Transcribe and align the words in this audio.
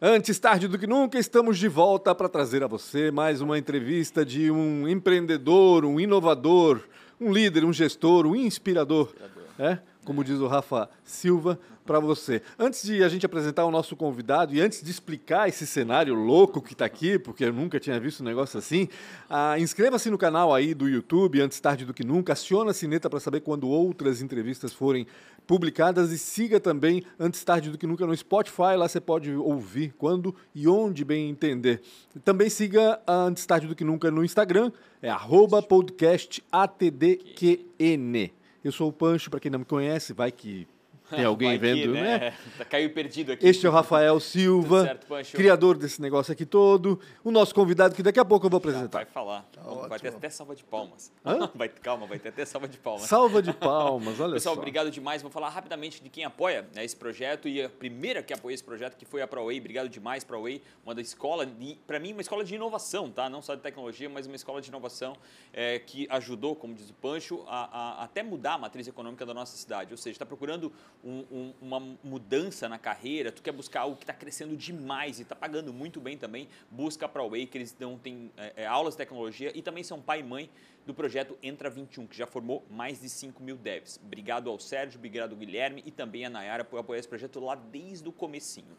Antes 0.00 0.38
tarde 0.38 0.68
do 0.68 0.78
que 0.78 0.86
nunca, 0.86 1.18
estamos 1.18 1.58
de 1.58 1.66
volta 1.66 2.14
para 2.14 2.28
trazer 2.28 2.62
a 2.62 2.68
você 2.68 3.10
mais 3.10 3.40
uma 3.40 3.58
entrevista 3.58 4.24
de 4.24 4.48
um 4.48 4.86
empreendedor, 4.86 5.84
um 5.84 5.98
inovador, 5.98 6.80
um 7.20 7.32
líder, 7.32 7.64
um 7.64 7.72
gestor, 7.72 8.24
um 8.24 8.36
inspirador. 8.36 9.12
É? 9.58 9.78
Como 10.04 10.22
diz 10.22 10.38
o 10.38 10.46
Rafa 10.46 10.88
Silva, 11.02 11.58
para 11.88 11.98
você. 11.98 12.42
Antes 12.58 12.82
de 12.82 13.02
a 13.02 13.08
gente 13.08 13.24
apresentar 13.24 13.64
o 13.64 13.70
nosso 13.70 13.96
convidado 13.96 14.54
e 14.54 14.60
antes 14.60 14.82
de 14.82 14.90
explicar 14.90 15.48
esse 15.48 15.66
cenário 15.66 16.14
louco 16.14 16.60
que 16.60 16.74
está 16.74 16.84
aqui, 16.84 17.18
porque 17.18 17.46
eu 17.46 17.52
nunca 17.52 17.80
tinha 17.80 17.98
visto 17.98 18.20
um 18.20 18.26
negócio 18.26 18.58
assim, 18.58 18.90
ah, 19.28 19.58
inscreva-se 19.58 20.10
no 20.10 20.18
canal 20.18 20.54
aí 20.54 20.74
do 20.74 20.86
YouTube, 20.86 21.40
antes 21.40 21.58
tarde 21.58 21.86
do 21.86 21.94
que 21.94 22.04
nunca, 22.04 22.34
aciona 22.34 22.72
a 22.72 22.74
sineta 22.74 23.08
para 23.08 23.18
saber 23.18 23.40
quando 23.40 23.66
outras 23.66 24.20
entrevistas 24.20 24.74
forem 24.74 25.06
publicadas 25.46 26.12
e 26.12 26.18
siga 26.18 26.60
também 26.60 27.02
antes 27.18 27.42
tarde 27.42 27.70
do 27.70 27.78
que 27.78 27.86
nunca 27.86 28.06
no 28.06 28.14
Spotify, 28.14 28.76
lá 28.76 28.86
você 28.86 29.00
pode 29.00 29.34
ouvir 29.34 29.94
quando 29.96 30.34
e 30.54 30.68
onde 30.68 31.06
bem 31.06 31.30
entender. 31.30 31.80
Também 32.22 32.50
siga 32.50 33.00
antes 33.08 33.46
tarde 33.46 33.66
do 33.66 33.74
que 33.74 33.82
nunca 33.82 34.10
no 34.10 34.22
Instagram, 34.22 34.70
é 35.00 35.08
arroba 35.08 35.62
podcast 35.62 36.44
ATDQN. 36.52 38.30
Eu 38.62 38.72
sou 38.72 38.90
o 38.90 38.92
Pancho, 38.92 39.30
para 39.30 39.40
quem 39.40 39.50
não 39.50 39.60
me 39.60 39.64
conhece, 39.64 40.12
vai 40.12 40.30
que 40.30 40.68
tem 41.16 41.24
alguém 41.24 41.48
Vai 41.50 41.58
vendo, 41.58 41.92
né? 41.92 42.18
né? 42.18 42.34
Tá 42.56 42.64
caiu 42.66 42.90
perdido 42.92 43.32
aqui. 43.32 43.46
Este 43.46 43.66
é 43.66 43.68
o 43.68 43.72
Rafael 43.72 44.18
Silva, 44.20 44.84
certo, 44.84 45.06
criador 45.36 45.76
desse 45.76 46.00
negócio 46.00 46.32
aqui 46.32 46.44
todo. 46.44 47.00
O 47.24 47.30
nosso 47.30 47.54
convidado 47.54 47.94
que 47.94 48.02
daqui 48.02 48.20
a 48.20 48.24
pouco 48.24 48.46
eu 48.46 48.50
vou 48.50 48.58
apresentar. 48.58 48.98
Vai 48.98 49.06
falar. 49.06 49.48
vai 49.88 49.98
ter 49.98 50.08
até 50.08 50.28
salva 50.30 50.54
de 50.54 50.64
palmas. 50.64 51.12
Hã? 51.24 51.50
Vai, 51.54 51.68
calma, 51.68 52.06
vai 52.06 52.18
ter 52.18 52.28
até 52.28 52.44
salva 52.44 52.68
de 52.68 52.78
palmas. 52.78 53.02
Salva 53.08 53.42
de 53.42 53.52
palmas, 53.52 54.20
olha 54.20 54.34
Pessoal, 54.34 54.54
só. 54.54 54.60
obrigado 54.60 54.90
demais. 54.90 55.22
Vou 55.22 55.30
falar 55.30 55.48
rapidamente 55.48 56.02
de 56.02 56.08
quem 56.08 56.24
apoia 56.24 56.68
né, 56.74 56.84
esse 56.84 56.94
projeto 56.96 57.48
e 57.48 57.62
a 57.62 57.68
primeira 57.68 58.22
que 58.22 58.32
apoiou 58.32 58.54
esse 58.54 58.62
projeto 58.62 58.96
que 58.96 59.04
foi 59.04 59.22
a 59.22 59.26
ProWay. 59.26 59.58
Obrigado 59.58 59.88
demais, 59.88 60.24
ProWay, 60.24 60.62
uma 60.84 60.94
da 60.94 61.00
escola, 61.00 61.48
para 61.86 61.98
mim, 61.98 62.12
uma 62.12 62.20
escola 62.20 62.44
de 62.44 62.54
inovação, 62.54 63.10
tá? 63.10 63.28
Não 63.28 63.40
só 63.42 63.54
de 63.54 63.60
tecnologia, 63.62 64.08
mas 64.08 64.26
uma 64.26 64.36
escola 64.36 64.60
de 64.60 64.68
inovação 64.68 65.16
é, 65.52 65.78
que 65.78 66.06
ajudou, 66.10 66.54
como 66.54 66.74
diz 66.74 66.90
o 66.90 66.94
Pancho, 66.94 67.44
a, 67.48 68.00
a- 68.00 68.04
até 68.04 68.22
mudar 68.22 68.54
a 68.54 68.58
matriz 68.58 68.86
econômica 68.86 69.24
da 69.26 69.34
nossa 69.34 69.56
cidade. 69.56 69.92
Ou 69.92 69.96
seja, 69.96 70.14
está 70.14 70.26
procurando 70.26 70.72
um- 71.04 71.24
um- 71.30 71.54
uma 71.60 71.80
mudança 72.02 72.68
na 72.68 72.78
carreira, 72.78 73.30
tu 73.30 73.42
quer 73.42 73.52
buscar 73.52 73.80
algo 73.82 73.96
que 73.96 74.02
está 74.04 74.12
crescendo 74.12 74.56
demais 74.56 75.18
e 75.18 75.22
está 75.22 75.34
pagando 75.36 75.72
muito 75.72 76.00
bem 76.00 76.16
também, 76.18 76.48
busca 76.70 77.06
a 77.06 77.08
ProWay, 77.08 77.46
que 77.46 77.56
eles 77.58 77.72
dão, 77.72 77.96
tem 77.98 78.30
é, 78.36 78.52
é, 78.62 78.66
aulas 78.66 78.94
de 78.94 78.98
tecnologia 78.98 79.52
e 79.54 79.62
também 79.62 79.82
são 79.84 80.00
pai 80.00 80.20
e 80.20 80.22
mãe 80.22 80.50
do 80.86 80.94
projeto 80.94 81.38
Entra 81.42 81.68
21, 81.68 82.06
que 82.06 82.16
já 82.16 82.26
formou 82.26 82.64
mais 82.70 83.00
de 83.00 83.08
5 83.10 83.42
mil 83.42 83.56
devs. 83.56 84.00
Obrigado 84.02 84.48
ao 84.48 84.58
Sérgio, 84.58 84.98
obrigado 84.98 85.32
ao 85.32 85.36
Guilherme 85.36 85.82
e 85.84 85.90
também 85.90 86.24
a 86.24 86.30
Nayara 86.30 86.64
por 86.64 86.78
apoiar 86.78 86.98
esse 86.98 87.08
projeto 87.08 87.38
lá 87.40 87.54
desde 87.54 88.08
o 88.08 88.12
comecinho. 88.12 88.76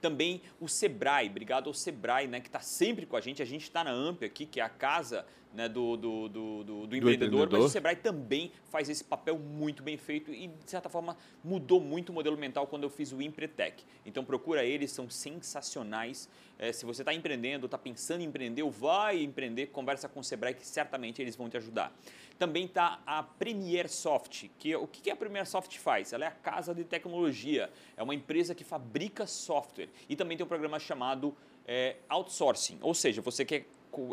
Também 0.00 0.42
o 0.60 0.66
Sebrae, 0.68 1.28
obrigado 1.28 1.68
ao 1.68 1.74
Sebrae, 1.74 2.26
né, 2.26 2.40
que 2.40 2.48
está 2.48 2.58
sempre 2.60 3.06
com 3.06 3.16
a 3.16 3.20
gente. 3.20 3.40
A 3.40 3.44
gente 3.44 3.62
está 3.62 3.84
na 3.84 3.92
AMP 3.92 4.24
aqui, 4.24 4.44
que 4.44 4.58
é 4.60 4.62
a 4.64 4.68
casa 4.68 5.24
né, 5.54 5.68
do, 5.68 5.96
do, 5.96 6.28
do, 6.28 6.64
do- 6.64 6.86
do 6.86 6.96
empreendedor, 6.96 7.30
mas 7.40 7.42
empreendedor. 7.44 7.66
o 7.66 7.68
Sebrae 7.68 7.96
também 7.96 8.50
faz 8.70 8.88
esse 8.88 9.04
papel 9.04 9.38
muito 9.38 9.82
bem 9.82 9.96
feito 9.96 10.32
e, 10.32 10.46
de 10.48 10.70
certa 10.70 10.88
forma, 10.88 11.16
mudou 11.44 11.80
muito 11.80 12.10
o 12.10 12.12
modelo 12.12 12.36
mental 12.38 12.66
quando 12.66 12.84
eu 12.84 12.90
fiz 12.90 13.12
o 13.12 13.20
Empretec. 13.20 13.84
Então, 14.06 14.24
procura 14.24 14.64
eles, 14.64 14.90
são 14.90 15.08
sensacionais. 15.10 16.28
Eh, 16.58 16.72
se 16.72 16.84
você 16.86 17.02
está 17.02 17.12
empreendendo, 17.12 17.66
está 17.66 17.76
pensando 17.78 18.20
em 18.22 18.24
empreender 18.24 18.62
ou 18.62 18.70
vai 18.70 19.22
empreender, 19.22 19.66
conversa 19.66 20.08
com 20.08 20.20
o 20.20 20.24
Sebrae 20.24 20.54
que 20.54 20.66
certamente 20.66 21.20
eles 21.20 21.36
vão 21.36 21.48
te 21.48 21.56
ajudar. 21.56 21.92
Também 22.38 22.64
está 22.64 23.00
a 23.06 23.22
Premier 23.22 23.88
Soft, 23.88 24.46
que 24.58 24.74
o 24.74 24.86
que 24.86 25.10
a 25.10 25.16
Premier 25.16 25.46
Soft 25.46 25.76
faz? 25.78 26.12
Ela 26.12 26.24
é 26.24 26.28
a 26.28 26.32
casa 26.32 26.74
de 26.74 26.82
tecnologia, 26.82 27.70
é 27.96 28.02
uma 28.02 28.14
empresa 28.14 28.54
que 28.54 28.64
fabrica 28.64 29.26
software 29.26 29.88
e 30.08 30.16
também 30.16 30.36
tem 30.36 30.44
um 30.44 30.48
programa 30.48 30.78
chamado 30.80 31.36
eh, 31.66 31.96
outsourcing, 32.08 32.78
ou 32.80 32.94
seja, 32.94 33.20
você 33.22 33.44
quer 33.44 33.66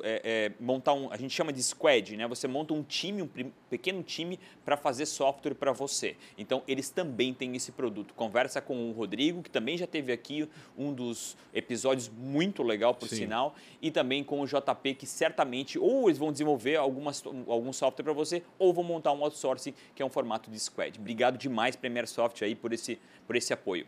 é, 0.04 0.22
é, 0.24 0.52
montar 0.60 0.94
um, 0.94 1.12
a 1.12 1.18
gente 1.18 1.34
chama 1.34 1.54
de 1.54 1.62
squad, 1.64 2.16
né? 2.16 2.28
Você 2.28 2.48
monta 2.48 2.74
um 2.74 2.84
time, 2.84 3.22
um 3.22 3.30
pequeno 3.70 4.04
time 4.04 4.40
para 4.66 4.76
fazer 4.78 5.06
software 5.06 5.54
para 5.54 5.72
você. 5.72 6.16
Então 6.38 6.64
eles 6.68 6.90
também 6.90 7.34
têm 7.34 7.56
esse 7.56 7.72
produto. 7.72 8.14
Conversa 8.14 8.62
com 8.62 8.90
o 8.90 8.92
Rodrigo, 8.92 9.42
que 9.42 9.50
também 9.50 9.78
já 9.78 9.88
teve 9.88 10.12
aqui 10.12 10.48
um 10.78 10.94
dos 10.94 11.38
episódios 11.54 12.10
muito 12.10 12.64
legal, 12.64 12.94
por 12.94 13.08
Sim. 13.08 13.16
sinal, 13.16 13.56
e 13.82 13.92
também 13.92 14.24
com 14.24 14.42
o 14.42 14.46
JP, 14.46 14.96
que 14.96 15.06
certamente 15.06 15.80
ou 15.80 16.08
eles 16.08 16.18
vão 16.18 16.32
desenvolver 16.32 16.76
algumas, 16.76 17.24
algum 17.48 17.74
software 17.74 18.04
para 18.04 18.14
você, 18.14 18.44
ou 18.58 18.74
vão 18.74 18.84
montar 18.84 19.12
um 19.14 19.24
outsourcing 19.24 19.74
que 19.96 20.02
é 20.02 20.06
um 20.06 20.10
formato 20.10 20.50
de 20.50 20.60
squad. 20.60 21.00
Obrigado 21.00 21.38
demais, 21.38 21.76
Premier 21.76 22.08
Soft, 22.08 22.42
aí 22.42 22.56
por 22.56 22.74
esse, 22.74 23.00
por 23.26 23.36
esse 23.36 23.54
apoio. 23.54 23.86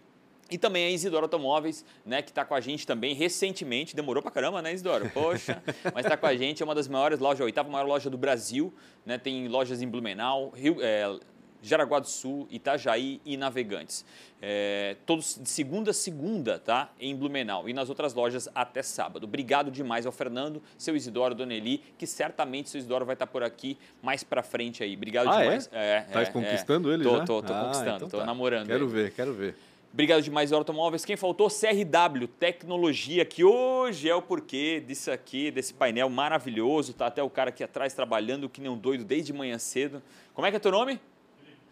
E 0.52 0.58
também 0.58 0.86
a 0.86 0.90
Isidoro 0.90 1.24
Automóveis, 1.26 1.86
né, 2.06 2.22
que 2.22 2.30
está 2.30 2.44
com 2.44 2.54
a 2.54 2.60
gente 2.60 2.86
também 2.86 3.16
recentemente, 3.16 3.96
demorou 3.96 4.22
pra 4.22 4.30
caramba, 4.30 4.62
né, 4.62 4.74
Isidoro? 4.74 5.10
Poxa, 5.12 5.64
mas 5.96 6.06
está 6.06 6.18
com 6.18 6.26
a 6.28 6.36
gente, 6.36 6.62
é 6.62 6.66
uma 6.66 6.76
das 6.76 6.90
maiores 6.90 7.20
lojas, 7.20 7.40
a 7.40 7.46
oitava 7.46 7.70
maior 7.70 7.88
loja 7.88 8.10
do 8.10 8.18
Brasil, 8.18 8.74
né, 9.06 9.18
tem 9.18 9.48
lojas 9.48 9.82
em 9.82 9.88
Blumenau, 9.88 10.50
Rio, 10.54 10.76
é, 10.82 11.18
Jaraguá 11.64 12.00
do 12.00 12.08
Sul, 12.10 12.48
Itajaí 12.52 13.22
e 13.24 13.38
Navegantes. 13.38 14.04
É, 14.42 14.96
todos 15.06 15.40
de 15.40 15.48
segunda 15.48 15.92
a 15.92 15.94
segunda, 15.94 16.58
tá? 16.58 16.92
Em 17.00 17.16
Blumenau. 17.16 17.70
E 17.70 17.74
nas 17.74 17.88
outras 17.88 18.16
lojas 18.16 18.50
até 18.56 18.82
sábado. 18.82 19.26
Obrigado 19.26 19.70
demais 19.70 20.08
ao 20.08 20.12
Fernando, 20.12 20.60
seu 20.76 20.96
Isidoro, 20.96 21.36
Dona 21.36 21.54
Eli, 21.54 21.78
que 22.00 22.08
certamente 22.08 22.68
seu 22.68 22.80
Isidoro 22.80 23.06
vai 23.06 23.14
estar 23.14 23.28
por 23.28 23.44
aqui 23.44 23.78
mais 24.02 24.24
pra 24.24 24.42
frente 24.42 24.82
aí. 24.84 24.96
Obrigado 24.96 25.30
Ah, 25.30 25.40
é? 25.40 25.44
demais. 25.44 25.70
É, 25.72 26.02
Tá 26.12 26.22
é, 26.22 26.26
conquistando 26.26 26.90
é. 26.90 26.96
ele 26.96 27.04
tô, 27.04 27.18
já? 27.18 27.26
Tô, 27.26 27.44
tô 27.44 27.54
Ah, 27.54 27.62
conquistando, 27.66 27.96
então 27.98 28.10
tô 28.10 28.18
tá. 28.18 28.26
namorando. 28.26 28.66
Quero 28.66 28.86
ele. 28.86 28.92
ver, 28.92 29.14
quero 29.14 29.32
ver. 29.32 29.56
Obrigado 29.94 30.22
demais, 30.22 30.54
Automóveis. 30.54 31.04
Quem 31.04 31.18
faltou? 31.18 31.50
CRW, 31.50 32.26
tecnologia, 32.40 33.26
que 33.26 33.44
hoje 33.44 34.08
é 34.08 34.16
o 34.16 34.22
porquê 34.22 34.80
disso 34.80 35.12
aqui, 35.12 35.52
desse 35.52 35.74
painel 35.74 36.10
maravilhoso. 36.10 36.94
Tá 36.94 37.08
até 37.08 37.22
o 37.22 37.30
cara 37.30 37.50
aqui 37.50 37.62
atrás 37.62 37.94
trabalhando 37.94 38.48
que 38.48 38.62
nem 38.62 38.72
um 38.72 38.78
doido 38.78 39.04
desde 39.04 39.34
manhã 39.34 39.58
cedo. 39.58 40.02
Como 40.34 40.48
é 40.48 40.50
que 40.50 40.56
é 40.56 40.60
teu 40.60 40.72
nome? 40.72 40.98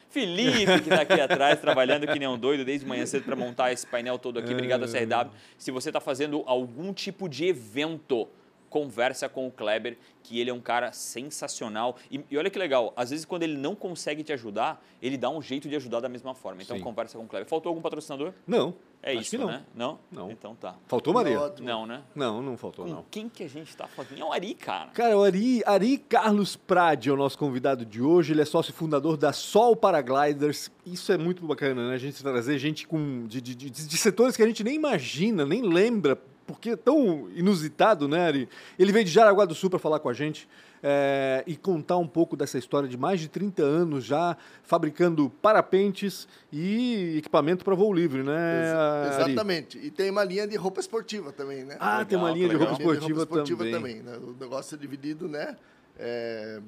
Felipe, 0.09 0.81
que 0.81 0.89
está 0.89 1.01
aqui 1.01 1.13
atrás, 1.21 1.61
trabalhando 1.61 2.07
que 2.07 2.19
nem 2.19 2.27
um 2.27 2.37
doido 2.37 2.65
desde 2.65 2.85
manhã 2.85 3.05
cedo 3.05 3.23
para 3.23 3.37
montar 3.37 3.71
esse 3.71 3.87
painel 3.87 4.19
todo 4.19 4.39
aqui. 4.39 4.51
Obrigado, 4.53 4.85
CRW. 4.85 5.31
Se 5.57 5.71
você 5.71 5.89
está 5.89 6.01
fazendo 6.01 6.43
algum 6.45 6.91
tipo 6.91 7.29
de 7.29 7.45
evento, 7.45 8.27
conversa 8.69 9.27
com 9.27 9.47
o 9.47 9.51
Kleber, 9.51 9.97
que 10.23 10.39
ele 10.39 10.49
é 10.49 10.53
um 10.53 10.59
cara 10.61 10.91
sensacional. 10.91 11.95
E, 12.11 12.23
e 12.29 12.37
olha 12.37 12.49
que 12.49 12.59
legal, 12.59 12.93
às 12.95 13.09
vezes 13.09 13.25
quando 13.25 13.43
ele 13.43 13.57
não 13.57 13.75
consegue 13.75 14.23
te 14.23 14.31
ajudar, 14.33 14.83
ele 15.01 15.17
dá 15.17 15.29
um 15.29 15.41
jeito 15.41 15.67
de 15.69 15.75
ajudar 15.75 15.99
da 16.01 16.09
mesma 16.09 16.33
forma. 16.35 16.61
Então 16.61 16.77
Sim. 16.77 16.83
conversa 16.83 17.17
com 17.17 17.23
o 17.23 17.27
Kleber. 17.27 17.47
Faltou 17.47 17.69
algum 17.69 17.81
patrocinador? 17.81 18.33
Não. 18.45 18.73
É 19.01 19.11
acho 19.11 19.21
isso, 19.21 19.29
que 19.31 19.37
não. 19.37 19.47
né? 19.47 19.63
Não? 19.73 19.97
Não. 20.11 20.29
Então 20.29 20.53
tá. 20.55 20.75
Faltou 20.87 21.13
Maria? 21.13 21.39
Não, 21.61 21.85
né? 21.85 22.03
Não, 22.13 22.41
não 22.41 22.57
faltou, 22.57 22.83
Com 22.85 22.91
não. 22.91 23.05
quem 23.09 23.29
que 23.29 23.43
a 23.43 23.47
gente 23.47 23.75
tá 23.75 23.87
falando? 23.87 24.19
É 24.19 24.23
o 24.25 24.33
Ari, 24.33 24.53
cara. 24.53 24.89
Cara, 24.91 25.17
o 25.17 25.23
Ari, 25.23 25.63
Ari 25.65 25.97
Carlos 25.97 26.57
Prade 26.57 27.07
é 27.09 27.13
o 27.13 27.15
nosso 27.15 27.37
convidado 27.37 27.85
de 27.85 28.01
hoje. 28.01 28.33
Ele 28.33 28.41
é 28.41 28.45
sócio 28.45 28.73
fundador 28.73 29.15
da 29.15 29.31
Sol 29.31 29.73
Paragliders. 29.73 30.69
Isso 30.85 31.11
é 31.13 31.17
muito 31.17 31.45
bacana, 31.45 31.87
né? 31.89 31.95
A 31.95 31.97
gente 31.97 32.21
trazer 32.21 32.57
gente 32.59 32.85
com, 32.85 33.25
de, 33.25 33.39
de, 33.39 33.55
de- 33.55 33.69
de 33.69 33.97
setores 33.97 34.35
que 34.35 34.43
a 34.43 34.47
gente 34.47 34.65
nem 34.65 34.75
imagina, 34.75 35.45
nem 35.45 35.61
lembra, 35.61 36.17
porque 36.49 36.71
é 36.71 36.75
tão 36.75 37.29
inusitado, 37.35 38.07
né, 38.07 38.25
Ari? 38.25 38.49
Ele 38.79 38.91
veio 38.91 39.05
de 39.05 39.11
Jaraguá 39.11 39.45
do 39.45 39.53
Sul 39.53 39.69
para 39.69 39.77
falar 39.77 39.99
com 39.99 40.09
a 40.09 40.13
gente 40.13 40.49
é, 40.81 41.43
e 41.45 41.55
contar 41.55 41.97
um 41.97 42.07
pouco 42.07 42.35
dessa 42.35 42.57
história 42.57 42.89
de 42.89 42.97
mais 42.97 43.19
de 43.19 43.27
30 43.27 43.61
anos 43.61 44.03
já 44.03 44.35
fabricando 44.63 45.29
parapentes 45.41 46.27
e 46.51 47.17
equipamento 47.19 47.63
para 47.63 47.75
voo 47.75 47.93
livre, 47.93 48.23
né? 48.23 48.63
Ex- 48.63 49.19
Ari? 49.21 49.31
Exatamente. 49.33 49.77
E 49.77 49.91
tem 49.91 50.09
uma 50.09 50.23
linha 50.23 50.47
de 50.47 50.55
roupa 50.55 50.79
esportiva 50.79 51.31
também, 51.31 51.63
né? 51.65 51.77
Ah, 51.79 52.03
tem 52.03 52.17
uma 52.17 52.31
Legal, 52.31 52.35
linha 52.37 52.49
de 52.49 52.55
roupa 52.55 52.71
legal. 52.79 52.93
Linha 52.95 53.13
de 53.13 53.19
esportiva, 53.19 53.65
também. 53.69 54.01
né? 54.01 54.17
O 54.17 54.35
negócio 54.39 54.73
é 54.75 54.77
dividido, 54.79 55.27
né? 55.27 55.55
É, 55.97 56.59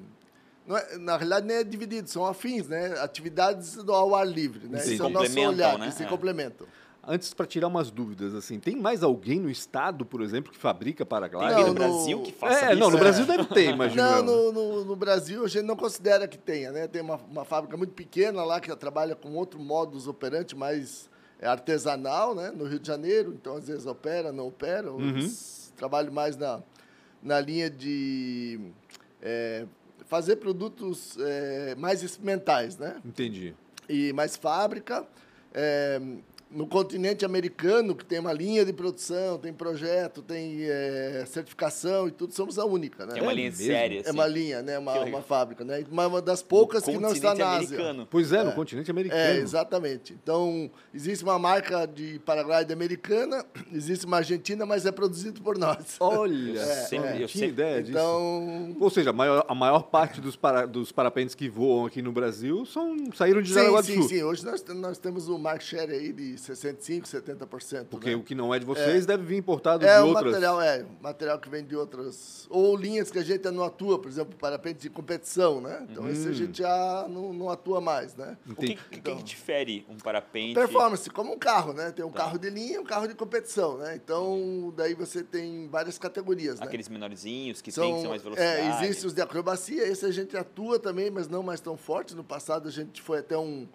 não 0.66 0.76
é- 0.76 0.96
na 0.98 1.16
realidade, 1.16 1.46
nem 1.46 1.56
é 1.56 1.64
dividido, 1.64 2.08
são 2.08 2.24
afins, 2.26 2.68
né? 2.68 2.94
Atividades 3.00 3.74
do 3.76 3.92
ao 3.92 4.14
ar 4.14 4.26
livre, 4.28 4.68
né? 4.68 4.78
Se 4.78 4.92
Esse 4.94 5.02
é 5.02 5.04
o 5.04 5.08
nosso 5.08 5.40
olhar, 5.40 5.78
né? 5.78 5.86
que 5.88 5.94
se 5.94 6.02
É. 6.04 6.06
complementam. 6.06 6.66
Antes, 7.04 7.34
para 7.34 7.46
tirar 7.46 7.66
umas 7.66 7.90
dúvidas, 7.90 8.32
assim, 8.32 8.60
tem 8.60 8.76
mais 8.76 9.02
alguém 9.02 9.40
no 9.40 9.50
estado, 9.50 10.06
por 10.06 10.22
exemplo, 10.22 10.52
que 10.52 10.58
fabrica 10.58 11.04
Tem 11.04 11.10
paraglider? 11.10 11.48
alguém 11.58 11.64
no 11.64 11.74
Não, 11.74 11.88
no- 11.88 11.94
Brasil 11.94 12.22
que 12.22 12.32
faça 12.32 12.66
É, 12.66 12.70
isso? 12.70 12.78
não, 12.80 12.90
no 12.90 12.96
é. 12.96 13.00
Brasil 13.00 13.26
deve 13.26 13.44
ter, 13.46 13.70
imagino. 13.74 14.02
Não, 14.02 14.22
no, 14.22 14.52
no, 14.52 14.84
no 14.84 14.96
Brasil 14.96 15.44
a 15.44 15.48
gente 15.48 15.64
não 15.64 15.74
considera 15.74 16.28
que 16.28 16.38
tenha, 16.38 16.70
né? 16.70 16.86
Tem 16.86 17.02
uma, 17.02 17.16
uma 17.16 17.44
fábrica 17.44 17.76
muito 17.76 17.92
pequena 17.92 18.44
lá 18.44 18.60
que 18.60 18.74
trabalha 18.76 19.16
com 19.16 19.34
outro 19.34 19.58
modus 19.58 20.06
operandi, 20.06 20.54
mais 20.54 21.10
é, 21.40 21.46
artesanal, 21.48 22.36
né? 22.36 22.52
No 22.54 22.66
Rio 22.66 22.78
de 22.78 22.86
Janeiro, 22.86 23.32
então 23.34 23.56
às 23.56 23.66
vezes 23.66 23.84
opera, 23.84 24.30
não 24.30 24.46
opera. 24.46 24.88
Eles 24.96 25.72
trabalham 25.76 26.12
mais 26.12 26.36
na, 26.36 26.62
na 27.20 27.40
linha 27.40 27.68
de 27.68 28.60
é, 29.20 29.66
fazer 30.06 30.36
produtos 30.36 31.16
é, 31.18 31.74
mais 31.74 32.00
experimentais, 32.04 32.78
né? 32.78 33.00
Entendi. 33.04 33.56
e 33.88 34.12
mais 34.12 34.36
fábrica. 34.36 35.04
é, 35.52 36.00
no 36.52 36.66
continente 36.66 37.24
americano, 37.24 37.94
que 37.94 38.04
tem 38.04 38.18
uma 38.18 38.32
linha 38.32 38.64
de 38.64 38.72
produção, 38.72 39.38
tem 39.38 39.52
projeto, 39.52 40.22
tem 40.22 40.58
é, 40.62 41.24
certificação 41.26 42.08
e 42.08 42.10
tudo, 42.10 42.32
somos 42.34 42.58
a 42.58 42.64
única, 42.64 43.06
né? 43.06 43.18
É 43.18 43.22
uma 43.22 43.32
linha 43.32 43.50
de 43.50 43.56
série, 43.56 43.98
assim. 43.98 44.08
É 44.08 44.12
uma 44.12 44.26
linha, 44.26 44.62
né? 44.62 44.78
Uma, 44.78 45.00
uma 45.04 45.22
fábrica, 45.22 45.64
né? 45.64 45.84
Uma, 45.90 46.06
uma 46.06 46.22
das 46.22 46.42
poucas 46.42 46.84
que 46.84 46.96
não 46.98 47.12
está 47.12 47.34
na 47.34 47.48
Ásia. 47.56 47.68
americano. 47.68 48.06
Pois 48.10 48.32
é, 48.32 48.44
no 48.44 48.52
continente 48.52 48.90
americano. 48.90 49.20
É, 49.20 49.36
exatamente. 49.38 50.12
Então, 50.22 50.70
existe 50.94 51.24
uma 51.24 51.38
marca 51.38 51.86
de 51.86 52.18
paraglide 52.20 52.72
americana, 52.72 53.44
existe 53.72 54.04
uma 54.06 54.18
argentina, 54.18 54.66
mas 54.66 54.84
é 54.86 54.92
produzido 54.92 55.40
por 55.42 55.56
nós. 55.58 55.96
Olha, 56.00 56.60
Eu 56.62 56.66
sempre- 56.88 57.16
eu 57.16 57.20
eu 57.22 57.28
tinha 57.28 57.46
ideia 57.46 57.80
disso. 57.82 57.92
Então, 57.92 58.76
Ou 58.78 58.90
seja, 58.90 59.10
a 59.10 59.12
maior, 59.12 59.44
a 59.48 59.54
maior 59.54 59.82
parte 59.84 60.20
dos, 60.20 60.36
para, 60.36 60.66
dos 60.66 60.92
parapentes 60.92 61.34
que 61.34 61.48
voam 61.48 61.86
aqui 61.86 62.02
no 62.02 62.12
Brasil 62.12 62.64
são, 62.66 62.96
saíram 63.14 63.40
de 63.40 63.52
Jaraguá 63.52 63.80
do 63.80 63.86
sim, 63.86 63.94
Sul. 63.94 64.02
sim, 64.02 64.16
sim. 64.16 64.22
Hoje 64.22 64.44
nós, 64.44 64.64
nós 64.74 64.98
temos 64.98 65.28
o 65.28 65.38
market 65.38 65.66
share 65.66 65.92
aí 65.92 66.12
de 66.12 66.36
65%, 66.42 67.04
70%. 67.04 67.86
Porque 67.90 68.10
né? 68.10 68.16
o 68.16 68.22
que 68.22 68.34
não 68.34 68.54
é 68.54 68.58
de 68.58 68.64
vocês 68.66 69.06
deve 69.06 69.24
vir 69.24 69.36
importado 69.36 69.84
É, 69.84 69.96
de 69.96 70.02
o 70.02 70.06
outras. 70.08 70.26
material 70.26 70.60
é 70.60 70.84
material 71.00 71.38
que 71.38 71.48
vem 71.48 71.64
de 71.64 71.76
outras. 71.76 72.46
Ou 72.50 72.76
linhas 72.76 73.10
que 73.10 73.18
a 73.18 73.22
gente 73.24 73.48
não 73.50 73.62
atua, 73.64 73.98
por 73.98 74.08
exemplo, 74.10 74.36
parapente 74.36 74.80
de 74.80 74.90
competição, 74.90 75.60
né? 75.60 75.86
Então 75.90 76.08
esse 76.08 76.26
Hum. 76.26 76.30
a 76.30 76.34
gente 76.34 76.58
já 76.58 77.06
não, 77.08 77.32
não 77.32 77.50
atua 77.50 77.80
mais, 77.80 78.14
né? 78.16 78.36
O 78.48 78.54
que, 78.54 78.74
que, 78.74 78.98
Então. 78.98 79.16
que 79.16 79.22
difere 79.22 79.86
um 79.88 79.96
parapente? 79.96 80.54
Performance, 80.54 81.08
como 81.10 81.32
um 81.32 81.38
carro, 81.38 81.72
né? 81.72 81.86
Tá. 81.86 81.92
Tem 81.92 82.04
um 82.04 82.10
carro 82.12 82.38
de 82.38 82.50
linha 82.50 82.76
e 82.76 82.78
um 82.78 82.84
carro 82.84 83.06
de 83.06 83.14
competição, 83.14 83.78
né? 83.78 83.94
Então, 83.96 84.72
daí 84.76 84.94
você 84.94 85.22
tem 85.22 85.68
várias 85.68 85.98
categorias, 85.98 86.58
né? 86.60 86.66
Aqueles 86.66 86.88
menorzinhos 86.88 87.60
que 87.60 87.72
tem 87.72 87.94
que 87.94 88.00
são 88.00 88.08
mais 88.10 88.20
é, 88.20 88.24
velocidade. 88.24 88.84
existem 88.84 89.06
os 89.08 89.14
de 89.14 89.20
acrobacia, 89.22 89.86
esse 89.86 90.04
a 90.04 90.10
gente 90.10 90.36
atua 90.36 90.78
também, 90.78 91.10
mas 91.10 91.28
não 91.28 91.42
mais 91.42 91.60
tão 91.60 91.76
forte. 91.76 92.14
No 92.14 92.24
passado 92.24 92.68
a 92.68 92.70
gente 92.70 93.00
foi 93.02 93.18
até 93.18 93.36
um, 93.36 93.66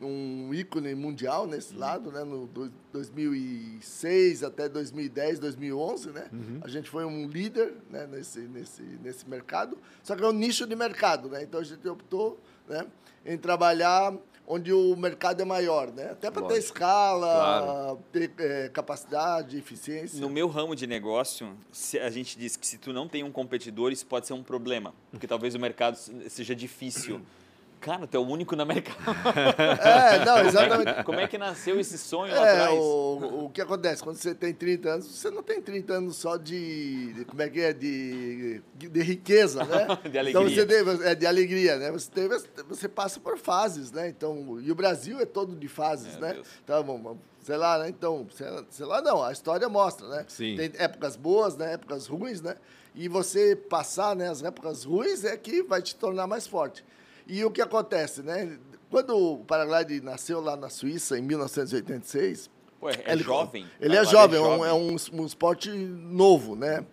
um 0.00 0.52
ícone 0.52 0.94
mundial 0.94 1.46
nesse 1.46 1.72
Uhum. 1.74 1.80
lado, 1.80 2.12
né? 2.12 2.22
No 2.24 2.46
do- 2.46 2.70
2006 2.92 4.42
até 4.42 4.68
2010, 4.68 5.38
2011, 5.38 6.10
né? 6.10 6.26
Uhum. 6.32 6.60
A 6.62 6.68
gente 6.68 6.88
foi 6.90 7.04
um 7.04 7.28
líder 7.28 7.74
né? 7.90 8.06
nesse, 8.06 8.40
nesse, 8.40 8.82
nesse 8.82 9.28
mercado, 9.28 9.78
só 10.02 10.14
que 10.14 10.22
é 10.22 10.26
um 10.26 10.32
nicho 10.32 10.66
de 10.66 10.76
mercado, 10.76 11.28
né? 11.28 11.42
Então 11.42 11.60
a 11.60 11.64
gente 11.64 11.86
optou 11.88 12.38
né? 12.68 12.86
em 13.24 13.36
trabalhar 13.38 14.14
onde 14.48 14.72
o 14.72 14.94
mercado 14.94 15.40
é 15.42 15.44
maior, 15.44 15.90
né? 15.92 16.10
Até 16.12 16.30
para 16.30 16.46
ter 16.46 16.58
escala, 16.58 17.26
Claro. 17.26 17.98
ter 18.12 18.30
eh, 18.38 18.70
capacidade, 18.72 19.56
eficiência. 19.58 20.20
No 20.20 20.30
meu 20.30 20.46
ramo 20.46 20.76
de 20.76 20.86
negócio, 20.86 21.52
se- 21.72 21.98
a 21.98 22.08
gente 22.10 22.38
diz 22.38 22.56
que 22.56 22.64
se 22.64 22.78
tu 22.78 22.92
não 22.92 23.08
tem 23.08 23.24
um 23.24 23.32
competidor, 23.32 23.90
isso 23.90 24.06
pode 24.06 24.24
ser 24.26 24.34
um 24.34 24.44
problema. 24.44 24.94
Porque 25.10 25.26
talvez 25.26 25.54
o 25.56 25.58
mercado 25.58 25.96
seja 26.28 26.54
difícil. 26.54 27.20
Cara, 27.86 28.04
tu 28.04 28.16
é 28.16 28.18
o 28.20 28.26
único 28.26 28.56
na 28.56 28.64
América. 28.64 28.90
É, 29.56 30.24
não, 30.24 30.38
exatamente. 30.40 31.04
Como 31.04 31.20
é 31.20 31.28
que 31.28 31.38
nasceu 31.38 31.78
esse 31.78 31.96
sonho 31.96 32.34
lá 32.34 32.46
É, 32.48 32.52
atrás? 32.52 32.78
o, 32.80 33.44
o 33.44 33.50
que 33.50 33.60
acontece? 33.60 34.02
Quando 34.02 34.16
você 34.16 34.34
tem 34.34 34.52
30 34.52 34.88
anos, 34.88 35.06
você 35.06 35.30
não 35.30 35.42
tem 35.42 35.62
30 35.62 35.92
anos 35.94 36.16
só 36.16 36.36
de. 36.36 37.12
de- 37.12 37.24
como 37.24 37.40
é 37.42 37.48
que 37.48 37.60
é? 37.60 37.72
De, 37.72 38.60
de 38.74 39.02
riqueza, 39.02 39.62
né? 39.64 39.86
De 40.10 40.18
alegria. 40.18 40.30
Então 40.30 40.42
você 40.42 40.66
tem, 40.66 41.08
é 41.08 41.14
de 41.14 41.26
alegria, 41.26 41.76
né? 41.76 41.92
Você, 41.92 42.10
tem, 42.10 42.28
você 42.68 42.88
passa 42.88 43.20
por 43.20 43.38
fases, 43.38 43.92
né? 43.92 44.08
Então, 44.08 44.58
e 44.60 44.70
o 44.70 44.74
Brasil 44.74 45.20
é 45.20 45.24
todo 45.24 45.54
de 45.54 45.68
fases, 45.68 46.14
Meu 46.14 46.20
né? 46.22 46.32
Deus. 46.34 46.48
Então, 46.64 46.82
vamos- 46.84 47.18
sei 47.40 47.56
lá, 47.56 47.78
né? 47.78 47.88
Então, 47.88 48.26
sei 48.34 48.50
lá, 48.50 48.64
sei 48.68 48.86
lá, 48.86 49.00
não, 49.00 49.22
a 49.22 49.30
história 49.30 49.68
mostra, 49.68 50.08
né? 50.08 50.24
Sim. 50.26 50.56
Tem 50.56 50.72
épocas 50.76 51.14
boas, 51.14 51.56
né? 51.56 51.74
Épocas 51.74 52.08
ruins, 52.08 52.40
né? 52.40 52.56
E 52.96 53.08
você 53.08 53.54
passar 53.54 54.16
né, 54.16 54.28
as 54.28 54.42
épocas 54.42 54.82
ruins 54.82 55.22
é 55.24 55.36
que 55.36 55.62
vai 55.62 55.80
te 55.82 55.94
tornar 55.94 56.26
mais 56.26 56.46
forte. 56.48 56.84
E 57.26 57.44
o 57.44 57.50
que 57.50 57.60
acontece, 57.60 58.22
né? 58.22 58.58
Quando 58.90 59.16
o 59.16 59.38
Paraglide 59.44 60.00
nasceu 60.00 60.40
lá 60.40 60.56
na 60.56 60.68
Suíça, 60.68 61.18
em 61.18 61.22
1986, 61.22 62.48
Pô, 62.80 62.88
é, 62.88 62.94
é 63.04 63.12
ele- 63.12 63.24
jovem. 63.24 63.66
Ele 63.80 63.96
é 63.96 64.04
jovem, 64.04 64.38
é 64.38 64.42
um, 64.42 64.64
é 64.64 64.72
um, 64.72 64.96
um 65.12 65.26
esporte 65.26 65.70
novo, 65.70 66.54
né? 66.54 66.84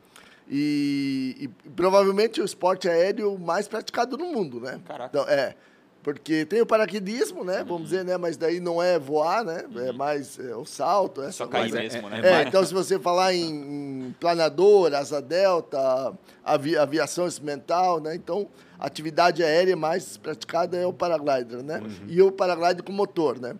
E, 0.50 1.35
e 1.39 1.69
provavelmente 1.71 2.41
o 2.41 2.45
esporte 2.45 2.89
aéreo 2.89 3.38
mais 3.38 3.68
praticado 3.68 4.18
no 4.18 4.25
mundo, 4.25 4.59
né? 4.59 4.80
Caraca. 4.85 5.09
Então, 5.09 5.30
é. 5.31 5.56
Porque 6.03 6.45
tem 6.45 6.61
o 6.61 6.65
paraquedismo, 6.65 7.45
né? 7.45 7.61
Uhum. 7.61 7.65
Vamos 7.65 7.83
dizer, 7.83 8.03
né? 8.03 8.17
Mas 8.17 8.35
daí 8.35 8.59
não 8.59 8.83
é 8.83 9.00
voar, 9.00 9.45
né? 9.45 9.63
É 9.88 9.94
mais 9.94 10.38
é, 10.38 10.53
o 10.53 10.65
salto. 10.65 11.21
essa 11.21 11.31
Só 11.31 11.47
cair 11.47 11.71
coisa. 11.71 11.77
mesmo, 11.77 12.09
né? 12.09 12.21
É, 12.21 12.44
então 12.44 12.63
se 12.65 12.73
você 12.73 13.00
falar 13.00 13.33
em, 13.33 14.07
em 14.07 14.15
planador, 14.19 14.94
asa 14.94 15.21
delta, 15.21 16.13
avi, 16.44 16.77
aviação 16.77 17.25
experimental, 17.25 18.01
né? 18.01 18.13
Então, 18.15 18.50
a 18.77 18.85
atividade 18.85 19.41
aérea 19.41 19.77
mais 19.77 20.17
praticada 20.17 20.75
é 20.75 20.85
o 20.85 20.91
paraglider, 20.91 21.63
né? 21.63 21.81
E 22.07 22.21
o 22.21 22.31
paraglider 22.31 22.83
com 22.83 22.91
motor, 22.91 23.39
né? 23.39 23.56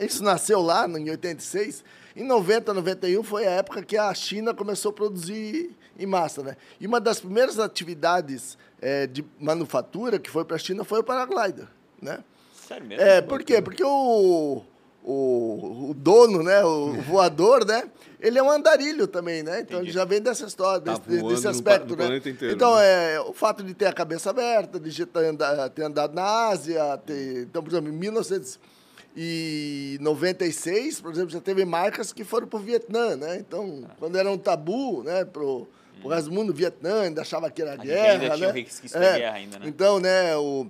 Isso 0.00 0.22
nasceu 0.22 0.60
lá 0.60 0.86
em 0.86 1.10
86. 1.10 1.84
Em 2.14 2.24
90, 2.24 2.72
91 2.72 3.22
foi 3.22 3.46
a 3.46 3.50
época 3.50 3.82
que 3.82 3.96
a 3.96 4.12
China 4.14 4.54
começou 4.54 4.90
a 4.90 4.92
produzir 4.92 5.76
em 5.98 6.06
massa, 6.06 6.42
né? 6.42 6.56
E 6.80 6.86
uma 6.86 7.00
das 7.00 7.20
primeiras 7.20 7.58
atividades 7.58 8.56
eh, 8.80 9.06
de 9.06 9.24
manufatura 9.38 10.18
que 10.18 10.30
foi 10.30 10.44
para 10.44 10.56
a 10.56 10.58
China 10.58 10.84
foi 10.84 11.00
o 11.00 11.04
paraglider, 11.04 11.66
né? 12.00 12.22
Sério 12.66 12.86
mesmo? 12.86 13.04
É, 13.04 13.20
por 13.20 13.42
quê? 13.42 13.62
Porque 13.62 13.84
o, 13.84 14.62
o, 15.04 15.90
o 15.90 15.94
dono, 15.94 16.42
né, 16.42 16.64
o 16.64 16.94
voador, 17.06 17.64
né, 17.64 17.84
ele 18.18 18.38
é 18.38 18.42
um 18.42 18.50
andarilho 18.50 19.06
também, 19.06 19.42
né? 19.42 19.60
Então 19.60 19.78
ele 19.78 19.88
Entendi. 19.88 19.92
já 19.92 20.04
vem 20.04 20.20
dessa 20.20 20.46
história, 20.46 20.80
Tá 20.80 20.98
desse, 20.98 21.22
desse 21.22 21.48
aspecto, 21.48 21.94
no 21.94 22.08
né? 22.08 22.16
inteiro, 22.16 22.50
então, 22.50 22.76
né? 22.76 23.14
é, 23.14 23.20
o 23.20 23.32
fato 23.32 23.62
de 23.62 23.72
ter 23.72 23.86
a 23.86 23.92
cabeça 23.92 24.30
aberta, 24.30 24.80
de 24.80 25.06
ter, 25.06 25.24
andado, 25.26 25.70
ter 25.70 25.82
andado 25.82 26.14
na 26.14 26.48
Ásia, 26.48 26.98
ter, 27.06 27.42
então, 27.42 27.62
por 27.62 27.70
exemplo, 27.70 27.88
em 27.88 27.96
1996, 29.16 31.00
por 31.00 31.10
exemplo, 31.10 31.30
já 31.30 31.40
teve 31.40 31.64
marcas 31.64 32.12
que 32.12 32.22
foram 32.22 32.46
para 32.46 32.58
o 32.58 32.62
Vietnã, 32.62 33.16
né? 33.16 33.38
Então, 33.38 33.84
quando 33.98 34.16
era 34.16 34.30
um 34.30 34.36
tabu, 34.36 35.02
né, 35.02 35.24
pro, 35.24 35.66
pro 36.00 36.10
resto 36.10 36.28
do 36.28 36.34
mundo, 36.34 36.50
o 36.50 36.54
Vietnã 36.54 37.02
ainda 37.02 37.22
achava 37.22 37.50
que 37.50 37.62
era 37.62 37.72
gente 37.72 37.86
guerra, 37.86 38.12
ainda 38.12 38.34
tinha 38.34 38.46
né? 38.46 38.52
o 38.52 38.54
resquício 38.54 39.00
da 39.00 39.16
guerra 39.16 39.36
ainda, 39.36 39.58
né? 39.58 39.66
Então, 39.66 39.98
né, 39.98 40.36
o 40.36 40.66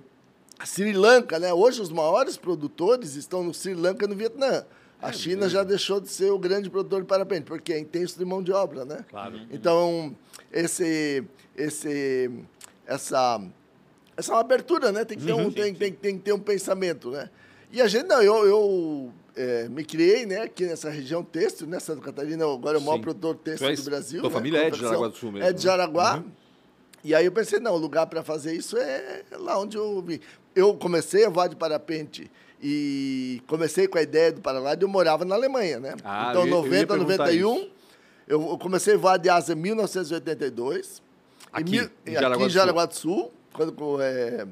a 0.59 0.65
Sri 0.65 0.91
Lanka, 0.91 1.37
né? 1.37 1.53
Hoje 1.53 1.81
os 1.81 1.91
maiores 1.91 2.35
produtores 2.35 3.15
estão 3.15 3.43
no 3.43 3.53
Sri 3.53 3.75
Lanka 3.75 4.05
e 4.05 4.07
no 4.07 4.15
Vietnã. 4.15 4.65
A 4.99 5.11
China 5.11 5.47
já 5.47 5.63
deixou 5.63 6.01
de 6.01 6.09
ser 6.09 6.31
o 6.31 6.39
grande 6.39 6.69
produtor 6.71 7.01
de 7.01 7.07
parapente, 7.07 7.43
porque 7.43 7.71
é 7.71 7.79
intenso 7.79 8.17
de 8.17 8.25
mão 8.25 8.41
de 8.41 8.51
obra, 8.51 8.83
né? 8.83 9.05
Claro. 9.07 9.39
Então, 9.51 10.15
esse, 10.51 11.23
esse, 11.55 12.31
essa, 12.87 13.39
essa 14.15 14.31
é 14.31 14.35
uma 14.35 14.41
abertura, 14.41 14.91
né? 14.91 15.05
Tem 15.05 15.15
que 15.15 15.23
ter 15.23 15.33
um, 15.33 15.51
tem, 15.51 15.75
tem, 15.75 15.93
tem 15.93 16.17
que 16.17 16.23
ter 16.23 16.33
um 16.33 16.39
pensamento, 16.39 17.11
né? 17.11 17.29
E 17.71 17.81
a 17.81 17.87
gente, 17.87 18.05
não, 18.07 18.21
eu, 18.21 18.45
eu 18.45 19.13
é, 19.35 19.67
me 19.69 19.83
criei, 19.83 20.25
né, 20.25 20.41
aqui 20.41 20.65
nessa 20.65 20.89
região 20.89 21.23
têxtil, 21.23 21.67
né? 21.67 21.79
Santa 21.79 22.01
Catarina, 22.01 22.45
agora 22.45 22.77
é 22.77 22.79
o 22.79 22.83
maior 22.83 22.97
Sim. 22.97 23.01
produtor 23.01 23.35
têxtil 23.35 23.75
do 23.75 23.83
Brasil. 23.83 24.21
tua 24.21 24.29
né, 24.29 24.35
família 24.35 24.57
é 24.59 24.69
de. 24.69 24.79
Jaraguá 24.79 25.07
do 25.07 25.15
Sul 25.15 25.31
mesmo, 25.31 25.47
É 25.47 25.51
de 25.51 25.57
né? 25.57 25.71
Jaraguá. 25.71 26.23
E 27.03 27.13
aí 27.13 27.25
eu 27.25 27.31
pensei, 27.31 27.59
não, 27.59 27.73
o 27.73 27.77
lugar 27.77 28.07
para 28.07 28.23
fazer 28.23 28.53
isso 28.53 28.77
é 28.77 29.23
lá 29.33 29.59
onde 29.59 29.77
eu 29.77 30.01
vim. 30.01 30.19
Eu 30.55 30.73
comecei 30.75 31.25
a 31.25 31.29
voar 31.29 31.47
de 31.47 31.55
parapente 31.55 32.29
e 32.61 33.41
comecei 33.47 33.87
com 33.87 33.97
a 33.97 34.01
ideia 34.01 34.31
do 34.31 34.41
Paraglide, 34.41 34.81
eu 34.81 34.87
morava 34.89 35.23
na 35.23 35.35
Alemanha, 35.35 35.79
né? 35.79 35.95
Ah, 36.03 36.29
então, 36.31 36.41
eu 36.41 36.47
ia- 36.47 36.51
eu 36.53 36.57
ia 36.57 36.63
90, 36.63 36.87
perguntar 36.87 37.17
91, 37.17 37.55
isso. 37.57 37.71
eu 38.27 38.41
eu 38.49 38.57
comecei 38.57 38.95
a 38.95 38.97
voar 38.97 39.17
de 39.17 39.29
asa 39.29 39.53
em 39.53 39.55
1982. 39.55 41.01
Aqui, 41.53 41.77
em 41.77 41.81
aqui 41.81 42.13
Jaraguá 42.13 42.35
em 42.35 42.39
do 42.39 42.41
Sul. 42.41 42.49
Jaraguá 42.49 42.85
do 42.85 42.95
Sul, 42.95 43.31
quando 43.53 44.01
é, 44.01 44.47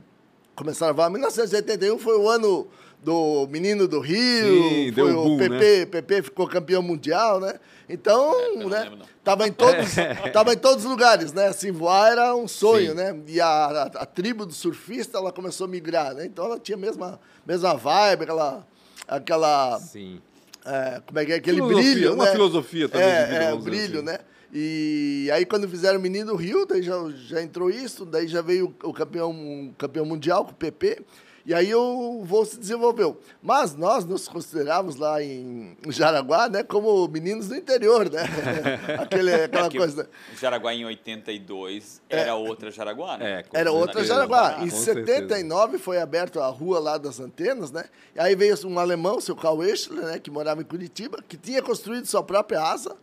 começaram 0.55 0.91
a 0.91 0.95
voar. 0.95 1.09
1981 1.09 1.97
foi 1.97 2.17
o 2.17 2.29
ano 2.29 2.67
do 3.05 3.47
Menino 3.51 3.87
do 3.87 3.99
Rio, 3.99 4.69
Sim, 4.69 4.91
foi 4.91 5.11
deu 5.11 5.19
o 5.19 5.23
boom, 5.25 5.37
PP, 5.37 5.85
PP 5.85 6.21
ficou 6.23 6.47
campeão 6.47 6.81
mundial, 6.81 7.39
né? 7.39 7.59
Então, 7.87 8.55
não 8.55 8.67
né? 8.67 8.89
lembro. 8.89 9.05
Tava 9.23 9.47
em 9.47 9.51
todos, 9.51 9.93
tava 10.33 10.53
em 10.53 10.57
todos 10.57 10.83
os 10.83 10.89
lugares, 10.89 11.31
né? 11.31 11.47
Assim, 11.47 11.71
voar 11.71 12.11
era 12.11 12.35
um 12.35 12.47
sonho, 12.47 12.89
Sim. 12.89 12.97
né? 12.97 13.15
E 13.27 13.39
a, 13.39 13.47
a, 13.47 13.83
a 13.83 14.05
tribo 14.07 14.43
do 14.43 14.53
surfista, 14.53 15.19
ela 15.19 15.31
começou 15.31 15.65
a 15.65 15.67
migrar, 15.67 16.15
né? 16.15 16.25
Então 16.25 16.45
ela 16.45 16.59
tinha 16.59 16.75
a 16.75 16.81
mesma, 16.81 17.19
mesma 17.45 17.75
vibe, 17.75 18.23
aquela, 18.23 18.67
aquela 19.07 19.79
Sim. 19.79 20.19
é, 20.65 20.99
como 21.05 21.19
é 21.19 21.25
que 21.25 21.31
é? 21.31 21.35
Aquele 21.35 21.57
Filosofia, 21.57 21.91
brilho, 21.93 22.13
uma 22.15 22.25
né? 22.25 22.31
filosofia 22.31 22.89
também 22.89 23.07
de 23.07 23.23
vida, 23.25 23.35
É, 23.43 23.49
é 23.49 23.53
o 23.53 23.59
brilho, 23.59 23.99
assim. 23.99 24.05
né? 24.07 24.19
E 24.51 25.29
aí 25.31 25.45
quando 25.45 25.69
fizeram 25.69 25.99
o 25.99 26.01
Menino 26.01 26.31
do 26.31 26.35
Rio, 26.35 26.65
daí 26.65 26.81
já, 26.81 26.95
já 27.27 27.41
entrou 27.41 27.69
isso, 27.69 28.03
daí 28.03 28.27
já 28.27 28.41
veio 28.41 28.73
o 28.83 28.93
campeão, 28.93 29.29
o 29.31 29.73
campeão 29.77 30.05
mundial 30.05 30.43
com 30.43 30.51
o 30.51 30.55
PP, 30.55 31.01
e 31.45 31.53
aí 31.53 31.75
o 31.75 32.23
voo 32.23 32.43
se 32.43 32.59
desenvolveu. 32.59 33.19
Mas 33.41 33.75
nós 33.75 34.03
nos 34.03 34.27
considerávamos 34.27 34.95
lá 34.95 35.21
em 35.21 35.77
Jaraguá, 35.89 36.49
né, 36.49 36.63
como 36.63 37.07
meninos 37.07 37.47
do 37.47 37.55
interior, 37.55 38.09
né? 38.09 38.23
Aquele, 38.99 39.33
aquela 39.33 39.63
Porque 39.63 39.77
coisa. 39.77 40.09
Jaraguá 40.39 40.73
em 40.73 40.85
82 40.85 42.01
era 42.09 42.35
outra 42.35 42.71
Jaraguá, 42.71 43.17
né? 43.17 43.43
É, 43.53 43.59
Era 43.59 43.71
outra 43.71 44.03
certeza. 44.03 44.13
Jaraguá. 44.13 44.53
Com 44.55 44.65
Em 44.65 44.69
certeza. 44.69 45.05
79 45.21 45.77
foi 45.77 45.99
aberto 45.99 46.39
a 46.39 46.47
rua 46.47 46.79
lá 46.79 46.97
das 46.97 47.19
antenas, 47.19 47.71
né? 47.71 47.85
E 48.15 48.19
aí 48.19 48.35
veio 48.35 48.55
um 48.65 48.79
alemão, 48.79 49.21
seu 49.21 49.35
Karl 49.35 49.63
Eschler, 49.63 50.05
né, 50.05 50.19
que 50.19 50.31
morava 50.31 50.61
em 50.61 50.65
Curitiba, 50.65 51.19
que 51.27 51.37
tinha 51.37 51.61
construído 51.61 52.05
sua 52.05 52.23
própria 52.23 52.61
asa. 52.61 52.95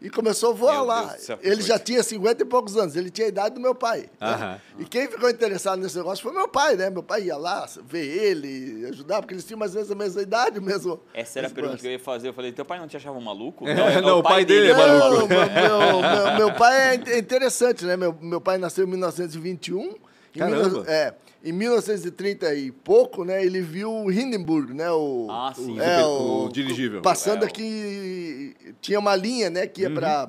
E 0.00 0.10
começou 0.10 0.50
a 0.50 0.54
voar 0.54 0.74
Meu 0.74 0.84
lá. 0.84 1.08
Céu, 1.18 1.38
ele 1.42 1.62
já 1.62 1.78
tinha 1.78 2.02
50 2.02 2.42
e 2.42 2.46
poucos 2.46 2.76
anos, 2.76 2.94
ele 2.96 3.10
tinha 3.10 3.26
a 3.26 3.28
idade 3.28 3.54
do 3.54 3.60
meu 3.60 3.74
pai. 3.74 4.00
né? 4.00 4.06
Aham. 4.20 4.60
E 4.78 4.84
quem 4.84 5.08
ficou 5.08 5.28
interessado 5.30 5.80
nesse 5.80 5.96
negócio 5.96 6.22
foi 6.22 6.32
meu 6.32 6.48
pai, 6.48 6.76
né? 6.76 6.90
Meu 6.90 7.02
pai 7.02 7.22
ia 7.24 7.36
lá 7.36 7.66
ver 7.84 8.04
ele, 8.06 8.86
ajudar, 8.86 9.20
porque 9.22 9.34
eles 9.34 9.44
tinham 9.44 9.58
mais 9.58 9.72
ou 9.72 9.76
menos 9.76 9.90
a 9.90 9.94
mesma 9.94 10.22
idade, 10.22 10.60
mesmo. 10.60 11.00
Essa 11.14 11.38
era 11.40 11.48
a 11.48 11.50
pergunta 11.50 11.78
que 11.78 11.86
eu 11.86 11.92
ia 11.92 11.98
fazer. 11.98 12.28
Eu 12.28 12.34
falei, 12.34 12.52
teu 12.52 12.64
pai 12.64 12.78
não 12.78 12.86
te 12.86 12.96
achava 12.96 13.16
um 13.16 13.22
maluco? 13.22 13.66
É, 13.66 14.00
não, 14.00 14.18
o 14.18 14.22
pai 14.22 14.44
dele 14.44 14.70
é 14.70 14.74
Não, 14.74 14.98
maluco. 14.98 15.28
meu, 15.28 15.38
meu- 15.38 16.00
meu- 16.02 16.36
meu 16.36 16.54
pai 16.54 16.96
é 16.96 17.10
é 17.12 17.18
interessante, 17.18 17.84
né? 17.84 17.96
Meu, 17.96 18.14
meu 18.20 18.40
pai 18.40 18.58
nasceu 18.58 18.84
em 18.84 18.88
1921. 18.90 19.94
Em 20.34 20.38
Caramba. 20.38 20.62
19 20.64 20.90
é, 20.90 21.14
em 21.44 21.52
1930 21.52 22.54
e 22.54 22.70
pouco, 22.72 23.24
né? 23.24 23.44
Ele 23.44 23.60
viu 23.60 23.90
o 23.92 24.10
Hindenburg, 24.12 24.72
né? 24.74 24.90
O, 24.90 25.28
Ah, 25.30 25.52
sim. 25.54 25.78
É, 25.78 26.04
O 26.04 26.46
o, 26.46 26.48
dirigível. 26.52 27.02
Passando 27.02 27.42
É, 27.42 27.46
o- 27.46 27.48
aqui, 27.48 28.54
tinha 28.80 28.98
uma 28.98 29.14
linha, 29.14 29.48
né? 29.50 29.66
Que 29.66 29.82
ia 29.82 29.88
Uhum. 29.88 29.94
para 29.94 30.28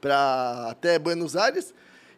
para 0.00 0.66
até 0.70 0.98
Buenos 0.98 1.34
Aires. 1.34 1.72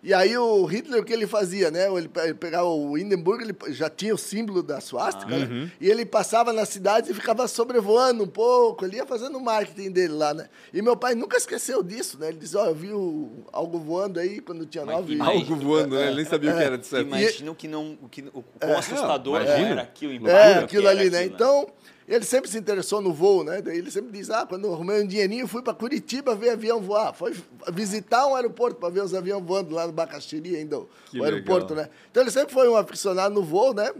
E 0.06 0.14
aí 0.14 0.38
o 0.38 0.64
Hitler, 0.66 1.00
o 1.00 1.04
que 1.04 1.12
ele 1.12 1.26
fazia, 1.26 1.68
né? 1.68 1.92
Ele 1.92 2.06
pe- 2.06 2.20
ele 2.20 2.34
pegava 2.34 2.68
o 2.68 2.96
Hindenburg, 2.96 3.42
ele 3.42 3.56
já 3.74 3.90
tinha 3.90 4.14
o 4.14 4.16
símbolo 4.18 4.62
da 4.62 4.80
swastika, 4.80 5.34
Uhum. 5.34 5.64
né? 5.64 5.72
E 5.80 5.90
ele 5.90 6.06
passava 6.06 6.52
nas 6.52 6.68
cidades 6.68 7.10
e 7.10 7.14
ficava 7.14 7.48
sobrevoando 7.48 8.22
um 8.22 8.28
pouco, 8.28 8.84
ele 8.84 8.98
ia 8.98 9.04
fazendo 9.04 9.36
o 9.36 9.40
marketing 9.44 9.90
dele 9.90 10.12
lá, 10.12 10.32
né? 10.32 10.48
E 10.72 10.80
meu 10.80 10.96
pai 10.96 11.16
nunca 11.16 11.36
esqueceu 11.36 11.82
disso, 11.82 12.20
né? 12.20 12.28
Ele 12.28 12.38
dizia, 12.38 12.60
ó, 12.60 12.66
eu 12.66 12.74
vi 12.76 12.92
o- 12.92 13.32
algo 13.52 13.80
voando 13.80 14.20
aí 14.20 14.40
quando 14.40 14.60
eu 14.60 14.66
tinha 14.66 14.84
Mas 14.84 14.94
nove... 14.94 15.20
Algo 15.20 15.56
voando, 15.56 15.96
né? 15.96 16.06
Ele 16.06 16.16
nem 16.16 16.24
sabia 16.24 16.52
o 16.54 16.56
que 16.56 16.62
era 16.62 16.78
de 16.78 16.86
certo. 16.86 17.08
Imagina 17.08 17.50
o 17.50 17.54
que 17.56 17.66
não. 17.66 17.98
O, 18.00 18.08
que, 18.08 18.22
o 18.32 18.44
quão 18.60 18.78
assustador 18.78 19.40
não, 19.40 19.44
imagina. 19.44 19.68
era 19.70 19.82
aquilo 19.82 20.28
É, 20.28 20.54
aquilo 20.58 20.86
era 20.86 21.00
ali, 21.00 21.10
né? 21.10 21.18
aquilo, 21.18 21.34
Então, 21.34 21.66
ele 22.08 22.24
sempre 22.24 22.48
se 22.50 22.56
interessou 22.58 23.00
no 23.00 23.12
voo, 23.12 23.42
né? 23.42 23.60
Daí 23.60 23.78
ele 23.78 23.90
sempre 23.90 24.12
diz, 24.12 24.30
ah, 24.30 24.46
quando 24.46 24.64
eu 24.66 24.72
arrumei 24.74 25.02
um 25.02 25.06
dinheirinho, 25.06 25.46
fui 25.48 25.60
para 25.62 25.74
Curitiba 25.74 26.34
ver 26.34 26.50
avião 26.50 26.80
voar. 26.80 27.12
Foi 27.12 27.34
visitar 27.72 28.26
um 28.26 28.34
aeroporto 28.36 28.78
para 28.78 28.88
ver 28.90 29.02
os 29.02 29.12
aviões 29.14 29.44
voando 29.44 29.74
lá 29.74 29.86
no 29.86 29.92
Bacaxiri 29.92 30.54
ainda, 30.56 30.78
o 30.78 30.88
Que 31.10 31.20
o 31.20 31.24
aeroporto, 31.24 31.74
legal. 31.74 31.90
né? 31.90 31.96
Então 32.10 32.22
ele 32.22 32.30
sempre 32.30 32.52
foi 32.54 32.68
um 32.68 32.76
aficionado 32.76 33.34
no 33.34 33.42
voo, 33.42 33.74
né? 33.74 33.92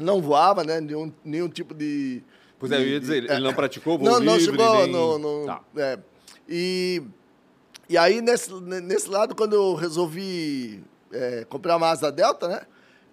Não 0.00 0.22
voava, 0.22 0.62
né? 0.62 0.80
Nenhum, 0.80 1.12
nenhum 1.24 1.48
tipo 1.48 1.74
de... 1.74 2.22
Pois 2.58 2.70
é, 2.72 2.76
eu 2.76 2.86
ia 2.86 3.00
dizer, 3.00 3.16
ele 3.24 3.32
é, 3.32 3.40
não 3.40 3.52
praticou 3.54 3.98
voo 3.98 4.06
Não, 4.06 4.20
não 4.20 4.36
livre, 4.36 4.52
chegou 4.56 4.74
nem- 4.82 4.92
no... 4.92 5.18
no 5.18 5.46
Tá. 5.46 5.60
é. 5.76 5.98
E, 6.48 7.02
e 7.88 7.96
aí, 7.98 8.20
nesse, 8.20 8.52
nesse 8.52 9.08
lado, 9.08 9.34
quando 9.34 9.54
eu 9.54 9.74
resolvi 9.74 10.82
é, 11.12 11.44
comprar 11.48 11.76
uma 11.76 11.88
asa 11.88 12.12
Delta, 12.12 12.46
né? 12.48 12.60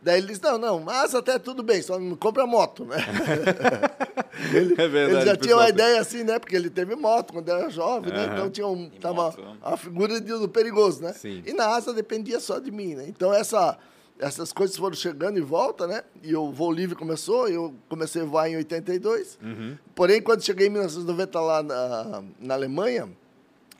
Daí 0.01 0.19
ele 0.19 0.27
disse, 0.27 0.43
não, 0.43 0.57
não, 0.57 0.77
uma 0.77 1.01
asa 1.01 1.19
até 1.19 1.37
tudo 1.39 1.61
bem, 1.63 1.81
só 1.81 1.99
não 1.99 2.15
compra 2.15 2.45
moto, 2.45 2.85
né? 2.85 2.97
ele, 4.53 4.73
É 4.77 4.87
verdade, 4.87 5.17
ele 5.21 5.25
já 5.25 5.35
tinha 5.35 5.55
uma 5.55 5.65
tem- 5.65 5.73
ideia 5.73 5.99
assim, 6.01 6.23
né? 6.23 6.39
Porque 6.39 6.55
ele 6.55 6.69
teve 6.69 6.95
moto 6.95 7.33
quando 7.33 7.49
era 7.49 7.69
jovem, 7.69 8.11
né? 8.13 8.25
Aham. 8.25 8.33
Então 8.33 8.49
tinha 8.49 8.67
um, 8.67 8.85
E 8.93 8.99
tava 8.99 9.15
moto, 9.23 9.41
né? 9.41 9.57
a 9.61 9.75
figura 9.77 10.21
de- 10.21 10.31
do 10.33 10.47
perigoso, 10.47 11.01
né? 11.01 11.13
Sim. 11.13 11.43
E 11.45 11.53
na 11.53 11.67
asa 11.75 11.93
dependia 11.93 12.39
só 12.39 12.59
de 12.59 12.71
mim, 12.71 12.95
né? 12.95 13.05
Então 13.07 13.33
essa, 13.33 13.77
essas 14.19 14.53
coisas 14.53 14.77
foram 14.77 14.95
chegando 14.95 15.39
em 15.39 15.43
volta, 15.43 15.87
né? 15.87 16.03
E 16.23 16.35
o 16.35 16.51
voo 16.51 16.71
livre 16.71 16.95
começou, 16.95 17.47
eu 17.49 17.73
comecei 17.89 18.21
a 18.21 18.25
voar 18.25 18.49
em 18.49 18.55
82. 18.57 19.37
Uhum. 19.41 19.77
Porém, 19.95 20.21
quando 20.21 20.43
cheguei 20.43 20.67
em 20.67 20.69
1990 20.69 21.39
lá 21.39 21.63
na, 21.63 22.23
na 22.39 22.53
Alemanha, 22.53 23.09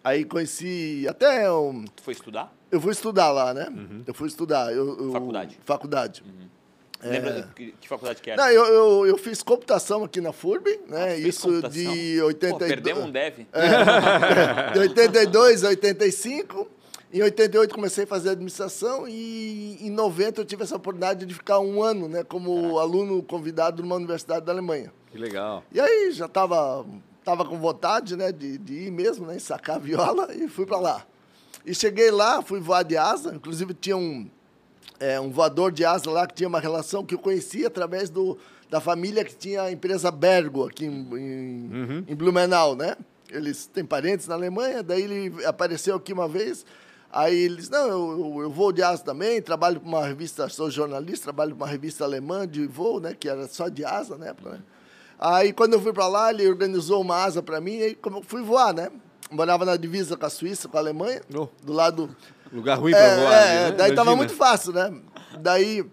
aí 0.04 0.26
conheci 0.26 1.06
até 1.08 1.50
um, 1.52 1.86
Tu 1.96 2.02
foi 2.04 2.14
estudar? 2.14 2.54
Eu 2.72 2.82
fui 2.82 2.92
estudar 2.92 3.32
lá, 3.32 3.54
né? 3.54 3.68
Uhum. 3.70 4.04
Eu 4.06 4.14
fui 4.14 4.28
estudar. 4.28 4.74
Eu, 4.74 4.98
eu- 4.98 5.12
Faculdade? 5.12 5.60
Faculdade. 5.66 6.24
Lembra 7.04 7.50
que, 7.56 7.74
que 7.80 7.88
faculdade 7.88 8.22
que 8.22 8.32
era? 8.32 8.42
É. 8.42 8.46
Não, 8.46 8.52
eu, 8.52 8.66
eu, 8.74 9.08
eu 9.08 9.18
fiz 9.18 9.44
computação 9.44 10.04
aqui 10.04 10.20
na 10.20 10.34
FURB, 10.34 10.80
né? 10.88 11.10
Ah, 11.10 11.16
Isso 11.16 11.44
computação? 11.48 11.70
de 11.70 12.18
Pô, 12.20 12.26
82. 12.26 12.72
perdemos 12.72 13.04
um 13.06 13.12
dev. 13.12 13.36
de 14.74 14.80
82 14.80 15.64
a 15.64 15.68
85. 15.70 16.68
Em 17.14 17.22
88 17.22 17.74
comecei 17.74 18.04
a 18.04 18.08
fazer 18.08 18.32
administração 18.32 19.08
e 19.08 19.78
em 19.80 19.90
90 19.92 20.42
eu 20.42 20.46
tive 20.46 20.64
essa 20.64 20.76
oportunidade 20.76 21.26
de 21.26 21.34
ficar 21.34 21.60
um 21.60 21.82
ano, 21.82 22.10
né, 22.10 22.24
como 22.24 22.80
aluno 22.80 23.24
convidado 23.24 23.82
numa 23.82 23.96
universidade 23.96 24.46
da 24.46 24.52
Alemanha. 24.52 24.92
Que 25.10 25.18
legal. 25.18 25.64
E 25.72 25.80
aí 25.80 26.12
já 26.12 26.26
estava 26.26 26.86
tava 27.24 27.46
com 27.46 27.58
vontade, 27.58 28.16
né, 28.18 28.32
de, 28.32 28.58
de 28.58 28.74
ir 28.88 28.92
mesmo, 28.92 29.26
né, 29.26 29.40
sacar 29.40 29.78
a 29.78 29.80
viola 29.80 30.34
e 30.34 30.48
fui 30.50 30.66
para 30.66 30.80
lá. 30.80 31.06
E 31.68 31.76
cheguei 31.76 32.10
lá, 32.10 32.42
fui 32.42 32.62
voar 32.62 32.82
de 32.84 32.96
asa, 32.96 33.36
inclusive 33.36 33.74
tinha 33.74 33.98
um, 33.98 34.26
é, 35.02 35.20
um 35.20 35.30
voador 35.30 35.70
de 35.70 35.84
asa 35.84 36.10
lá 36.10 36.26
que 36.26 36.34
tinha 36.34 36.48
uma 36.48 36.62
relação 36.62 37.04
que 37.04 37.14
eu 37.14 37.20
conhecia 37.20 37.68
através 37.68 38.10
do, 38.10 38.38
da 38.70 38.80
família 38.80 39.26
que 39.26 39.36
tinha 39.36 39.64
a 39.64 39.72
empresa 39.72 40.10
Bergo 40.10 40.66
aqui 40.66 40.86
em, 40.86 41.10
em, 41.14 42.06
em 42.08 42.16
Blumenau, 42.16 42.74
né? 42.74 42.96
Eles 43.30 43.66
têm 43.66 43.84
parentes 43.84 44.30
na 44.30 44.36
Alemanha, 44.36 44.82
daí 44.82 45.02
ele 45.02 45.46
apareceu 45.46 45.98
aqui 45.98 46.14
uma 46.14 46.26
vez, 46.26 46.66
aí 47.12 47.36
eles, 47.36 47.70
não, 47.70 47.86
eu, 47.90 48.44
eu, 48.44 48.50
vou 48.50 48.72
de 48.72 48.82
asa 48.82 49.04
também, 49.04 49.42
trabalho 49.42 49.82
para 49.82 49.90
uma 49.90 50.08
revista, 50.08 50.48
sou 50.48 50.72
jornalista, 50.72 51.26
trabalho 51.26 51.54
para 51.54 51.66
uma 51.66 51.70
revista 51.70 52.06
alemã 52.06 52.48
de 52.48 52.66
voo, 52.66 53.02
né? 53.02 53.14
Que 53.14 53.28
era 53.28 53.46
só 53.46 53.68
de 53.68 53.84
asa 53.84 54.18
na 54.18 54.28
época, 54.28 54.52
né? 54.52 54.60
Aí, 55.20 55.52
quando 55.52 55.74
eu 55.74 55.82
fui 55.82 55.92
para 55.92 56.08
lá, 56.08 56.32
ele 56.32 56.48
organizou 56.48 57.02
uma 57.02 57.22
asa 57.22 57.44
para 57.44 57.60
mim, 57.60 57.76
e 57.80 57.84
aí 57.84 57.96
como 57.96 58.24
fui 58.24 58.42
voar, 58.42 58.74
né? 58.74 58.90
Morava 59.30 59.66
na 59.66 59.76
divisa 59.76 60.16
com 60.16 60.26
a 60.26 60.30
Suíça, 60.30 60.68
com 60.68 60.78
a 60.78 60.80
Alemanha, 60.80 61.22
Oh. 61.36 61.48
do 61.64 61.74
lado 61.74 62.10
Lugar 62.52 62.78
ruim 62.80 62.94
é, 62.94 62.96
pra 62.96 63.16
voar. 63.24 63.34
é, 63.34 63.56
né? 63.66 63.72
daí 63.72 63.90
tava 63.90 64.12
Imagina. 64.12 64.16
muito 64.16 64.34
fácil, 64.34 64.72
né? 64.74 64.94
Daí 65.40 65.86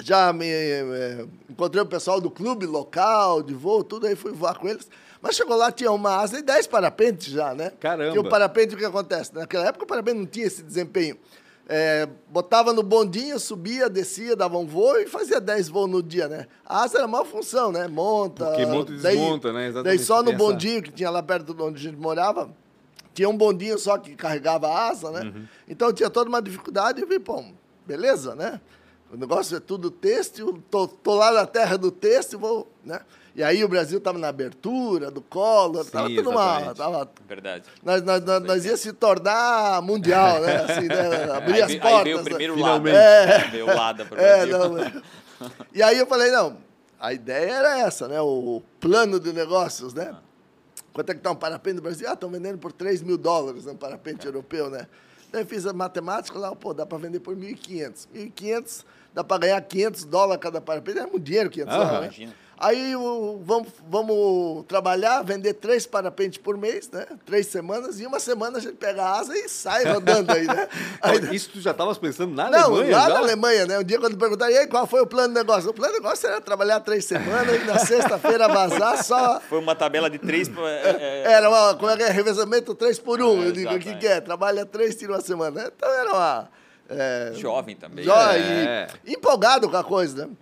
já 0.00 0.32
me 0.32 0.46
é, 0.48 1.26
encontrei 1.50 1.82
o 1.82 1.86
pessoal 1.86 2.20
do 2.20 2.30
clube 2.30 2.64
local, 2.66 3.42
de 3.42 3.52
voo, 3.54 3.84
tudo, 3.84 4.06
aí 4.06 4.16
fui 4.16 4.32
voar 4.32 4.58
com 4.58 4.68
eles. 4.68 4.88
Mas 5.20 5.36
chegou 5.36 5.56
lá, 5.56 5.70
tinha 5.70 5.92
uma 5.92 6.16
asa 6.16 6.38
e 6.38 6.42
10 6.42 6.66
parapentes 6.66 7.26
já, 7.32 7.54
né? 7.54 7.70
Caramba. 7.78 8.16
E 8.16 8.18
o 8.18 8.28
parapente, 8.28 8.74
o 8.74 8.78
que 8.78 8.84
acontece? 8.84 9.32
Naquela 9.34 9.66
época 9.68 9.84
o 9.84 9.86
parapente 9.86 10.18
não 10.18 10.26
tinha 10.26 10.46
esse 10.46 10.62
desempenho. 10.62 11.16
É, 11.68 12.08
botava 12.28 12.72
no 12.72 12.82
bondinho, 12.82 13.38
subia, 13.38 13.88
descia, 13.88 14.34
dava 14.34 14.58
um 14.58 14.66
voo 14.66 14.98
e 14.98 15.06
fazia 15.06 15.40
10 15.40 15.68
voos 15.68 15.88
no 15.88 16.02
dia, 16.02 16.26
né? 16.26 16.46
A 16.66 16.82
asa 16.82 16.98
era 16.98 17.06
uma 17.06 17.24
função, 17.24 17.70
né? 17.70 17.86
Monta. 17.86 18.46
Porque 18.46 18.66
monta 18.66 18.92
e 18.92 18.96
daí- 18.96 19.16
desmonta, 19.16 19.52
né? 19.52 19.68
Exatamente, 19.68 19.96
Daí 19.98 20.04
só 20.04 20.22
no 20.24 20.32
bondinho 20.32 20.82
que 20.82 20.90
tinha 20.90 21.08
lá 21.08 21.22
perto 21.22 21.54
de 21.54 21.62
onde 21.62 21.76
a 21.78 21.90
gente 21.90 22.00
morava, 22.00 22.50
tinha 23.14 23.28
um 23.28 23.36
bondinho 23.36 23.78
só 23.78 23.98
que 23.98 24.14
carregava 24.14 24.68
a 24.68 24.88
asa, 24.88 25.10
né? 25.10 25.20
Uhum. 25.22 25.44
Então 25.68 25.92
tinha 25.92 26.10
toda 26.10 26.28
uma 26.28 26.40
dificuldade 26.42 27.02
e 27.02 27.06
vi, 27.06 27.18
pô, 27.18 27.44
beleza, 27.86 28.34
né? 28.34 28.60
O 29.12 29.16
negócio 29.16 29.56
é 29.56 29.60
tudo 29.60 29.90
têxtil, 29.90 30.62
tô, 30.70 30.88
tô 30.88 31.14
lá 31.14 31.30
na 31.32 31.46
terra 31.46 31.76
do 31.76 31.90
têxtil, 31.90 32.38
vou, 32.38 32.72
né? 32.82 33.00
E 33.34 33.42
aí 33.42 33.64
o 33.64 33.68
Brasil 33.68 33.98
estava 33.98 34.18
na 34.18 34.28
abertura 34.28 35.10
do 35.10 35.20
Collor, 35.22 35.84
Sim, 35.84 35.90
tava 35.90 36.08
tudo 36.08 36.30
uma... 36.30 36.60
exatamente. 36.60 36.76
Tava, 36.76 37.10
Verdade. 37.26 37.64
nós, 37.82 38.02
nós, 38.02 38.22
nós, 38.22 38.42
nós 38.42 38.64
ia 38.64 38.76
se 38.76 38.92
tornar 38.92 39.80
mundial, 39.82 40.40
né? 40.40 40.56
Assim, 40.56 40.86
né? 40.86 41.32
Abrir 41.36 41.54
aí, 41.54 41.62
as 41.62 41.74
portas. 41.76 41.98
aí 41.98 42.04
veio 42.04 42.16
o 42.16 42.22
né? 42.22 42.24
primeiro 42.24 42.54
Finalmente. 42.54 42.94
Lada. 42.94 43.08
É. 43.32 43.48
Veio 43.48 43.64
o 43.64 43.74
Lada 43.74 44.04
para 44.04 44.16
o 44.16 44.20
É, 44.24 44.46
Brasil. 44.46 44.68
não, 44.68 44.78
é. 44.78 44.92
E 45.74 45.82
aí 45.82 45.98
eu 45.98 46.06
falei, 46.06 46.30
não, 46.30 46.58
a 47.00 47.12
ideia 47.12 47.50
era 47.52 47.78
essa, 47.80 48.06
né? 48.06 48.20
O 48.20 48.62
plano 48.78 49.18
de 49.18 49.32
negócios, 49.32 49.92
né? 49.94 50.14
Quanto 50.92 51.10
é 51.10 51.14
que 51.14 51.20
tá 51.20 51.30
um 51.30 51.36
parapente 51.36 51.76
no 51.76 51.82
Brasil? 51.82 52.06
Ah, 52.08 52.12
estão 52.12 52.30
vendendo 52.30 52.58
por 52.58 52.72
3 52.72 53.02
mil 53.02 53.16
dólares, 53.16 53.66
um 53.66 53.76
parapente 53.76 54.26
europeu, 54.26 54.68
né? 54.68 54.86
Daí 55.30 55.42
eu 55.42 55.46
fiz 55.46 55.66
a 55.66 55.72
matemática 55.72 56.38
lá, 56.38 56.54
pô, 56.54 56.74
dá 56.74 56.84
para 56.84 56.98
vender 56.98 57.20
por 57.20 57.34
1.500. 57.34 58.06
1.500, 58.14 58.84
dá 59.14 59.24
para 59.24 59.38
ganhar 59.38 59.60
500 59.62 60.04
dólares 60.04 60.42
cada 60.42 60.60
parapente. 60.60 60.98
É 60.98 61.06
muito 61.06 61.20
dinheiro, 61.20 61.48
500 61.48 61.74
Aham. 61.74 61.84
dólares, 61.84 62.00
né? 62.00 62.06
Imagina. 62.06 62.34
Aí 62.64 62.94
o- 62.94 63.40
vamos, 63.44 63.68
vamos 63.88 64.64
trabalhar, 64.68 65.20
vender 65.24 65.54
três 65.54 65.84
parapentes 65.84 66.38
por 66.38 66.56
mês, 66.56 66.88
né? 66.92 67.06
Três 67.26 67.48
semanas, 67.48 67.98
e 67.98 68.06
uma 68.06 68.20
semana 68.20 68.58
a 68.58 68.60
gente 68.60 68.76
pega 68.76 69.02
a 69.02 69.18
asa 69.18 69.36
e 69.36 69.48
sai 69.48 69.84
rodando 69.84 70.30
aí, 70.32 70.46
né? 70.46 70.68
Aí, 71.02 71.34
Isso 71.34 71.50
tu 71.50 71.60
já 71.60 71.72
estavas 71.72 71.98
pensando 71.98 72.32
na 72.34 72.48
não, 72.48 72.66
Alemanha? 72.74 72.96
lá 72.96 73.02
já? 73.08 73.14
na 73.14 73.18
Alemanha, 73.18 73.66
né? 73.66 73.78
Um 73.80 73.82
dia 73.82 73.98
quando 73.98 74.16
perguntaram, 74.16 74.52
e 74.52 74.58
aí, 74.58 74.66
qual 74.68 74.86
foi 74.86 75.00
o 75.00 75.06
plano 75.08 75.34
de 75.34 75.40
negócio? 75.40 75.70
O 75.70 75.74
plano 75.74 75.92
de 75.94 75.98
negócio 76.00 76.24
era 76.28 76.40
trabalhar 76.40 76.78
três 76.78 77.04
semanas 77.04 77.60
e 77.60 77.64
na 77.64 77.78
sexta-feira 77.84 78.46
vazar 78.46 79.02
só. 79.02 79.40
Foi 79.40 79.58
uma 79.58 79.74
tabela 79.74 80.08
de 80.08 80.18
três. 80.20 80.48
pra- 80.48 80.62
é, 80.70 81.24
é, 81.26 81.32
Era 81.32 81.48
uma, 81.50 81.74
como 81.74 81.90
é 81.90 81.96
que 81.96 82.04
é? 82.04 82.10
Revezamento 82.10 82.76
três 82.76 82.96
por 82.96 83.20
um. 83.20 83.42
É, 83.42 83.48
Eu 83.48 83.52
digo, 83.52 83.74
o 83.74 83.78
que, 83.80 83.96
que 83.96 84.06
é? 84.06 84.20
Trabalha 84.20 84.64
três, 84.64 84.94
tira 84.94 85.14
uma 85.14 85.20
semana. 85.20 85.72
Então 85.76 85.90
era 85.92 86.10
uma. 86.12 86.48
É, 86.88 87.32
Jovem 87.34 87.74
também. 87.74 88.04
jo- 88.04 88.12
É. 88.12 88.86
e 89.04 89.14
empolgado 89.14 89.68
com 89.68 89.76
a 89.76 89.82
coisa, 89.82 90.26
né? 90.26 90.32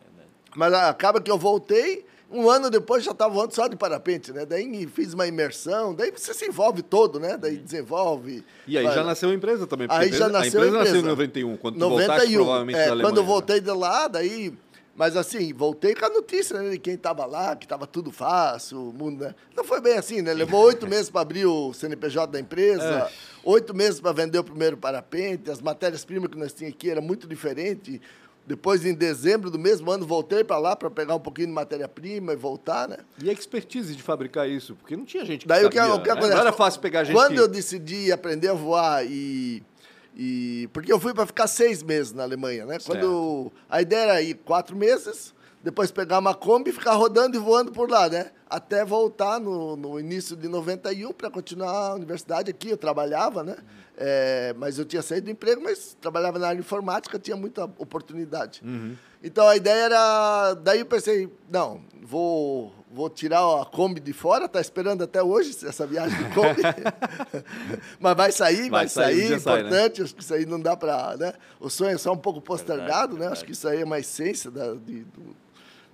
Mas 0.55 0.75
acaba 0.75 1.21
que 1.21 1.31
eu 1.31 1.39
voltei, 1.39 2.05
um 2.31 2.49
ano 2.49 2.71
depois 2.71 3.03
já 3.05 3.11
estava 3.13 3.33
voando 3.35 3.55
só 3.55 3.67
de 3.67 3.77
parapente, 3.77 4.33
né? 4.33 4.47
Daí 4.47 4.87
fiz 4.87 5.15
uma 5.15 5.27
imersão, 5.27 5.95
daí 5.95 6.11
você 6.11 6.33
se 6.33 6.47
envolve 6.47 6.83
todo, 6.83 7.19
né? 7.19 7.37
Daí 7.37 7.57
desenvolve. 7.57 8.45
E 8.67 8.79
aí 8.79 8.85
vai- 8.85 8.95
já 8.95 9.03
nasceu 9.05 9.31
a 9.31 9.35
empresa 9.35 9.67
também. 9.67 9.87
Aí 9.91 10.09
já 10.11 10.27
empresa, 10.27 10.29
nasceu 10.29 10.61
a 10.61 10.67
empresa 10.67 10.77
a 10.77 10.79
nasceu 10.79 10.95
em 10.97 10.99
empresa. 11.01 11.17
91, 11.17 11.57
quando 11.57 11.79
tu 11.79 11.89
voltaste 11.89 12.33
provavelmente 12.35 12.77
é, 12.79 12.85
da 12.87 12.91
Alemanha. 12.93 13.09
quando 13.09 13.17
eu 13.19 13.23
né? 13.23 13.29
voltei 13.29 13.61
de 13.61 13.71
lá, 13.73 14.09
daí... 14.09 14.53
Mas 14.93 15.17
assim, 15.17 15.51
voltei 15.55 15.95
com 15.95 16.05
a 16.05 16.11
notícia 16.11 16.61
né, 16.61 16.71
de 16.71 16.79
quem 16.79 16.93
estava 16.95 17.25
lá, 17.25 17.57
que 17.57 17.65
estava 17.65 17.87
tudo 17.87 18.11
fácil, 18.13 18.91
o 18.91 18.93
mundo, 18.93 19.25
né? 19.25 19.35
Não 19.57 19.65
foi 19.65 19.81
bem 19.81 19.97
assim, 19.97 20.21
né? 20.21 20.35
Levou 20.35 20.63
oito 20.65 20.87
meses 20.87 21.09
para 21.09 21.23
abrir 21.23 21.47
o 21.47 21.73
CNPJ 21.73 22.31
da 22.31 22.39
empresa, 22.39 22.85
É. 22.85 23.11
oito 23.45 23.75
meses 23.75 23.99
para 23.99 24.13
vender 24.13 24.39
o 24.39 24.45
primeiro 24.45 24.77
parapente, 24.77 25.51
as 25.51 25.63
matérias-primas 25.63 26.29
que 26.29 26.37
nós 26.37 26.53
tínhamos 26.53 26.77
aqui 26.77 26.91
era 26.91 27.01
muito 27.01 27.27
diferente. 27.27 27.99
Depois, 28.47 28.85
em 28.85 28.95
dezembro 28.95 29.51
do 29.51 29.59
mesmo 29.59 29.91
ano, 29.91 30.05
voltei 30.07 30.43
para 30.43 30.59
lá 30.59 30.75
para 30.75 30.91
pegar 30.91 31.15
um 31.15 31.21
pouquinho 31.21 31.47
de 31.49 31.53
matéria-prima 31.53 32.33
e 32.33 32.37
voltar, 32.37 32.89
né? 32.89 32.97
E 33.23 33.31
a 33.31 33.33
expertise 33.33 33.95
de 33.95 34.03
fabricar 34.03 34.49
isso? 34.49 34.75
Porque 34.75 34.97
não 34.97 35.05
tinha 35.05 35.25
gente 35.25 35.43
que 35.43 35.47
Daí, 35.49 35.65
o 35.65 35.71
que- 35.71 35.77
sabia, 35.79 35.95
o 35.95 36.01
que 36.03 36.07
né? 36.09 36.13
acontece? 36.13 36.35
Não 36.35 36.41
era 36.41 36.53
fácil 36.53 36.81
pegar 36.81 37.05
gente 37.05 37.15
Quando 37.15 37.35
que... 37.35 37.41
eu 37.41 37.47
decidi 37.49 38.11
aprender 38.11 38.49
a 38.49 38.55
voar 38.55 39.05
e. 39.07 39.63
e 40.17 40.69
porque 40.73 40.93
eu 40.93 40.99
fui 40.99 41.15
para 41.15 41.27
ficar 41.27 41.47
seis 41.47 41.83
meses 41.83 42.13
na 42.13 42.23
Alemanha, 42.25 42.67
né? 42.67 42.79
Quando 42.85 43.53
a 43.69 43.81
ideia 43.81 44.01
era 44.03 44.23
ir 44.23 44.35
quatro 44.45 44.75
meses, 44.75 45.33
depois 45.63 45.91
pegar 45.93 46.19
uma 46.19 46.35
Kombi 46.35 46.71
e 46.71 46.73
ficar 46.73 46.95
rodando 46.95 47.37
e 47.37 47.41
voando 47.41 47.71
por 47.71 47.89
lá, 47.89 48.09
né? 48.09 48.31
Até 48.50 48.85
voltar 48.85 49.38
no, 49.38 49.76
no 49.76 50.00
início 50.00 50.35
de 50.37 50.49
91 50.49 51.12
para 51.12 51.30
continuar 51.30 51.71
a 51.71 51.95
universidade 51.95 52.50
aqui. 52.50 52.69
Eu 52.71 52.76
trabalhava, 52.76 53.45
né? 53.45 53.57
É, 53.97 54.52
mas 54.59 54.76
eu 54.78 54.85
tinha 54.85 55.02
saído 55.02 55.26
do 55.26 55.30
emprego, 55.30 55.62
mas 55.62 55.97
trabalhava 56.00 56.37
na 56.38 56.49
área 56.49 56.57
de 56.61 56.66
informática, 56.66 57.16
tinha 57.19 57.37
muita 57.37 57.64
oportunidade. 57.78 58.61
Então 59.23 59.47
a 59.47 59.54
ideia 59.57 59.85
era. 59.85 60.54
Daí 60.54 60.80
eu 60.80 60.87
pensei, 60.87 61.30
não, 61.50 61.83
vou, 62.02 62.73
vou 62.90 63.09
tirar 63.11 63.40
a 63.61 63.66
Kombi 63.66 64.00
de 64.00 64.12
fora, 64.14 64.49
tá 64.49 64.61
esperando 64.61 65.04
até 65.04 65.23
hoje 65.23 65.54
essa 65.66 65.87
viagem 65.87 66.16
de 66.16 66.35
Kombi. 66.35 66.62
Mas 68.00 68.16
vai 68.16 68.33
sair, 68.33 68.62
vai, 68.62 68.71
Vai 68.71 68.88
sair, 68.88 69.16
sair, 69.16 69.26
dia 69.28 69.38
sai, 69.38 69.62
né? 69.62 69.69
importante, 69.69 70.02
acho 70.02 70.14
que 70.14 70.23
isso 70.23 70.35
aí 70.35 70.47
não 70.47 70.59
dá 70.61 70.76
para. 70.76 71.16
Né? 71.19 71.35
O 71.61 71.69
sonho 71.69 71.90
é 71.95 71.99
só 71.99 72.12
um 72.12 72.16
pouco 72.19 72.40
postergado, 72.40 73.12
né? 73.14 73.21
verdade. 73.21 73.33
Acho 73.35 73.45
que 73.45 73.52
isso 73.52 73.69
aí 73.69 73.83
é 73.83 73.85
uma 73.85 73.99
essência 73.99 74.50
da, 74.50 74.73
de- 74.75 75.04
do, 75.04 75.37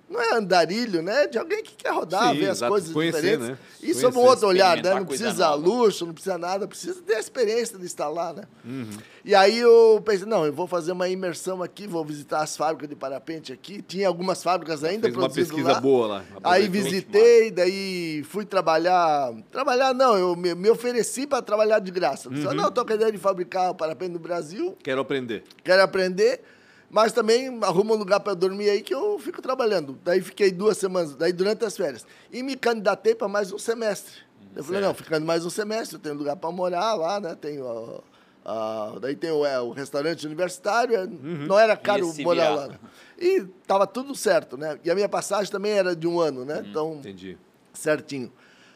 não 0.09 0.21
é 0.21 0.35
andarilho, 0.35 1.01
né? 1.01 1.27
De 1.27 1.37
alguém 1.37 1.61
que 1.63 1.75
quer 1.75 1.91
rodar, 1.93 2.31
Sim, 2.33 2.39
ver 2.39 2.49
as 2.49 2.57
exato. 2.57 2.71
coisas 2.71 2.91
Conhecer, 2.93 3.21
diferentes. 3.21 3.47
né? 3.49 3.57
E 3.81 3.93
sob 3.93 4.07
um 4.07 4.11
Conhecer, 4.13 4.29
outro 4.29 4.47
olhar, 4.47 4.81
né? 4.81 4.93
Não 4.95 5.05
precisa 5.05 5.53
luxo, 5.53 6.05
não 6.05 6.13
precisa 6.13 6.37
nada, 6.37 6.67
precisa 6.67 7.01
ter 7.01 7.15
a 7.15 7.19
experiência 7.19 7.77
de 7.77 7.85
estar 7.85 8.07
lá, 8.09 8.33
né? 8.33 8.43
Uhum. 8.65 8.89
E 9.25 9.35
aí 9.35 9.57
eu 9.57 10.01
pensei, 10.05 10.25
não, 10.25 10.45
eu 10.45 10.53
vou 10.53 10.65
fazer 10.67 10.93
uma 10.93 11.09
imersão 11.09 11.61
aqui, 11.61 11.85
vou 11.85 12.05
visitar 12.05 12.39
as 12.41 12.55
fábricas 12.55 12.87
de 12.87 12.95
parapente 12.95 13.51
aqui. 13.51 13.81
Tinha 13.81 14.07
algumas 14.07 14.41
fábricas 14.41 14.83
ainda 14.83 15.03
Fez 15.03 15.13
uma 15.15 15.23
produzindo 15.23 15.47
pesquisa 15.49 15.71
lá. 15.73 15.81
boa 15.81 16.07
lá. 16.07 16.23
Aí 16.43 16.67
visitei, 16.69 17.51
daí 17.51 18.23
fui 18.29 18.45
trabalhar. 18.45 19.33
Trabalhar 19.51 19.93
não, 19.93 20.17
eu 20.17 20.35
me, 20.35 20.55
me 20.55 20.69
ofereci 20.69 21.27
para 21.27 21.41
trabalhar 21.41 21.79
de 21.79 21.91
graça. 21.91 22.29
Disse, 22.29 22.47
Uhum. 22.47 22.53
não, 22.53 22.69
estou 22.69 22.85
com 22.85 22.91
a 22.93 22.95
ideia 22.95 23.11
de 23.11 23.17
fabricar 23.17 23.73
parapente 23.73 24.11
no 24.13 24.19
Brasil, 24.19 24.77
Quero 24.81 25.01
aprender. 25.01 25.43
quero 25.63 25.81
aprender, 25.83 26.41
mas 26.89 27.11
também 27.11 27.59
arruma 27.63 27.93
um 27.93 27.97
lugar 27.97 28.19
para 28.19 28.33
dormir 28.33 28.69
aí 28.69 28.81
que 28.81 28.93
eu 28.93 29.17
fico 29.19 29.41
trabalhando. 29.41 29.97
Daí 30.03 30.21
fiquei 30.21 30.51
duas 30.51 30.77
semanas, 30.77 31.15
daí 31.15 31.33
durante 31.33 31.65
as 31.65 31.75
férias. 31.75 32.05
E 32.31 32.41
me 32.43 32.55
candidatei 32.55 33.13
para 33.15 33.27
mais 33.27 33.51
um 33.51 33.57
semestre. 33.57 34.13
Eu 34.55 34.63
falei, 34.63 34.81
não, 34.81 34.93
ficando 34.93 35.25
mais 35.25 35.45
um 35.45 35.49
semestre, 35.49 35.97
eu 35.97 35.99
tenho 35.99 36.15
lugar 36.15 36.35
para 36.35 36.49
morar 36.51 36.93
lá, 36.95 37.19
né? 37.19 37.35
Tenho. 37.39 37.63
ó, 37.65 37.99
ó, 38.45 38.99
daí 38.99 39.15
tem 39.15 39.29
o, 39.29 39.45
é, 39.45 39.59
o 39.59 39.71
restaurante 39.71 40.25
universitário, 40.25 40.95
é, 40.95 41.05
não 41.45 41.59
era 41.59 41.75
caro 41.77 42.07
morar 42.23 42.49
lá. 42.55 42.67
né? 42.69 42.79
E 43.19 43.41
tava 43.67 43.85
tudo 43.85 44.15
certo, 44.15 44.57
né? 44.57 44.79
E 44.83 44.89
a 44.89 44.95
minha 44.95 45.09
passagem 45.09 45.51
também 45.51 45.73
era 45.73 45.95
de 45.95 46.07
um 46.07 46.19
ano, 46.19 46.45
né? 46.45 46.63
Então, 46.67 46.95
Entendi. 46.95 47.37
certinho. 47.73 48.31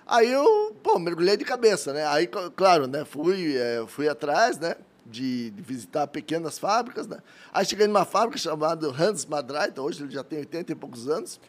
Aí 0.05 0.29
eu, 0.31 0.75
pô, 0.83 0.99
mergulhei 0.99 1.37
de 1.37 1.45
cabeça, 1.45 1.93
né? 1.93 2.05
Aí, 2.05 2.27
cl- 2.27 2.51
claro, 2.55 2.85
né? 2.85 3.05
Fui, 3.05 3.55
eh, 3.55 3.83
fui 3.87 4.09
atrás, 4.09 4.59
né? 4.59 4.75
De, 5.11 5.51
de 5.51 5.61
visitar 5.61 6.07
pequenas 6.07 6.57
fábricas, 6.57 7.05
né? 7.05 7.17
Aí 7.51 7.65
cheguei 7.65 7.85
numa 7.85 8.05
fábrica 8.05 8.37
chamada 8.37 8.87
Hans 8.87 9.25
Madreiter, 9.25 9.83
hoje 9.83 10.03
ele 10.03 10.11
já 10.11 10.23
tem 10.23 10.39
80 10.39 10.71
e 10.71 10.75
poucos 10.75 11.07
anos. 11.09 11.39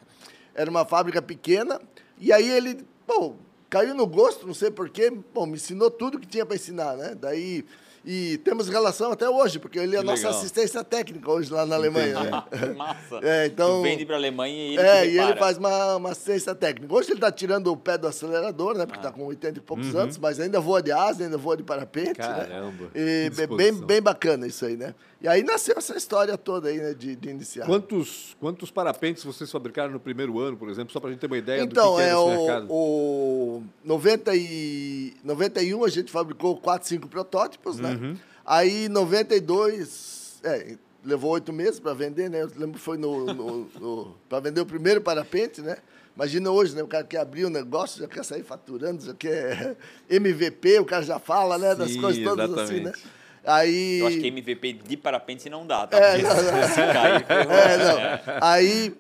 Era 0.55 0.69
uma 0.69 0.85
fábrica 0.85 1.23
pequena. 1.23 1.81
E 2.19 2.33
aí 2.33 2.49
ele, 2.51 2.85
pô, 3.07 3.35
caiu 3.71 3.95
no 3.95 4.07
gosto, 4.07 4.47
não 4.47 4.53
sei 4.53 4.71
porquê, 4.71 5.11
pô, 5.33 5.47
me 5.47 5.55
ensinou 5.55 5.91
tudo 5.91 6.19
que 6.19 6.27
tinha 6.27 6.45
para 6.45 6.57
ensinar, 6.57 6.97
né? 6.97 7.15
Daí, 7.15 7.65
e 8.05 8.37
temos 8.39 8.69
relação 8.69 9.13
até 9.13 9.29
hoje, 9.29 9.59
porque 9.59 9.79
ele 9.79 9.95
é 9.97 9.99
a 9.99 10.03
nossa 10.03 10.29
assistência 10.29 10.83
técnica 10.83 11.31
hoje 11.31 11.53
lá 11.53 11.65
na 11.65 11.77
Alemanha, 11.77 12.19
né? 12.21 12.31
Massa. 12.77 13.21
É, 13.23 13.47
então- 13.47 13.79
Tu 13.81 13.83
vende 13.83 14.05
pra 14.07 14.17
Alemanha 14.17 14.55
e 14.55 14.75
ele 14.75 14.81
É, 14.83 15.07
e 15.09 15.19
ele 15.19 15.37
faz 15.37 15.57
uma, 15.59 15.97
uma 15.97 16.11
assistência 16.11 16.55
técnica. 16.55 16.93
Hoje 16.93 17.09
ele 17.09 17.15
está 17.19 17.31
tirando 17.31 17.69
o 17.71 17.77
pé 17.77 17.97
do 17.97 18.07
acelerador, 18.09 18.77
né? 18.77 18.87
Porque 18.87 18.99
está 18.99 19.13
com 19.13 19.25
80 19.27 19.59
e 19.59 19.63
poucos 19.63 19.95
anos, 19.95 20.19
mas 20.19 20.41
ainda 20.41 20.61
voa 20.61 20.83
de 20.83 20.91
asa, 20.93 21.25
ainda 21.25 21.39
voa 21.39 21.57
de 21.57 21.63
parapente. 21.63 22.21
Uhum. 22.21 22.27
Caramba, 22.27 22.85
Né? 22.95 23.27
E 23.27 23.31
bem, 23.57 23.73
bem 23.75 24.03
bacana 24.03 24.47
isso 24.47 24.65
aí, 24.65 24.77
né? 24.77 24.95
E 25.21 25.29
aí 25.29 25.45
nasceu 25.45 25.77
essa 25.79 25.97
história 25.97 26.37
toda 26.37 26.69
aí, 26.69 26.79
né? 26.79 26.95
De, 26.95 27.15
de 27.15 27.29
iniciar. 27.29 27.65
Quantos, 27.67 28.37
quantos 28.41 28.73
parapentes 28.73 29.23
vocês 29.23 29.49
fabricaram 29.53 29.93
no 29.93 30.01
primeiro 30.01 30.41
ano, 30.41 30.57
por 30.57 30.69
exemplo? 30.69 30.93
Só 30.93 30.99
para 30.99 31.11
a 31.11 31.13
gente 31.13 31.21
ter 31.21 31.29
uma 31.29 31.39
ideia 31.39 31.63
Então, 31.63 31.93
do 31.93 31.97
que, 31.99 32.03
que 32.03 32.09
é, 32.09 32.13
é 32.13 32.17
o, 32.17 32.29
mercado. 32.29 32.67
o 32.69 33.63
90 33.85 34.35
e, 34.35 35.15
91 35.23 35.85
a 35.85 35.89
gente 35.89 36.11
fabricou 36.11 36.57
4, 36.57 36.89
5 36.89 37.07
protótipos, 37.07 37.79
né? 37.79 37.92
Uhum. 38.01 38.17
Aí 38.45 38.89
92, 38.89 40.41
é, 40.45 40.77
levou 41.05 41.33
oito 41.33 41.53
meses 41.53 41.79
para 41.81 41.95
vender, 41.95 42.29
né? 42.31 42.43
Eu 42.43 42.51
lembro 42.57 42.73
que 42.79 42.85
foi 42.85 42.97
no, 42.99 43.27
no, 43.33 43.69
no 43.81 44.15
para 44.29 44.41
vender 44.41 44.61
o 44.61 44.67
primeiro 44.67 45.01
parapente, 45.01 45.61
né? 45.61 45.77
Imagina 46.15 46.51
hoje, 46.51 46.75
né? 46.77 46.83
O 46.83 46.87
cara 46.87 47.05
quer 47.05 47.19
abrir 47.21 47.45
o 47.45 47.51
negócio, 47.51 48.01
já 48.01 48.09
quer 48.09 48.25
sair 48.25 48.43
faturando, 48.43 49.03
já 49.05 49.15
quer 49.15 49.77
MVP, 50.11 50.79
o 50.81 50.85
cara 50.85 51.03
já 51.03 51.19
fala, 51.19 51.57
né? 51.59 51.75
Das 51.75 51.93
Sim, 51.93 52.01
coisas 52.01 52.23
todas 52.23 52.51
assim, 52.59 52.81
né? 52.81 52.91
exatamente. 52.91 53.23
Aí... 53.45 53.99
Eu 53.99 54.07
acho 54.07 54.19
que 54.21 54.27
MVP 54.29 54.73
de 54.87 54.97
parapente 54.97 55.51
não 55.51 55.67
dá, 55.67 55.87
tá? 55.87 55.97
É, 55.99 56.19
não, 56.23 56.29
não. 56.31 56.69
se 56.69 56.75
cair. 56.77 57.27
É, 57.51 57.79
não. 57.79 58.39
Aí, 58.41 58.95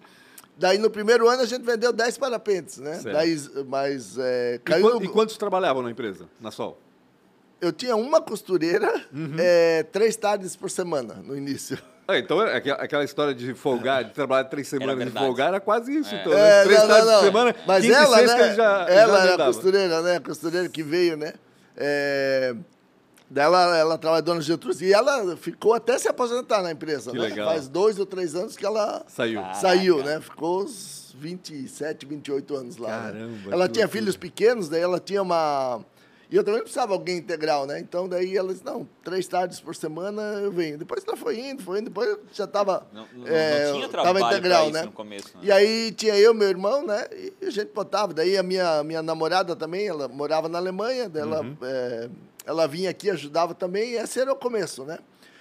daí 0.57 0.79
no 0.79 0.91
primeiro 0.91 1.29
ano 1.29 1.43
a 1.43 1.47
gente 1.47 1.63
vendeu 1.65 1.93
10 1.93 2.19
parapentes, 2.19 2.79
né? 2.79 2.95
Certo. 2.95 3.15
Daí, 3.15 3.37
mas 3.69 4.17
é, 4.19 4.55
E, 4.57 4.59
caiu 4.61 4.83
quan- 4.89 4.95
no- 4.99 5.05
e 5.05 5.09
quantos 5.09 5.37
trabalhavam 5.37 5.83
na 5.83 5.91
empresa, 5.91 6.29
na 6.41 6.51
Sol? 6.51 6.77
Eu 7.63 7.73
tinha 7.73 7.95
uma 7.95 8.21
costureira 8.21 8.93
Uhum. 9.15 9.37
é, 9.39 9.85
três 9.85 10.17
tardes 10.17 10.57
por 10.57 10.69
semana 10.71 11.15
no 11.25 11.37
início. 11.37 11.79
Ah, 12.09 12.19
então, 12.19 12.43
é 12.43 12.57
aquela- 12.57 13.05
história 13.05 13.33
de 13.33 13.55
folgar, 13.55 14.03
de 14.03 14.11
trabalhar 14.13 14.45
três 14.47 14.67
semanas 14.67 14.97
e 14.97 14.99
verdade. 15.05 15.25
folgar, 15.25 15.49
era 15.49 15.61
quase 15.61 15.97
isso. 15.97 16.13
Então, 16.13 16.33
É, 16.33 16.37
né? 16.37 16.65
Três 16.65 16.81
não, 16.81 16.89
tardes 16.89 17.07
não, 17.07 17.13
por 17.15 17.17
não. 17.19 17.25
semana, 17.33 17.57
Mas 17.65 17.85
ela, 17.89 18.17
e 18.23 18.29
sexta 18.29 18.47
né? 18.49 18.55
já 18.57 18.87
ela 18.91 19.19
já 19.27 19.33
era 19.33 19.45
costureira, 19.47 20.03
né? 20.03 20.17
A 20.17 20.21
costureira 20.21 20.69
que 20.69 20.83
veio, 20.83 21.17
né? 21.17 21.33
É, 21.77 22.55
dela, 23.31 23.77
ela 23.79 23.97
trabalhou 23.97 24.35
no 24.35 24.43
Getúlio 24.43 24.77
e 24.83 24.93
ela 24.93 25.37
ficou 25.37 25.73
até 25.75 25.97
se 25.97 26.09
aposentar 26.09 26.61
na 26.63 26.73
empresa. 26.73 27.13
Que 27.13 27.17
né? 27.19 27.23
legal. 27.29 27.49
Faz 27.49 27.69
dois 27.69 27.97
ou 28.01 28.05
três 28.05 28.35
anos 28.35 28.57
que 28.57 28.67
ela 28.67 29.05
Saiu. 29.07 29.41
Saiu, 29.55 29.97
Caraca. 29.99 30.15
né? 30.17 30.21
Ficou 30.21 30.65
uns 30.65 31.15
27, 31.19 32.05
28 32.05 32.57
anos 32.57 32.77
lá. 32.79 32.89
né? 32.89 33.13
Caramba, 33.13 33.53
Ela 33.53 33.67
que 33.69 33.75
tinha 33.75 33.85
loucura. 33.85 33.89
filhos 33.89 34.17
pequenos, 34.17 34.69
daí 34.69 34.81
ela 34.83 34.99
tinha 34.99 35.23
uma. 35.23 35.81
E 36.33 36.37
eu 36.37 36.43
também 36.43 36.63
precisava 36.63 36.89
de 36.89 36.93
alguém 36.95 37.19
integral, 37.19 37.67
né? 37.67 37.79
Então 37.79 38.09
daí 38.09 38.35
ela 38.35 38.55
disse, 38.55 38.65
não, 38.65 38.89
três 39.05 39.29
tardes 39.29 39.61
por 39.61 39.77
semana 39.77 40.23
eu 40.43 40.51
venho. 40.51 40.79
Depois 40.79 41.05
ela 41.07 41.15
foi 41.15 41.39
indo, 41.39 41.63
foi 41.63 41.81
indo, 41.81 41.91
depois 41.91 42.09
eu 42.09 42.21
já 42.33 42.45
estava. 42.45 42.87
Não, 42.91 43.07
não, 43.13 43.27
é, 43.27 43.67
não 43.67 43.75
tinha 43.75 43.89
tava 43.91 44.03
trabalho 44.15 44.27
integral, 44.33 44.61
pra 44.61 44.71
isso 44.71 44.79
né? 44.79 44.85
no 44.87 44.93
começo, 44.93 45.29
né? 45.37 45.43
E 45.43 45.53
aí 45.53 45.93
tinha 45.93 46.17
eu, 46.17 46.33
meu 46.33 46.49
irmão, 46.49 46.87
né? 46.87 47.07
E 47.13 47.45
a 47.45 47.51
gente 47.51 47.71
botava. 47.75 48.15
Daí 48.15 48.39
a 48.39 48.43
minha, 48.43 48.83
minha 48.83 49.03
namorada 49.03 49.55
também, 49.55 49.87
ela 49.87 50.09
morava 50.09 50.49
na 50.49 50.57
Alemanha, 50.57 51.07
daí 51.07 51.21
ela, 51.23 51.43
Uhum. 51.43 51.55
é, 51.61 52.09
ela 52.47 52.67
vinha 52.67 52.89
aqui, 52.89 53.11
ajudava 53.11 53.53
também, 53.55 53.91
e 53.91 53.97
esse 53.97 54.19
era 54.19 54.33
o 54.33 54.37
começo, 54.37 54.87
né? 54.87 55.01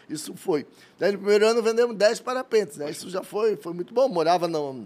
Isso 0.09 0.35
foi. 0.35 0.67
Daí 0.99 1.13
no 1.13 1.19
primeiro 1.19 1.47
ano 1.47 1.63
vendemos 1.63 1.95
10 1.95 2.19
parapentes, 2.19 2.75
né? 2.75 2.91
Isso 2.91 3.09
já 3.09 3.23
foi, 3.23 3.55
foi 3.55 3.73
muito 3.73 3.93
bom. 3.93 4.09
Morava 4.09 4.45
no, 4.45 4.85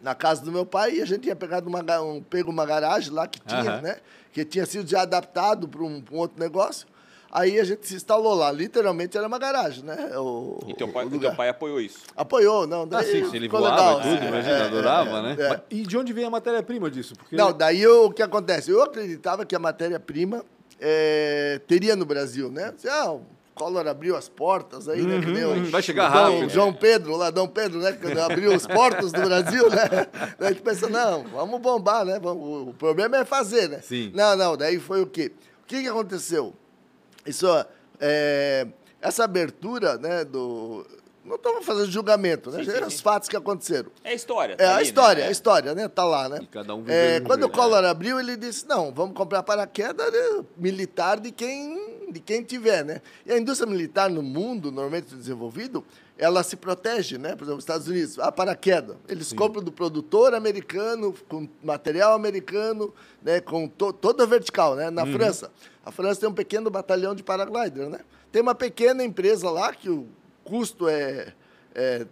na 0.00 0.14
casa 0.14 0.42
do 0.44 0.50
meu 0.52 0.64
pai 0.64 0.96
e 0.96 1.02
a 1.02 1.04
gente 1.04 1.22
tinha 1.22 1.36
pegado 1.36 1.68
uma, 1.68 1.80
um, 2.00 2.22
pego 2.22 2.50
uma 2.50 2.64
garagem 2.66 3.12
lá 3.12 3.26
que 3.26 3.40
tinha, 3.40 3.80
né? 3.80 3.96
Que 4.32 4.44
tinha 4.44 4.64
sido 4.66 4.88
já 4.88 5.02
adaptado 5.02 5.68
para 5.68 5.82
um, 5.82 6.02
um 6.12 6.16
outro 6.16 6.38
negócio. 6.40 6.86
Aí 7.32 7.60
a 7.60 7.64
gente 7.64 7.86
se 7.86 7.94
instalou 7.94 8.34
lá. 8.34 8.50
Literalmente 8.50 9.16
era 9.16 9.26
uma 9.26 9.38
garagem, 9.38 9.84
né? 9.84 10.10
O, 10.18 10.58
E 10.66 10.74
teu 10.74 10.88
o 10.88 10.92
pai, 10.92 11.04
lugar. 11.04 11.20
teu 11.20 11.34
pai 11.36 11.48
apoiou 11.48 11.80
isso. 11.80 12.00
Apoiou, 12.16 12.66
não. 12.66 12.82
Ah, 12.82 12.86
Daí 12.86 13.04
sim, 13.24 13.30
se 13.30 13.36
ele 13.36 13.48
voava 13.48 13.68
legal, 13.70 14.00
e 14.00 14.02
tudo, 14.02 14.20
né? 14.20 14.28
imagina, 14.28 14.56
É, 14.56 14.62
adorava, 14.64 15.18
é, 15.18 15.22
né? 15.22 15.36
é. 15.38 15.48
Mas 15.48 15.60
E 15.70 15.82
de 15.82 15.96
onde 15.96 16.12
vem 16.12 16.24
a 16.24 16.30
matéria-prima 16.30 16.90
disso? 16.90 17.14
Porque 17.16 17.36
Não, 17.36 17.52
daí 17.52 17.80
eu- 17.80 18.06
o 18.06 18.12
que 18.12 18.22
acontece? 18.22 18.70
Eu 18.70 18.82
acreditava 18.82 19.44
que 19.46 19.54
a 19.54 19.58
matéria-prima 19.60 20.44
eh, 20.80 21.60
teria 21.68 21.94
no 21.94 22.04
Brasil, 22.04 22.50
né? 22.50 22.72
Disse, 22.74 22.88
Ah, 22.88 23.16
Collor 23.60 23.86
abriu 23.86 24.16
as 24.16 24.26
portas 24.26 24.88
aí, 24.88 25.02
né? 25.02 25.20
Que 25.20 25.30
o- 25.44 25.50
uhum, 25.50 25.64
vai 25.70 25.82
chegar 25.82 26.08
o 26.10 26.12
Dom- 26.12 26.32
rápido. 26.36 26.48
João 26.50 26.72
Pedro, 26.72 27.14
lá, 27.16 27.28
Dom 27.30 27.46
Pedro, 27.46 27.78
né? 27.80 27.92
Quando 27.92 28.18
abriu 28.18 28.54
os 28.54 28.66
portos 28.66 29.12
do 29.12 29.20
Brasil, 29.20 29.68
né? 29.68 30.06
Daí 30.38 30.48
a 30.48 30.52
gente 30.52 30.62
pensa, 30.62 30.88
não, 30.88 31.24
vamos 31.24 31.60
bombar, 31.60 32.06
né? 32.06 32.18
O 32.24 32.72
problema 32.78 33.18
é 33.18 33.24
fazer, 33.26 33.68
né? 33.68 33.80
Sim. 33.82 34.12
Não, 34.14 34.34
não, 34.34 34.56
daí 34.56 34.78
foi 34.80 35.02
o 35.02 35.06
quê? 35.06 35.30
O 35.62 35.66
que, 35.66 35.82
que 35.82 35.88
aconteceu? 35.88 36.54
Isso, 37.26 37.46
é, 38.00 38.66
essa 39.02 39.24
abertura, 39.24 39.98
né, 39.98 40.24
do... 40.24 40.86
Não 41.24 41.36
estamos 41.36 41.66
fazendo 41.66 41.90
julgamento, 41.90 42.50
né? 42.50 42.64
Sim, 42.64 42.70
sim, 42.70 42.84
Os 42.84 42.94
sim. 42.94 43.02
fatos 43.02 43.28
que 43.28 43.36
aconteceram. 43.36 43.90
É 44.02 44.10
a 44.10 44.14
história. 44.14 44.54
É 44.54 44.56
tá 44.56 44.70
a 44.70 44.76
ali, 44.76 44.84
história, 44.84 45.22
né? 45.22 45.28
a 45.28 45.30
história, 45.30 45.74
né? 45.74 45.88
Tá 45.88 46.04
lá, 46.04 46.28
né? 46.28 46.38
E 46.42 46.46
cada 46.46 46.74
um 46.74 46.84
É, 46.88 47.20
quando 47.20 47.44
o. 47.44 47.50
Collor 47.50 47.84
abriu, 47.84 48.18
ele 48.18 48.36
disse: 48.36 48.66
não, 48.66 48.92
vamos 48.92 49.14
comprar 49.14 49.42
paraquedas 49.42 50.10
né, 50.10 50.44
militar 50.56 51.20
de 51.20 51.30
quem, 51.30 52.08
de 52.10 52.20
quem 52.20 52.42
tiver, 52.42 52.84
né? 52.84 53.02
E 53.26 53.32
a 53.32 53.38
indústria 53.38 53.70
militar 53.70 54.08
no 54.08 54.22
mundo, 54.22 54.72
normalmente 54.72 55.14
desenvolvido, 55.14 55.84
ela 56.16 56.42
se 56.42 56.56
protege, 56.56 57.18
né? 57.18 57.36
Por 57.36 57.44
exemplo, 57.44 57.58
os 57.58 57.64
Estados 57.64 57.86
Unidos, 57.86 58.18
a 58.18 58.32
paraquedas. 58.32 58.96
Eles 59.06 59.32
compram 59.32 59.62
do 59.62 59.70
produtor 59.70 60.34
americano, 60.34 61.14
com 61.28 61.46
material 61.62 62.14
americano, 62.14 62.94
né? 63.22 63.40
Com 63.40 63.68
to, 63.68 63.92
toda 63.92 64.22
a 64.22 64.26
vertical, 64.26 64.74
né? 64.74 64.86
Uhum. 64.86 64.90
Na 64.94 65.06
França. 65.06 65.50
A 65.84 65.90
França 65.90 66.20
tem 66.20 66.28
um 66.28 66.34
pequeno 66.34 66.70
batalhão 66.70 67.14
de 67.14 67.22
paraglider, 67.22 67.90
né? 67.90 68.00
Tem 68.32 68.40
uma 68.40 68.54
pequena 68.54 69.04
empresa 69.04 69.50
lá 69.50 69.72
que 69.72 69.90
o 69.90 70.06
custo 70.50 70.88
é, 70.88 71.32
é 71.74 72.06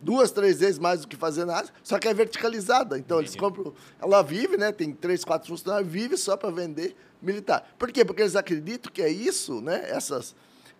duas, 0.00 0.30
três 0.30 0.60
vezes 0.60 0.78
mais 0.78 1.00
do 1.00 1.08
que 1.08 1.16
fazer 1.16 1.44
na 1.44 1.58
Ásia, 1.58 1.74
só 1.82 1.98
que 1.98 2.06
é 2.06 2.14
verticalizada. 2.14 2.96
Então, 2.96 3.18
eles 3.18 3.34
compram. 3.34 3.74
Ela 4.00 4.22
vive, 4.22 4.56
né? 4.56 4.70
Tem 4.70 4.92
três, 4.92 5.24
quatro 5.24 5.48
funcionários, 5.48 5.90
vive 5.90 6.16
só 6.16 6.36
para 6.36 6.50
vender 6.50 6.94
militar. 7.20 7.74
Por 7.76 7.90
quê? 7.90 8.04
Porque 8.04 8.22
eles 8.22 8.36
acreditam 8.36 8.92
que 8.92 9.02
é 9.02 9.10
isso, 9.10 9.60
né? 9.60 9.90
Essas. 9.90 10.34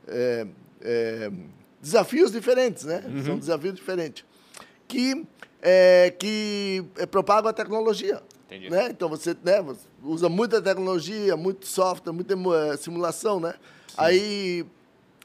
É, 0.06 0.46
é, 0.80 1.30
desafios 1.80 2.30
diferentes, 2.30 2.84
né? 2.84 3.02
Uhum. 3.06 3.24
São 3.24 3.38
desafios 3.38 3.74
diferentes. 3.74 4.24
Que, 4.86 5.26
é, 5.60 6.14
que 6.16 6.84
é, 6.96 7.06
propagam 7.06 7.50
a 7.50 7.52
tecnologia. 7.52 8.22
Entendi. 8.46 8.70
Né? 8.70 8.88
Então 8.90 9.08
você, 9.08 9.36
né, 9.44 9.64
usa 10.02 10.28
muita 10.28 10.60
tecnologia, 10.60 11.36
muito 11.36 11.66
software, 11.66 12.12
muita 12.12 12.34
eh, 12.34 12.76
simulação, 12.76 13.38
né? 13.38 13.52
Sim. 13.52 13.94
Aí, 13.96 14.66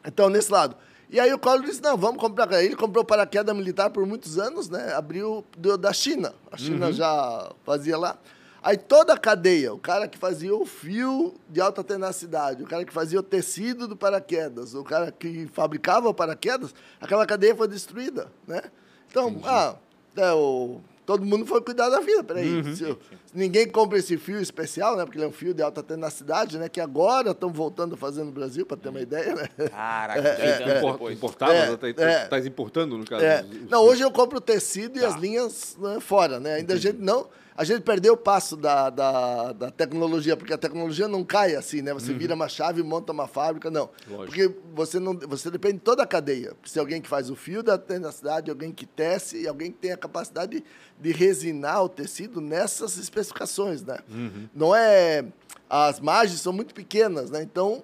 então, 0.06 0.30
nesse 0.30 0.52
lado. 0.52 0.76
E 1.10 1.20
aí 1.20 1.32
o 1.34 1.40
Collor 1.40 1.64
disse, 1.64 1.82
não, 1.82 1.98
vamos 1.98 2.20
comprar. 2.20 2.52
Ele 2.64 2.76
comprou 2.76 3.06
paraquedas 3.06 3.56
militar 3.56 3.90
por 3.90 4.06
muitos 4.06 4.38
anos, 4.40 4.70
né? 4.70 4.94
Abriu 4.94 5.46
do, 5.58 5.78
da 5.78 5.94
China. 5.94 6.34
A 6.52 6.58
China 6.58 6.88
uhum. 6.88 6.94
já 6.94 7.52
fazia 7.64 7.98
lá. 7.98 8.18
Aí 8.66 8.78
toda 8.78 9.14
a 9.14 9.18
cadeia, 9.18 9.72
o 9.72 9.78
cara 9.78 10.08
que 10.08 10.18
fazia 10.18 10.56
o 10.56 10.66
fio 10.66 11.36
de 11.48 11.62
alta 11.62 11.84
tenacidade, 11.84 12.64
o 12.64 12.66
cara 12.66 12.84
que 12.84 12.92
fazia 12.92 13.20
o 13.20 13.24
tecido 13.24 13.88
do 13.88 13.96
paraquedas, 13.96 14.74
o 14.74 14.84
cara 14.84 15.12
que 15.12 15.46
fabricava 15.54 16.10
o 16.10 16.14
paraquedas, 16.16 16.74
aquela 17.00 17.28
cadeia 17.28 17.56
foi 17.56 17.68
destruída, 17.68 18.32
né? 18.48 18.64
Então, 19.08 19.30
Entendi. 19.30 19.46
ah, 19.48 19.76
é, 20.18 20.32
o 20.34 20.82
todo 21.06 21.26
mundo 21.26 21.46
foi 21.46 21.62
cuidar 21.62 21.90
da 21.90 22.00
vida. 22.00 22.24
Peraí, 22.24 22.56
uhum. 22.56 22.76
se, 22.76 22.98
ninguém 23.34 23.68
compra 23.68 23.98
esse 23.98 24.18
fio 24.18 24.40
especial, 24.40 24.98
né? 24.98 25.06
Porque 25.06 25.18
ele 25.18 25.26
é 25.26 25.28
um 25.28 25.32
fio 25.32 25.54
de 25.54 25.62
alta 25.62 25.84
tenacidade, 25.84 26.58
né? 26.58 26.68
Que 26.68 26.82
agora 26.82 27.32
estão 27.32 27.52
voltando 27.52 27.96
a 27.96 27.98
fazer 27.98 28.24
no 28.24 28.32
Brasil, 28.32 28.66
para 28.66 28.78
ter 28.78 28.90
uma 28.90 29.02
ideia, 29.02 29.36
né? 29.36 29.50
Caraca, 29.70 30.20
é, 30.20 30.32
é, 30.42 31.10
é, 31.10 31.14
importava, 31.14 31.54
é, 31.54 31.76
tá, 31.76 31.88
é, 32.04 32.26
tá 32.26 32.40
importando, 32.40 32.98
no 32.98 33.06
caso. 33.06 33.24
É. 33.24 33.46
Não, 33.70 33.84
hoje 33.84 34.02
eu 34.02 34.12
compro 34.12 34.38
o 34.38 34.42
tecido 34.42 34.98
e 34.98 35.02
tá. 35.02 35.08
as 35.08 35.16
linhas 35.16 35.78
né, 35.80 36.00
fora, 36.00 36.40
né? 36.40 36.56
Ainda 36.56 36.74
Entendi. 36.74 36.88
a 36.88 36.92
gente 36.92 37.02
não 37.02 37.28
a 37.58 37.64
gente 37.64 37.82
perdeu 37.82 38.16
o 38.16 38.18
passo 38.18 38.58
da, 38.58 38.90
da, 38.90 39.54
da, 39.54 39.72
tecnologia, 39.72 40.36
porque 40.36 40.54
a 40.54 40.58
tecnologia 40.58 41.08
não 41.08 41.24
cai 41.24 41.56
assim, 41.56 41.82
né? 41.82 41.94
Você 41.94 42.12
uhum. 42.12 42.18
vira 42.18 42.36
uma 42.36 42.50
chave 42.50 42.82
e 42.82 42.84
monta 42.84 43.14
uma 43.14 43.28
fábrica, 43.28 43.72
não. 43.72 43.90
Lógico. 44.10 44.26
Porque 44.26 44.56
você, 44.74 45.00
não, 45.00 45.18
você 45.18 45.50
depende 45.50 45.76
de 45.76 45.80
toda 45.80 46.04
a 46.04 46.06
cadeia. 46.06 46.54
Se 46.66 46.78
alguém 46.78 47.02
que 47.02 47.08
faz 47.08 47.30
o 47.30 47.36
fio 47.36 47.64
da 47.64 47.80
cidade, 48.12 48.52
alguém 48.52 48.74
que 48.74 48.86
tece 48.86 49.44
e 49.44 49.48
alguém 49.48 49.72
que 49.72 49.78
tem 49.78 49.94
a 49.94 49.98
capacidade 49.98 50.60
de, 50.60 50.64
de 51.00 51.18
resinar 51.18 51.82
o 51.82 51.88
tecido 51.88 52.42
nessas 52.42 52.98
especificações, 52.98 53.82
né? 53.82 54.00
Uhum. 54.10 54.50
Não 54.54 54.76
é... 54.76 55.24
As 55.70 56.02
margens 56.02 56.42
são 56.42 56.52
muito 56.52 56.74
pequenas, 56.76 57.32
né? 57.32 57.42
Então, 57.42 57.84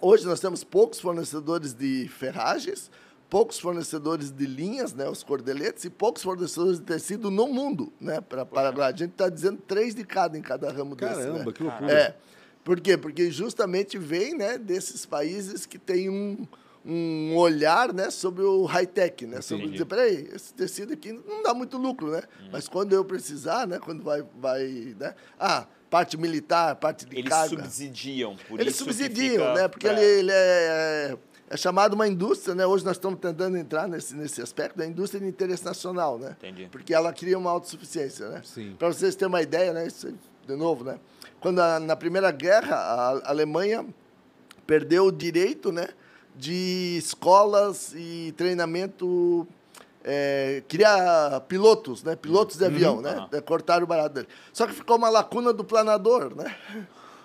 hoje 0.00 0.24
nós 0.24 0.40
temos 0.40 0.64
poucos 0.64 0.98
fornecedores 0.98 1.74
de 1.74 2.08
ferragens, 2.08 2.90
poucos 3.28 3.58
fornecedores 3.58 4.30
de 4.30 4.46
linhas, 4.46 4.92
né, 4.92 5.08
os 5.08 5.22
cordeletes, 5.22 5.84
e 5.84 5.90
poucos 5.90 6.22
fornecedores 6.22 6.78
de 6.78 6.84
tecido 6.84 7.30
no 7.30 7.46
mundo, 7.46 7.92
né, 8.00 8.20
para 8.20 8.44
Paraguai. 8.44 8.92
A 8.92 8.96
gente 8.96 9.12
está 9.12 9.28
dizendo 9.28 9.60
três 9.66 9.94
de 9.94 10.04
cada 10.04 10.38
em 10.38 10.42
cada 10.42 10.70
ramo 10.70 10.94
Caramba, 10.94 11.16
desse. 11.16 11.28
Caramba, 11.28 11.44
né? 11.44 11.52
que 11.52 11.62
loucura. 11.62 11.92
É. 11.92 12.16
Por 12.64 12.80
quê? 12.80 12.96
Porque 12.96 13.30
justamente 13.30 13.96
vem 13.96 14.36
né, 14.36 14.58
desses 14.58 15.06
países 15.06 15.66
que 15.66 15.78
têm 15.78 16.10
um, 16.10 16.46
um 16.84 17.36
olhar 17.36 17.92
né, 17.92 18.10
sobre 18.10 18.42
o 18.42 18.64
high-tech, 18.64 19.24
né? 19.24 19.40
Sobre 19.40 19.68
dizer, 19.68 19.84
peraí, 19.84 20.28
esse 20.34 20.52
tecido 20.52 20.92
aqui 20.92 21.12
não 21.12 21.44
dá 21.44 21.54
muito 21.54 21.78
lucro, 21.78 22.10
né? 22.10 22.22
Hum. 22.42 22.48
Mas 22.50 22.68
quando 22.68 22.92
eu 22.92 23.04
precisar, 23.04 23.68
né? 23.68 23.78
Quando 23.78 24.02
vai, 24.02 24.24
vai 24.36 24.94
né? 24.98 25.14
Ah, 25.38 25.66
parte 25.88 26.16
militar, 26.16 26.74
parte 26.74 27.06
de 27.06 27.16
Eles 27.16 27.30
carga. 27.30 27.54
Eles 27.54 27.64
subsidiam, 27.64 28.36
por 28.48 28.60
Eles 28.60 28.74
isso 28.74 28.82
subsidiam, 28.82 29.54
né? 29.54 29.68
Porque 29.68 29.86
pra... 29.86 30.02
ele, 30.02 30.20
ele 30.20 30.32
é 30.32 31.16
é 31.48 31.56
chamado 31.56 31.94
uma 31.94 32.08
indústria, 32.08 32.54
né? 32.54 32.66
Hoje 32.66 32.84
nós 32.84 32.96
estamos 32.96 33.20
tentando 33.20 33.56
entrar 33.56 33.86
nesse, 33.86 34.16
nesse 34.16 34.42
aspecto 34.42 34.76
da 34.76 34.86
indústria 34.86 35.20
de 35.20 35.28
interesse 35.28 35.64
nacional, 35.64 36.18
né? 36.18 36.36
Entendi. 36.38 36.68
Porque 36.70 36.92
ela 36.92 37.12
cria 37.12 37.38
uma 37.38 37.50
autossuficiência, 37.50 38.28
né? 38.28 38.42
Para 38.78 38.88
vocês 38.88 39.14
terem 39.14 39.28
uma 39.28 39.42
ideia, 39.42 39.72
né? 39.72 39.86
Isso, 39.86 40.12
de 40.46 40.56
novo, 40.56 40.84
né? 40.84 40.98
Quando 41.40 41.60
a, 41.60 41.78
na 41.78 41.94
Primeira 41.94 42.30
Guerra 42.32 42.76
a 42.76 43.30
Alemanha 43.30 43.86
perdeu 44.66 45.06
o 45.06 45.12
direito, 45.12 45.70
né? 45.70 45.88
De 46.34 46.96
escolas 46.98 47.94
e 47.94 48.34
treinamento 48.36 49.46
é, 50.02 50.64
criar 50.66 51.40
pilotos, 51.42 52.02
né? 52.02 52.16
Pilotos 52.16 52.56
de 52.56 52.64
uhum. 52.64 52.70
avião, 52.70 53.00
né? 53.00 53.28
Uhum. 53.32 53.40
Cortaram 53.42 53.84
o 53.84 53.86
barato 53.86 54.16
dele. 54.16 54.28
Só 54.52 54.66
que 54.66 54.72
ficou 54.72 54.96
uma 54.96 55.08
lacuna 55.08 55.52
do 55.52 55.62
planador, 55.62 56.34
né? 56.34 56.56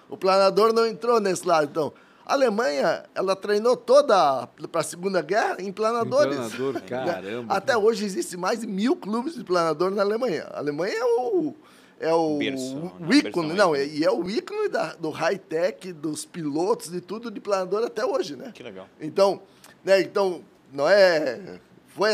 O 0.08 0.16
planador 0.16 0.74
não 0.74 0.86
entrou 0.86 1.20
nesse 1.20 1.48
lado, 1.48 1.70
então 1.72 1.94
a 2.32 2.34
Alemanha, 2.34 3.04
ela 3.14 3.36
treinou 3.36 3.76
toda 3.76 4.48
para 4.72 4.80
a 4.80 4.84
Segunda 4.84 5.22
Guerra 5.22 5.58
em 5.60 5.72
planadores. 5.72 6.38
Em 6.38 6.50
planador, 6.50 6.82
caramba. 6.88 7.54
Até 7.54 7.78
hoje 7.78 8.06
existe 8.06 8.38
mais 8.38 8.62
de 8.62 8.68
mil 8.68 8.96
clubes 8.96 9.36
de 9.36 9.44
planador 9.44 9.92
na 9.92 10.02
Alemanha. 10.02 10.48
A 10.50 10.60
Alemanha 10.60 10.96
é 10.96 11.04
o 11.04 11.54
é 12.00 12.12
o, 12.12 12.38
berço, 12.40 12.78
o 12.78 13.06
né? 13.06 13.16
ícone, 13.18 13.54
não, 13.54 13.76
e 13.76 14.04
é 14.04 14.10
o 14.10 14.28
ícone 14.28 14.70
da, 14.70 14.96
do 14.96 15.12
high-tech, 15.12 15.94
dos 15.94 16.26
pilotos, 16.26 16.90
de 16.90 17.00
tudo 17.00 17.30
de 17.30 17.40
planador 17.40 17.84
até 17.84 18.04
hoje, 18.04 18.36
né? 18.36 18.52
Que 18.56 18.64
legal. 18.64 18.88
Então, 19.00 19.42
né, 19.84 20.02
então 20.02 20.42
não 20.74 20.90
é... 20.90 21.60
Foi 21.90 22.10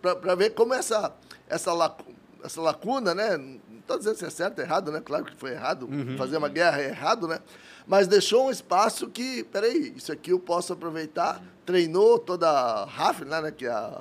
para 0.00 0.34
ver 0.36 0.50
como 0.50 0.72
essa, 0.72 1.12
essa, 1.48 1.72
lacuna, 1.72 2.16
essa 2.44 2.60
lacuna, 2.62 3.14
né? 3.14 3.36
Não 3.36 3.60
estou 3.80 3.98
dizendo 3.98 4.16
se 4.16 4.24
é 4.24 4.30
certo 4.30 4.58
ou 4.60 4.64
errado, 4.64 4.90
né? 4.92 5.02
Claro 5.04 5.24
que 5.24 5.36
foi 5.36 5.50
errado. 5.50 5.82
Uhum. 5.82 6.16
Fazer 6.16 6.36
uma 6.38 6.48
guerra 6.48 6.80
é 6.80 6.88
errado, 6.88 7.26
né? 7.28 7.40
Mas 7.86 8.08
deixou 8.08 8.46
um 8.46 8.50
espaço 8.50 9.08
que, 9.08 9.44
peraí, 9.44 9.94
isso 9.96 10.10
aqui 10.12 10.30
eu 10.30 10.40
posso 10.40 10.72
aproveitar. 10.72 11.42
Treinou 11.64 12.18
toda 12.18 12.48
a 12.48 12.84
RAF, 12.84 13.24
né, 13.24 13.40
né, 13.40 13.50
que 13.50 13.66
é 13.66 13.70
a, 13.70 14.00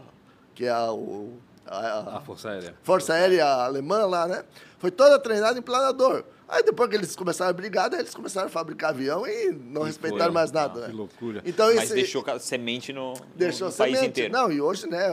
que 0.54 0.65
é 0.65 0.71
a, 0.71 0.91
o, 0.91 1.38
a, 1.65 2.17
a 2.17 2.21
Força 2.21 2.50
Aérea. 2.50 2.76
Força 2.82 3.13
Aérea 3.13 3.45
Alemã 3.45 4.06
lá, 4.06 4.28
né? 4.28 4.43
Foi 4.80 4.91
toda 4.91 5.19
treinada 5.19 5.58
em 5.58 5.62
planador. 5.62 6.24
Aí 6.48 6.62
depois 6.62 6.89
que 6.89 6.95
eles 6.95 7.15
começaram 7.15 7.50
a 7.50 7.54
brigar, 7.54 7.91
eles 7.93 8.13
começaram 8.13 8.48
a 8.48 8.50
fabricar 8.50 8.91
avião 8.91 9.26
e 9.26 9.52
não 9.52 9.82
e 9.82 9.86
respeitaram 9.86 10.26
foi, 10.26 10.34
mais 10.34 10.52
nada. 10.52 10.82
Né? 10.82 10.88
Que 10.88 10.93
loucura. 10.93 11.41
Então, 11.43 11.67
Mas 11.74 11.86
esse, 11.86 11.95
deixou 11.95 12.24
semente 12.39 12.93
no, 12.93 13.13
deixou 13.36 13.67
no 13.67 13.74
semente. 13.74 13.98
país 13.98 14.08
inteiro. 14.10 14.34
Não, 14.34 14.52
e 14.52 14.62
hoje, 14.62 14.88
né, 14.88 15.08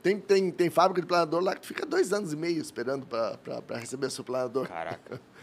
tem, 0.00 0.20
tem, 0.20 0.50
tem 0.50 0.70
fábrica 0.70 1.00
de 1.00 1.06
planador 1.06 1.42
lá 1.42 1.56
que 1.56 1.66
fica 1.66 1.84
dois 1.84 2.12
anos 2.12 2.32
e 2.32 2.36
meio 2.36 2.60
esperando 2.60 3.04
para 3.04 3.78
receber 3.78 4.10
seu 4.10 4.22
planador. 4.22 4.68
Caraca. 4.68 5.20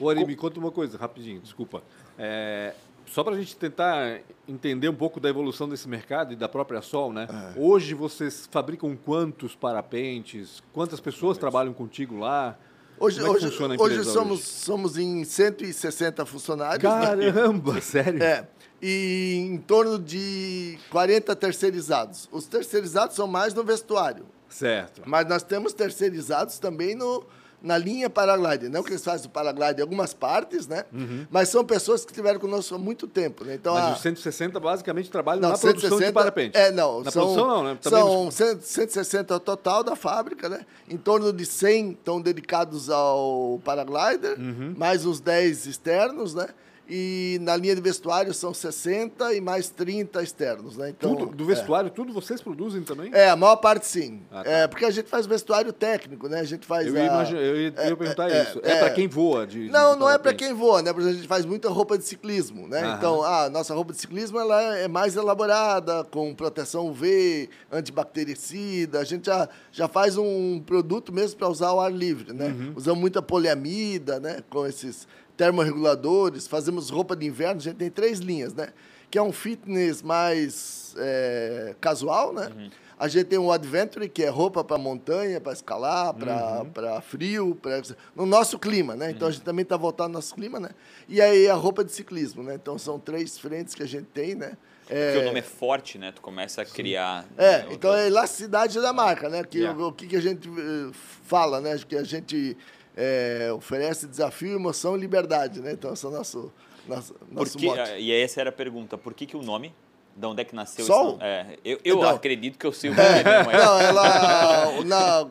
Ô, 0.00 0.08
Ari, 0.08 0.24
me 0.24 0.36
conta 0.36 0.60
uma 0.60 0.70
coisa, 0.70 0.96
rapidinho, 0.96 1.40
desculpa. 1.40 1.82
É, 2.18 2.74
só 3.06 3.24
para 3.24 3.34
a 3.34 3.38
gente 3.38 3.56
tentar 3.56 4.20
entender 4.46 4.88
um 4.88 4.94
pouco 4.94 5.18
da 5.18 5.28
evolução 5.28 5.68
desse 5.68 5.88
mercado 5.88 6.32
e 6.32 6.36
da 6.36 6.48
própria 6.48 6.82
Sol, 6.82 7.12
né? 7.12 7.26
É. 7.30 7.58
Hoje 7.58 7.94
vocês 7.94 8.48
fabricam 8.50 8.96
quantos 8.96 9.54
parapentes? 9.54 10.62
Quantas 10.72 11.00
pessoas 11.00 11.38
trabalham 11.38 11.72
contigo 11.72 12.18
lá? 12.18 12.58
Hoje, 13.00 13.20
é 13.20 13.22
hoje, 13.22 13.46
hoje 13.46 14.04
somos, 14.04 14.40
hoje? 14.40 14.44
somos 14.44 14.98
em 14.98 15.24
160 15.24 16.26
funcionários. 16.26 16.82
Né? 16.82 16.90
Caramba, 16.90 17.74
né? 17.74 17.80
sério? 17.82 18.22
É. 18.22 18.46
E 18.82 19.36
em 19.36 19.56
torno 19.58 19.98
de 19.98 20.78
40 20.90 21.34
terceirizados. 21.34 22.28
Os 22.30 22.46
terceirizados 22.46 23.16
são 23.16 23.26
mais 23.26 23.54
no 23.54 23.64
vestuário. 23.64 24.26
Certo. 24.48 25.02
Mas 25.04 25.26
nós 25.28 25.42
temos 25.42 25.72
terceirizados 25.72 26.58
também 26.58 26.94
no, 26.94 27.24
na 27.62 27.76
linha 27.76 28.08
paraglide. 28.08 28.68
Não 28.68 28.82
que 28.82 28.90
eles 28.90 29.04
fazem 29.04 29.26
o 29.26 29.30
paraglide 29.30 29.80
em 29.80 29.82
algumas 29.82 30.14
partes, 30.14 30.66
né? 30.66 30.84
Uhum. 30.92 31.26
Mas 31.30 31.48
são 31.48 31.64
pessoas 31.64 32.04
que 32.04 32.12
estiveram 32.12 32.38
conosco 32.38 32.74
há 32.74 32.78
muito 32.78 33.06
tempo, 33.06 33.44
né? 33.44 33.54
Então, 33.54 33.74
Mas 33.74 33.84
a... 33.84 33.92
os 33.94 34.00
160 34.00 34.60
basicamente 34.60 35.10
trabalham 35.10 35.42
não, 35.42 35.50
na 35.50 35.56
160, 35.56 35.88
produção 35.88 36.08
de 36.08 36.12
parapente. 36.12 36.56
É, 36.56 36.70
não. 36.70 37.02
Na 37.02 37.10
são, 37.10 37.22
produção 37.22 37.48
não, 37.48 37.64
né? 37.64 37.78
Também 37.80 38.00
são 38.00 38.24
nos... 38.26 38.34
160 38.34 39.34
o 39.34 39.40
total 39.40 39.82
da 39.82 39.96
fábrica, 39.96 40.48
né? 40.48 40.64
Em 40.88 40.96
torno 40.96 41.32
de 41.32 41.44
100 41.44 41.90
estão 41.90 42.20
dedicados 42.20 42.88
ao 42.90 43.60
paraglider, 43.64 44.38
uhum. 44.38 44.74
mais 44.76 45.04
os 45.04 45.20
10 45.20 45.66
externos, 45.66 46.34
né? 46.34 46.48
E 46.88 47.38
na 47.42 47.54
linha 47.54 47.74
de 47.74 47.82
vestuário 47.82 48.32
são 48.32 48.54
60 48.54 49.34
e 49.34 49.40
mais 49.40 49.68
30 49.68 50.22
externos, 50.22 50.76
né? 50.76 50.88
Então, 50.88 51.14
tudo, 51.14 51.36
do 51.36 51.44
vestuário, 51.44 51.88
é. 51.88 51.90
tudo 51.90 52.12
vocês 52.14 52.40
produzem 52.40 52.82
também? 52.82 53.10
É, 53.12 53.28
a 53.28 53.36
maior 53.36 53.56
parte 53.56 53.86
sim. 53.86 54.22
Ah, 54.30 54.42
tá. 54.42 54.50
É, 54.50 54.66
porque 54.66 54.86
a 54.86 54.90
gente 54.90 55.08
faz 55.08 55.26
vestuário 55.26 55.70
técnico, 55.70 56.28
né? 56.28 56.40
A 56.40 56.44
gente 56.44 56.66
faz 56.66 56.86
Eu 56.86 56.94
ia, 56.94 57.02
a... 57.02 57.06
imagine, 57.06 57.40
eu 57.40 57.56
ia, 57.60 57.68
é, 57.68 57.94
perguntar 57.94 58.30
é, 58.30 58.42
isso. 58.42 58.60
É, 58.62 58.72
é 58.72 58.78
para 58.78 58.90
quem 58.90 59.06
voa? 59.06 59.46
De, 59.46 59.68
não, 59.68 59.92
de 59.92 60.00
não 60.00 60.10
é 60.10 60.16
para 60.16 60.32
quem 60.32 60.54
voa, 60.54 60.80
né? 60.80 60.92
Porque 60.92 61.08
a 61.08 61.12
gente 61.12 61.28
faz 61.28 61.44
muita 61.44 61.68
roupa 61.68 61.98
de 61.98 62.04
ciclismo, 62.04 62.66
né? 62.66 62.80
Aham. 62.80 62.96
Então, 62.96 63.22
a 63.22 63.50
nossa 63.50 63.74
roupa 63.74 63.92
de 63.92 64.00
ciclismo 64.00 64.38
ela 64.38 64.78
é 64.78 64.88
mais 64.88 65.14
elaborada, 65.14 66.04
com 66.04 66.34
proteção 66.34 66.88
UV, 66.88 67.50
antibactericida. 67.70 69.00
A 69.00 69.04
gente 69.04 69.26
já, 69.26 69.46
já 69.70 69.88
faz 69.88 70.16
um 70.16 70.58
produto 70.60 71.12
mesmo 71.12 71.38
para 71.38 71.48
usar 71.48 71.68
ao 71.68 71.80
ar 71.80 71.92
livre, 71.92 72.32
né? 72.32 72.46
Uhum. 72.46 72.72
Usamos 72.76 73.00
muita 73.00 73.20
poliamida, 73.20 74.18
né? 74.18 74.42
Com 74.48 74.66
esses 74.66 75.06
termorreguladores, 75.38 76.46
fazemos 76.46 76.90
roupa 76.90 77.16
de 77.16 77.24
inverno, 77.26 77.60
a 77.60 77.64
gente 77.64 77.76
tem 77.76 77.88
três 77.90 78.18
linhas, 78.18 78.52
né? 78.52 78.68
Que 79.10 79.16
é 79.16 79.22
um 79.22 79.32
fitness 79.32 80.02
mais 80.02 80.94
é, 80.98 81.74
casual, 81.80 82.32
né? 82.34 82.50
Uhum. 82.54 82.70
A 82.98 83.06
gente 83.06 83.26
tem 83.26 83.38
o 83.38 83.52
Adventure, 83.52 84.08
que 84.08 84.24
é 84.24 84.28
roupa 84.28 84.64
para 84.64 84.76
montanha, 84.76 85.40
para 85.40 85.52
escalar, 85.52 86.12
para 86.14 86.64
Uhum. 86.96 87.00
frio, 87.00 87.54
pra, 87.54 87.80
no 88.14 88.26
nosso 88.26 88.58
clima, 88.58 88.96
né? 88.96 89.12
Então 89.12 89.28
a 89.28 89.30
gente 89.30 89.44
também 89.44 89.62
está 89.62 89.76
voltado 89.76 90.08
no 90.08 90.14
nosso 90.16 90.34
clima, 90.34 90.58
né? 90.58 90.70
E 91.08 91.20
aí 91.22 91.48
a 91.48 91.54
roupa 91.54 91.84
de 91.84 91.92
ciclismo, 91.92 92.42
né? 92.42 92.56
Então 92.56 92.76
são 92.76 92.98
três 92.98 93.38
frentes 93.38 93.72
que 93.74 93.82
a 93.84 93.86
gente 93.86 94.06
tem, 94.06 94.34
né? 94.34 94.56
É, 94.90 95.12
Porque 95.12 95.22
o 95.22 95.26
nome 95.26 95.38
é 95.38 95.42
forte, 95.42 95.96
né? 95.98 96.10
Tu 96.12 96.20
começa 96.20 96.62
a 96.62 96.64
criar. 96.64 97.24
é, 97.36 97.58
né, 97.58 97.66
então 97.70 97.90
outra- 97.90 98.02
é 98.02 98.06
elasticidade 98.08 98.80
da 98.80 98.92
marca, 98.92 99.28
né? 99.28 99.44
Que, 99.44 99.58
Yeah. 99.58 99.78
o, 99.80 99.88
o 99.88 99.92
que, 99.92 100.06
que 100.08 100.16
a 100.16 100.20
gente 100.20 100.48
eh, 100.48 100.90
fala, 101.24 101.60
né? 101.60 101.78
Que 101.86 101.94
a 101.96 102.02
gente 102.02 102.56
eh, 103.00 103.52
oferece 103.52 104.06
desafio, 104.08 104.56
emoção 104.56 104.96
e 104.96 105.00
liberdade, 105.00 105.60
né? 105.60 105.72
Então 105.72 105.92
esse 105.92 106.04
é 106.04 106.08
o 106.08 106.10
nosso, 106.10 106.52
nosso, 106.88 107.14
nosso 107.30 107.56
que- 107.56 107.66
mote. 107.66 107.92
e 107.98 108.10
essa 108.12 108.40
era 108.40 108.50
a 108.50 108.52
pergunta. 108.52 108.98
Por 108.98 109.14
que, 109.14 109.24
que 109.24 109.36
o 109.36 109.42
nome? 109.42 109.72
De 110.16 110.26
onde 110.26 110.42
é 110.42 110.44
que 110.44 110.52
nasceu 110.54 110.84
Sol? 110.84 111.00
esse 111.02 111.10
nome? 111.12 111.22
É, 111.22 111.58
eu 111.64 111.78
eu 111.84 111.96
Então. 111.98 112.10
acredito 112.10 112.58
que 112.58 112.66
eu 112.66 112.72
sei 112.72 112.90
o 112.90 112.94
porquê, 112.96 113.22
né, 113.22 113.42
mas- 113.46 113.64
Não, 113.64 113.80
ela. 113.80 114.84
Na, 114.84 115.28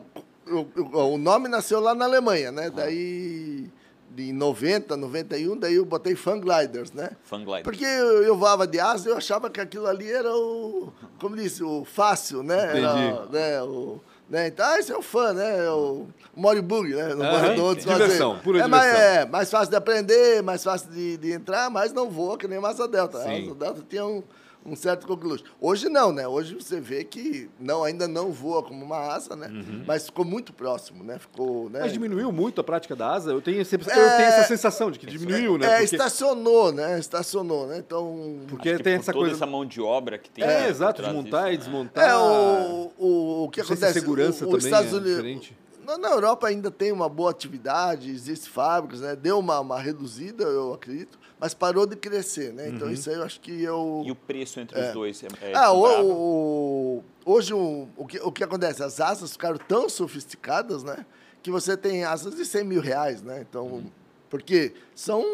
o, 0.50 1.14
o- 1.14 1.18
nome 1.18 1.46
nasceu 1.46 1.78
lá 1.78 1.94
na 1.94 2.06
Alemanha, 2.06 2.50
né? 2.50 2.70
Daí, 2.70 3.68
em 4.16 4.32
90, 4.32 4.96
91, 4.96 5.56
daí 5.58 5.74
eu 5.74 5.84
botei 5.84 6.14
Fun 6.16 6.40
Gliders, 6.40 6.90
né? 6.92 7.10
Fun 7.24 7.44
Glider. 7.44 7.64
Porque 7.64 7.84
eu, 7.84 8.22
eu 8.24 8.34
voava 8.36 8.66
de 8.66 8.80
asa, 8.80 9.10
eu 9.10 9.16
achava 9.18 9.50
que 9.50 9.60
aquilo 9.60 9.86
ali 9.86 10.10
era 10.10 10.34
o, 10.34 10.90
como 11.20 11.36
disse, 11.36 11.62
o 11.62 11.84
fácil, 11.84 12.42
né? 12.42 12.58
Era, 12.58 12.78
Entendi. 12.78 13.32
né, 13.32 13.62
o, 13.62 14.00
né? 14.28 14.48
Então, 14.48 14.66
ah, 14.66 14.78
esse 14.78 14.92
é 14.92 14.96
o 14.96 15.02
fã, 15.02 15.32
né? 15.32 15.64
É 15.66 15.70
O 15.70 16.06
Moribug, 16.36 16.94
né? 16.94 17.14
No 17.14 17.24
corredor, 17.24 17.70
sim. 17.70 17.76
desfazer. 17.76 18.02
Diversão, 18.04 18.38
pura 18.38 18.60
é, 18.60 18.66
mais, 18.66 18.90
diversão. 18.90 19.10
é 19.10 19.26
mais 19.26 19.50
fácil 19.50 19.70
de 19.70 19.76
aprender, 19.76 20.42
mais 20.42 20.62
fácil 20.62 20.90
de, 20.90 21.16
de 21.16 21.32
entrar, 21.32 21.70
mas 21.70 21.92
não 21.92 22.10
voa 22.10 22.36
que 22.36 22.46
nem 22.46 22.60
Massa 22.60 22.86
Delta. 22.86 23.18
A 23.18 23.22
Sim. 23.24 23.46
Asa 23.46 23.54
Delta 23.54 23.84
tinha 23.88 24.04
um, 24.04 24.22
um 24.64 24.76
certo 24.76 25.06
coqueluche. 25.06 25.44
Hoje 25.60 25.88
não, 25.88 26.12
né? 26.12 26.28
Hoje 26.28 26.54
você 26.54 26.80
vê 26.80 27.02
que 27.04 27.48
não, 27.58 27.84
ainda 27.84 28.06
não 28.06 28.30
voa 28.30 28.62
como 28.62 28.84
uma 28.84 28.98
asa, 28.98 29.34
né? 29.34 29.48
Uhum. 29.48 29.84
Mas 29.86 30.06
ficou 30.06 30.24
muito 30.24 30.52
próximo, 30.52 31.02
né? 31.02 31.18
Ficou, 31.18 31.70
né? 31.70 31.80
Mas 31.80 31.92
diminuiu 31.92 32.30
muito 32.30 32.60
a 32.60 32.64
prática 32.64 32.94
da 32.94 33.12
asa? 33.12 33.30
Eu 33.30 33.40
tenho, 33.40 33.58
eu 33.58 33.62
É, 33.62 34.16
tenho 34.16 34.28
essa 34.28 34.44
sensação 34.44 34.90
de 34.90 34.98
que 34.98 35.06
diminuiu, 35.06 35.56
né? 35.56 35.66
É, 35.66 35.80
Porque, 35.80 35.96
estacionou, 35.96 36.72
né? 36.72 36.98
Estacionou, 36.98 37.66
né? 37.66 37.78
Então... 37.78 38.40
porque 38.48 38.76
tem 38.78 38.94
por 38.94 39.00
essa 39.00 39.12
toda 39.12 39.24
coisa... 39.24 39.36
essa 39.36 39.46
mão 39.46 39.64
de 39.64 39.80
obra 39.80 40.18
que 40.18 40.30
tem. 40.30 40.44
É, 40.44 40.68
exato, 40.68 41.02
desmontar 41.02 41.44
disso, 41.44 41.48
e 41.48 41.52
né? 41.52 41.56
desmontar... 41.56 42.08
É, 42.08 42.16
o, 42.16 42.92
o, 42.98 43.17
o 43.44 43.50
que 43.50 43.60
Não 43.60 43.66
sei 43.66 43.76
se 43.76 43.84
acontece... 43.84 44.00
segurança 44.00 44.36
o, 44.44 44.46
também 44.46 44.58
os 44.58 44.64
Estados 44.64 44.92
é 44.92 44.96
Unidos, 44.96 45.16
diferente. 45.16 45.56
Na, 45.84 45.96
na 45.96 46.10
Europa 46.10 46.46
ainda 46.48 46.70
tem 46.70 46.92
uma 46.92 47.08
boa 47.08 47.30
atividade, 47.30 48.10
existem 48.10 48.50
fábricas, 48.50 49.00
né? 49.00 49.16
Deu 49.16 49.38
uma, 49.38 49.58
uma 49.60 49.80
reduzida, 49.80 50.44
eu 50.44 50.74
acredito, 50.74 51.18
mas 51.40 51.54
parou 51.54 51.86
de 51.86 51.96
crescer, 51.96 52.52
né? 52.52 52.68
Uhum. 52.68 52.74
Então 52.76 52.90
isso 52.92 53.08
aí 53.08 53.16
eu 53.16 53.22
acho 53.22 53.40
que 53.40 53.62
eu... 53.62 54.02
E 54.04 54.10
o 54.10 54.14
preço 54.14 54.60
entre 54.60 54.78
os 54.78 54.92
dois 54.92 55.22
é, 55.22 55.28
é 55.50 55.54
Ah, 55.56 55.72
o- 55.72 56.12
o- 56.98 57.04
hoje 57.24 57.54
o, 57.54 57.88
o, 57.96 58.06
que, 58.06 58.18
o 58.20 58.30
que 58.30 58.44
acontece? 58.44 58.82
As 58.82 59.00
asas 59.00 59.32
ficaram 59.32 59.56
tão 59.66 59.88
sofisticadas, 59.88 60.82
né? 60.82 61.06
Que 61.42 61.50
você 61.50 61.74
tem 61.76 62.04
asas 62.04 62.34
de 62.34 62.44
100 62.44 62.64
mil 62.64 62.80
reais, 62.82 63.22
né? 63.22 63.44
Então, 63.48 63.66
Uhum. 63.66 63.84
porque 64.28 64.74
são 64.94 65.24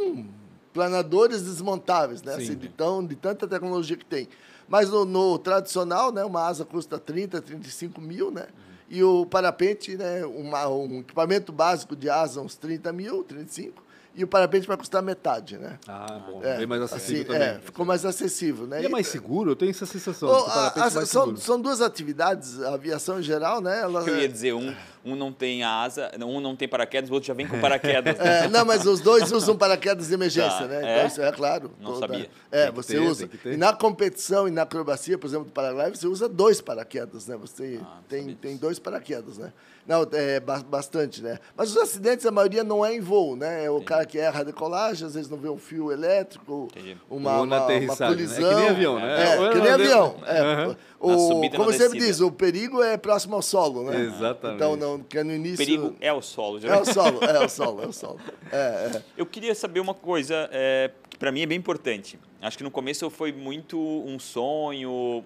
planadores 0.73 1.43
desmontáveis, 1.43 2.23
né? 2.23 2.37
Sim. 2.37 2.43
Assim, 2.43 2.55
de, 2.57 2.69
tão, 2.69 3.05
de 3.05 3.15
tanta 3.17 3.47
tecnologia 3.47 3.97
que 3.97 4.05
tem. 4.05 4.29
Mas 4.69 4.89
no, 4.91 5.05
no 5.05 5.39
tradicional, 5.39 6.11
né? 6.13 6.25
Uma 6.25 6.47
asa 6.47 6.65
custa 6.65 6.99
30, 6.99 7.41
35 7.43 8.01
mil, 8.01 8.31
né? 8.31 8.47
E 8.89 9.03
o 9.03 9.27
parapente, 9.27 9.97
né? 9.97 10.25
Uma, 10.25 10.69
um 10.69 11.01
equipamento 11.01 11.53
básico 11.53 11.95
de 11.97 12.09
asa, 12.11 12.41
uns 12.41 12.55
30 12.57 12.93
mil, 12.93 13.23
35. 13.25 13.83
E 14.17 14.23
o 14.23 14.29
parapente 14.29 14.67
vai 14.69 14.77
custar 14.77 15.03
metade, 15.03 15.59
né? 15.59 15.77
Ah, 15.89 16.21
bom, 16.31 16.41
É, 16.45 16.59
bem 16.59 16.67
mais 16.69 16.81
acessível 16.83 17.23
assim, 17.23 17.33
também. 17.33 17.49
É, 17.49 17.59
ficou 17.61 17.85
mais 17.85 18.05
acessível, 18.05 18.65
né? 18.67 18.81
E 18.83 18.87
é 18.87 18.89
mais 18.89 19.09
seguro? 19.09 19.51
Eu 19.51 19.57
tenho 19.57 19.71
essa 19.71 19.87
sensação. 19.87 20.33
A- 20.33 20.45
parapente 20.45 20.87
é 20.87 20.91
mais 20.95 21.09
são, 21.11 21.37
são 21.37 21.61
duas 21.61 21.81
atividades, 21.81 22.63
a 22.63 22.75
aviação 22.75 23.19
em 23.19 23.23
geral, 23.25 23.61
né? 23.61 23.81
Ela, 23.81 24.09
Eu 24.09 24.21
ia 24.21 24.29
dizer, 24.29 24.55
um, 24.55 24.73
um 25.05 25.15
não 25.15 25.33
tem 25.33 25.63
asa, 25.63 26.11
um 26.21 26.41
não 26.41 26.57
tem 26.57 26.67
paraquedas, 26.67 27.11
o 27.11 27.15
outro 27.15 27.27
já 27.27 27.35
vem 27.35 27.47
com 27.47 27.61
paraquedas. 27.61 28.17
né? 28.19 28.25
É, 28.45 28.49
não, 28.49 28.65
mas 28.65 28.87
os 28.87 29.01
dois 29.01 29.31
usam 29.31 29.57
paraquedas 29.57 30.09
de 30.09 30.15
emergência, 30.15 30.61
Tá, 30.61 30.67
né? 30.67 30.77
é? 30.83 30.97
Então, 30.97 31.07
isso 31.09 31.23
é 31.23 31.33
claro. 31.33 31.71
Não 31.81 31.93
Toda- 31.95 32.07
sabia. 32.09 32.31
É, 32.51 32.71
você 32.71 32.95
ter, 32.95 33.01
usa. 33.01 33.29
E 33.45 33.57
na 33.57 33.73
competição 33.73 34.49
e 34.49 34.51
na 34.51 34.63
acrobacia, 34.63 35.19
por 35.19 35.27
exemplo, 35.27 35.47
do 35.47 35.53
paraglide, 35.53 35.99
você 35.99 36.07
usa 36.07 36.29
dois 36.29 36.61
paraquedas, 36.61 37.27
né? 37.27 37.37
Você 37.37 37.79
Ah, 37.83 37.99
tem, 38.09 38.35
tem 38.35 38.57
dois 38.57 38.79
paraquedas, 38.79 39.39
né? 39.39 39.53
Não, 39.87 40.07
é 40.13 40.41
ba- 40.41 40.63
bastante, 40.67 41.23
né? 41.23 41.39
Mas 41.55 41.71
os 41.71 41.77
acidentes, 41.77 42.25
a 42.25 42.31
maioria 42.31 42.65
não 42.65 42.83
é 42.85 42.95
em 42.95 43.01
voo, 43.01 43.37
né? 43.37 43.67
É 43.67 43.71
o 43.71 43.83
cara 43.83 44.07
que 44.07 44.19
erra 44.19 44.41
a 44.41 44.43
decolagem, 44.45 45.07
às 45.07 45.13
vezes 45.15 45.29
não 45.29 45.37
vê 45.37 45.49
um 45.51 45.59
fio 45.59 45.93
elétrico, 45.93 46.69
Entendi. 46.73 46.97
uma, 47.11 47.33
uma, 47.43 47.43
uma 47.43 47.69
né? 47.69 47.87
colisão. 48.09 48.51
É 48.51 48.55
que 48.55 48.61
nem 48.61 48.69
avião, 48.71 48.99
né? 48.99 49.35
É, 49.35 49.41
Ou 49.41 49.51
que 49.51 49.59
nem 49.59 49.71
avião. 49.71 50.17
É. 50.27 50.41
Aham. 50.41 50.77
O, 51.07 51.51
como 51.51 51.73
sempre 51.73 51.99
diz, 51.99 52.21
o 52.21 52.31
perigo 52.33 52.83
é 52.83 52.97
próximo 52.97 53.35
ao 53.37 53.43
solo, 53.43 53.85
né? 53.91 54.01
Exatamente. 54.01 54.57
Então, 54.57 54.77
não, 54.77 55.01
que 55.03 55.19
é 55.19 55.25
no 55.25 55.31
O 55.31 55.35
início... 55.35 55.59
perigo 55.59 55.97
é 56.01 56.13
o 56.13 56.23
solo. 56.23 56.61
já 56.61 56.75
É 56.77 56.81
o 56.81 56.85
solo, 56.85 57.23
é 57.25 57.45
o 57.45 57.49
solo, 57.49 57.83
é 57.83 57.87
o 57.87 57.93
solo. 57.93 58.21
É, 58.51 58.57
é. 58.97 59.03
Eu 59.17 59.27
queria 59.27 59.55
saber 59.55 59.81
uma 59.81 59.95
coisa 59.95 60.49
é, 60.53 60.91
que 61.11 61.17
para 61.19 61.31
mim 61.33 61.43
é 61.43 61.47
bem 61.47 61.59
importante. 61.59 62.19
Acho 62.41 62.59
que 62.59 62.65
no 62.65 62.71
começo 62.71 63.09
foi 63.11 63.33
muito 63.33 63.79
um 63.79 64.19
sonho, 64.19 65.25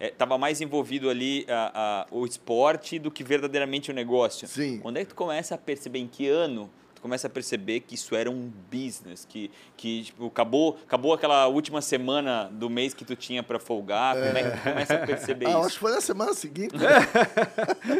estava 0.00 0.38
mais 0.38 0.60
envolvido 0.60 1.10
ali 1.10 1.44
a- 1.48 2.06
a- 2.10 2.14
o 2.14 2.24
esporte 2.24 2.98
do 2.98 3.10
que 3.10 3.22
verdadeiramente 3.22 3.90
o 3.90 3.94
negócio. 3.94 4.48
Sim. 4.48 4.78
Quando 4.80 4.96
é 4.96 5.00
que 5.04 5.10
tu 5.10 5.14
começa 5.14 5.54
a 5.54 5.58
perceber 5.58 5.98
em 5.98 6.06
que 6.06 6.26
ano 6.28 6.70
começa 7.06 7.28
a 7.28 7.30
perceber 7.30 7.80
que 7.80 7.94
isso 7.94 8.16
era 8.16 8.28
um 8.28 8.52
business, 8.70 9.24
que, 9.24 9.48
que 9.76 10.04
tipo, 10.04 10.26
acabou, 10.26 10.76
acabou 10.84 11.14
aquela 11.14 11.46
última 11.46 11.80
semana 11.80 12.50
do 12.52 12.68
mês 12.68 12.92
que 12.92 13.04
tu 13.04 13.14
tinha 13.14 13.42
para 13.44 13.60
folgar, 13.60 14.16
como 14.16 14.36
é 14.38 14.50
que 14.50 14.56
tu 14.56 14.62
começa 14.62 14.94
a 14.94 15.06
perceber 15.06 15.46
Ah, 15.46 15.50
isso? 15.50 15.58
acho 15.60 15.74
que 15.74 15.78
foi 15.80 15.92
na 15.92 16.00
semana 16.00 16.34
seguinte. 16.34 16.74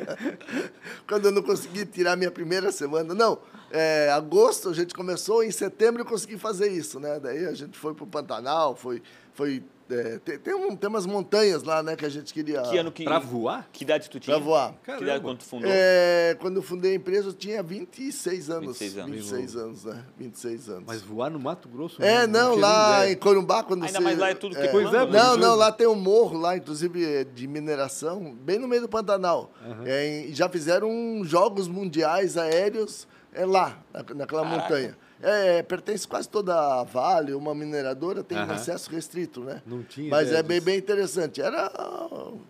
Quando 1.09 1.27
eu 1.27 1.33
não 1.33 1.43
consegui 1.43 1.87
tirar 1.87 2.17
minha 2.17 2.31
primeira 2.31 2.73
semana. 2.73 3.15
Não, 3.15 3.39
é, 3.71 4.11
agosto 4.11 4.69
a 4.71 4.75
gente 4.75 4.95
começou, 4.95 5.43
em 5.45 5.51
setembro 5.51 6.03
eu 6.03 6.07
consegui 6.07 6.37
fazer 6.37 6.71
isso, 6.71 6.99
né? 6.99 7.19
Daí 7.21 7.47
a 7.47 7.55
gente 7.55 7.77
foi 7.79 7.95
pro 7.95 8.07
Pantanal, 8.07 8.75
foi. 8.75 9.03
foi 9.35 9.63
é, 9.89 10.19
tem, 10.19 10.39
tem, 10.39 10.55
um- 10.55 10.75
tem 10.77 10.89
umas 10.89 11.07
montanhas 11.07 11.63
lá, 11.63 11.83
né, 11.83 11.95
que 11.97 12.05
a 12.05 12.09
gente 12.09 12.33
queria. 12.35 12.63
Que 12.63 12.79
ano 12.79 12.91
que... 12.91 13.05
Pra 13.05 13.19
voar? 13.19 13.69
Que 13.73 13.85
idade 13.85 14.11
tu 14.11 14.19
tinha? 14.19 14.37
Pra 14.37 14.45
voar. 14.45 14.73
Que 14.85 14.91
idade 14.91 15.05
Caramba. 15.07 15.21
quando 15.29 15.39
tu 15.39 15.45
fundou? 15.45 15.71
É, 15.73 16.37
quando 16.41 16.57
eu 16.57 16.63
fundei 16.63 16.93
a 16.93 16.95
empresa, 16.97 17.29
eu 17.29 17.33
tinha 17.33 17.63
26 17.63 18.51
anos. 18.51 18.79
26 18.79 18.99
anos. 18.99 19.17
26 19.17 19.57
anos, 19.57 19.85
né? 19.85 20.05
26 20.19 20.69
anos. 20.69 20.85
Mas 20.87 21.03
voar 21.03 21.31
no 21.31 21.39
Mato 21.39 21.69
Grosso? 21.69 22.03
É, 22.03 22.27
não, 22.27 22.53
tinha 22.55 22.61
lá 22.67 23.09
em. 23.11 23.17
Corumbá, 23.17 23.63
quando 23.63 23.85
Ainda 23.85 23.99
você... 23.99 24.05
mais 24.05 24.19
lá 24.19 24.31
é 24.31 24.35
tudo 24.35 24.55
que 24.57 24.63
é, 24.63 24.69
Pois 24.69 24.87
é, 24.87 24.91
plano, 24.91 25.13
né? 25.13 25.19
Não, 25.19 25.37
não, 25.37 25.53
é. 25.55 25.57
lá 25.57 25.73
tem 25.73 25.87
um 25.87 25.95
morro 25.95 26.39
lá, 26.39 26.57
inclusive 26.57 27.05
é, 27.05 27.25
de 27.25 27.47
mineração, 27.47 28.35
bem 28.35 28.59
no 28.59 28.67
meio 28.69 28.83
do 28.83 28.89
Pantanal. 28.89 29.53
É, 29.85 30.27
e 30.27 30.35
já 30.35 30.49
fizeram 30.49 30.91
jogos 31.25 31.69
mundiais 31.69 32.37
aéreos 32.37 33.07
é, 33.33 33.45
lá, 33.47 33.79
na- 33.93 34.03
naquela 34.15 34.43
Caraca. 34.43 34.63
montanha. 34.63 34.99
É, 35.23 35.63
pertence 35.63 36.07
quase 36.07 36.29
toda 36.29 36.55
a 36.81 36.85
Vale, 36.85 37.33
uma 37.35 37.55
mineradora 37.55 38.23
tem 38.23 38.37
Aham. 38.37 38.53
acesso 38.53 38.91
restrito, 38.91 39.41
né? 39.41 39.63
Não 39.67 39.83
tinha 39.83 40.11
Mas 40.11 40.31
é 40.31 40.43
bem, 40.43 40.61
bem 40.61 40.77
interessante. 40.79 41.41
Era, 41.41 41.71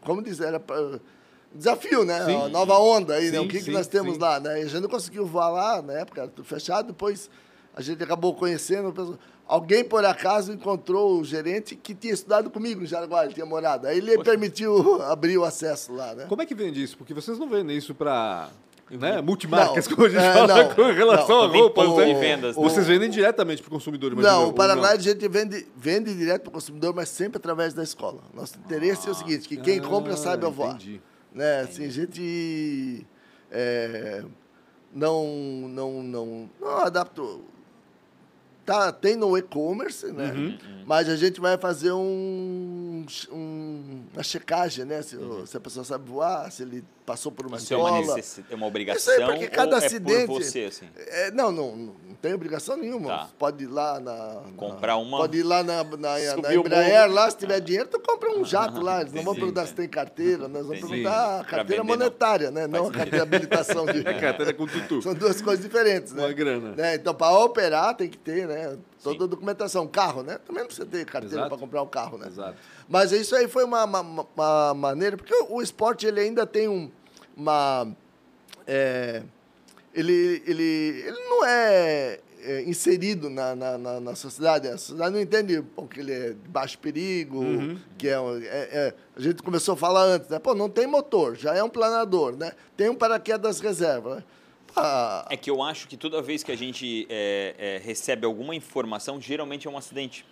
como 0.03 0.21
dizer, 0.23 0.47
era 0.49 0.61
pra- 0.61 0.99
desafio, 1.55 2.05
né? 2.05 2.25
Sim. 2.25 2.37
A 2.45 2.49
nova 2.49 2.77
onda 2.79 3.15
aí, 3.15 3.31
né? 3.31 3.39
Sim, 3.39 3.45
O 3.45 3.49
que, 3.49 3.59
sim, 3.61 3.65
que 3.67 3.71
nós 3.71 3.87
temos 3.87 4.19
lá, 4.19 4.41
né? 4.41 4.55
A 4.55 4.65
gente 4.67 4.81
não 4.81 4.89
conseguiu 4.89 5.25
voar 5.25 5.49
lá, 5.51 5.81
na 5.83 5.93
época, 5.95 6.23
era 6.23 6.31
tudo 6.31 6.45
fechado, 6.45 6.89
depois 6.89 7.31
a 7.75 7.81
gente 7.81 8.03
acabou 8.03 8.35
conhecendo. 8.35 9.17
Alguém, 9.47 9.85
por 9.85 10.05
acaso, 10.05 10.53
encontrou 10.53 11.21
o 11.21 11.25
gerente 11.25 11.77
que 11.77 11.95
tinha 11.95 12.13
estudado 12.13 12.51
comigo 12.51 12.83
em 12.83 12.87
Jaraguá, 12.87 13.25
ele 13.25 13.35
tinha 13.35 13.47
morado. 13.47 13.87
Aí 13.87 13.99
ele 13.99 14.19
permitiu 14.25 15.01
abrir 15.07 15.39
o 15.39 15.45
acesso 15.45 15.93
lá, 15.95 16.15
né? 16.17 16.27
Como 16.29 16.43
é 16.43 16.47
que 16.47 16.55
vende 16.55 16.83
isso? 16.83 16.97
Porque 16.99 17.15
vocês 17.15 17.39
não 17.39 17.49
vendem 17.49 17.77
isso 17.77 17.95
pra 17.95 18.51
né, 18.91 19.21
multimarcas, 19.21 19.89
Não, 19.89 19.97
como 19.97 20.07
a 20.07 20.11
gente 20.11 20.23
é, 20.23 20.33
fala 20.33 20.65
não, 20.65 20.75
com 20.75 20.83
relação 20.93 21.37
não. 21.39 21.45
a 21.45 21.49
roupas. 21.49 21.89
né? 21.97 22.15
vendas, 22.21 22.57
né? 22.57 22.63
Vocês 22.63 22.87
vendem 22.87 23.11
diretamente 23.11 23.61
para 23.63 23.69
o 23.69 23.73
consumidor, 23.73 24.13
imagina, 24.13 24.33
Não, 24.35 24.45
ou 24.45 24.51
o 24.51 24.53
Paraguai 24.53 24.95
a 24.97 25.01
gente 25.01 25.27
vende, 25.29 25.67
vende 25.77 26.15
direto 26.15 26.43
para 26.43 26.51
o 26.51 26.53
consumidor, 26.53 26.95
mas 26.95 27.09
sempre 27.09 27.39
através 27.39 27.75
da 27.75 27.83
escola. 27.83 28.21
Nosso 28.33 28.57
interesse 28.59 29.09
é 29.09 29.11
o 29.11 29.15
seguinte, 29.15 29.49
que 29.49 29.57
quem 29.57 29.79
Ah, 29.81 29.83
compra 29.83 30.17
saiba 30.17 30.49
voar. 30.51 30.75
entendi. 30.77 31.01
Né? 31.33 31.61
Assim, 31.61 31.85
a 31.85 31.91
gente 31.91 33.07
é, 33.51 34.25
não, 34.95 35.25
não, 35.69 36.03
não, 36.03 36.51
não 36.61 36.77
adapta... 36.79 37.23
Tá, 38.65 38.91
tem 38.91 39.15
no 39.15 39.39
e-commerce, 39.39 40.11
né? 40.11 40.33
Uhum. 40.33 40.59
Mas 40.85 41.09
a 41.09 41.15
gente 41.15 41.41
vai 41.41 41.57
fazer 41.57 41.93
um, 41.93 43.07
um- 43.31 44.03
uma 44.13 44.25
checagem, 44.25 44.85
né? 44.85 45.03
Se, 45.03 45.15
Uhum. 45.17 45.47
se 45.47 45.57
a 45.57 45.61
pessoa 45.61 45.85
sabe 45.85 46.11
voar, 46.11 46.51
se 46.51 46.65
ele 46.65 46.83
passou 47.07 47.31
por 47.31 47.47
uma 47.47 47.57
Isso 47.57 47.73
é 47.73 47.77
uma, 47.77 48.01
escola. 48.01 48.21
é 48.51 48.55
uma 48.57 48.67
obrigação 48.67 49.15
Isso 49.15 49.23
aí, 49.23 49.29
porque 49.31 49.47
cada 49.49 49.77
ou 49.77 49.83
é 49.83 49.87
acidente- 49.87 50.27
por 50.27 50.43
você, 50.43 50.65
assim? 50.65 50.87
É, 50.97 51.31
não, 51.31 51.53
não, 51.53 51.77
não 51.77 52.15
tem 52.21 52.35
obrigação 52.35 52.77
nenhuma. 52.77 53.09
Tá. 53.09 53.29
Pode 53.39 53.63
ir 53.63 53.69
lá 53.69 54.01
na. 54.01 54.43
Comprar 54.57 54.95
na- 54.95 54.97
uma- 54.99 55.19
Pode 55.19 55.39
ir 55.39 55.43
lá 55.45 55.63
na, 55.63 55.85
na, 55.85 55.97
na 56.43 56.55
Embraer, 56.55 57.09
lá, 57.11 57.31
se 57.31 57.37
tiver 57.37 57.61
dinheiro, 57.61 57.89
tu 57.89 58.01
compra 58.01 58.31
um 58.33 58.45
jato 58.45 58.81
lá. 58.81 59.01
Eles 59.03 59.13
não 59.13 59.23
vão 59.23 59.35
perguntar 59.35 59.67
se 59.67 59.75
tem 59.75 59.89
carteira, 59.89 60.49
nós 60.49 60.67
vamos 60.67 60.81
perguntar 60.81 61.41
a 61.41 61.45
Pra 61.45 61.59
carteira 61.59 61.83
vender, 61.83 61.93
não. 61.93 61.99
monetária, 61.99 62.51
né? 62.51 62.67
Não 62.67 62.81
a 62.81 62.85
sentido. 62.87 62.99
carteira 62.99 63.17
de 63.27 63.35
habilitação 63.35 63.87
de. 63.87 63.97
É 64.07 64.15
carteira 64.21 64.53
com 64.53 64.67
tutu. 64.67 65.01
São 65.03 65.15
duas 65.15 65.41
coisas 65.41 65.65
diferentes, 65.65 66.13
né? 66.13 66.25
Uma 66.25 66.33
grana. 66.33 66.75
Né? 66.77 66.95
Então, 66.97 67.15
para 67.15 67.39
operar, 67.39 67.95
tem 67.97 68.09
que 68.09 68.19
ter, 68.19 68.49
né? 68.49 68.77
Toda 69.03 69.25
a 69.25 69.27
documentação. 69.29 69.87
Carro, 69.87 70.23
né? 70.25 70.39
Também 70.45 70.63
não 70.63 70.67
precisa 70.67 70.87
ter 70.87 71.05
carteira 71.05 71.49
para 71.49 71.57
comprar 71.57 71.83
um 71.83 71.87
carro, 71.87 72.19
né? 72.19 72.27
Exato. 72.27 72.57
Mas 72.89 73.13
isso 73.13 73.37
aí 73.37 73.47
foi 73.47 73.63
uma, 73.65 73.85
uma, 73.85 74.01
uma 74.35 74.75
maneira, 74.75 75.17
porque 75.17 75.35
o 75.49 75.63
esporte 75.63 76.07
ele 76.07 76.19
ainda 76.21 76.45
tem 76.47 76.67
um, 76.69 76.91
uma. 77.37 77.95
É, 78.67 79.23
ele, 79.95 80.43
ele, 80.47 81.05
ele 81.07 81.21
não 81.29 81.45
é, 81.45 82.21
é 82.43 82.63
inserido 82.63 83.31
na, 83.31 83.55
na, 83.55 83.79
na, 83.79 84.01
na, 84.01 84.15
sociedade. 84.15 84.69
A 84.69 84.79
sociedade 84.79 85.13
não 85.13 85.21
entende 85.21 85.63
pô, 85.63 85.87
que 85.87 86.01
ele 86.01 86.13
é 86.13 86.29
de 86.31 86.49
baixo 86.49 86.79
perigo, 86.79 87.39
uhum. 87.39 87.79
que 87.97 88.09
é, 88.09 88.13
é, 88.13 88.19
é, 88.19 88.95
A 89.17 89.21
gente 89.21 89.43
começou 89.43 89.75
a 89.75 89.77
falar 89.77 90.05
antes, 90.05 90.29
né? 90.29 90.39
Pô, 90.39 90.55
não 90.55 90.69
tem 90.69 90.87
motor, 90.87 91.37
já 91.37 91.55
é 91.55 91.63
um 91.63 91.69
planador, 91.69 92.37
né? 92.37 92.53
Tem 92.77 92.89
um 92.89 92.95
paraquedas 92.95 93.61
reserva, 93.61 94.17
né? 94.17 94.25
Ah. 94.75 95.27
É 95.31 95.37
que 95.37 95.51
eu 95.51 95.63
acho 95.63 95.89
que 95.89 95.97
toda 95.97 96.21
vez 96.21 96.43
que 96.43 96.53
a 96.53 96.57
gente 96.57 97.07
é, 97.09 97.55
é, 97.59 97.79
recebe 97.79 98.27
alguma 98.27 98.55
informação, 98.55 99.21
geralmente 99.21 99.67
é 99.67 99.71
um 99.71 99.79
acidente. 99.79 100.27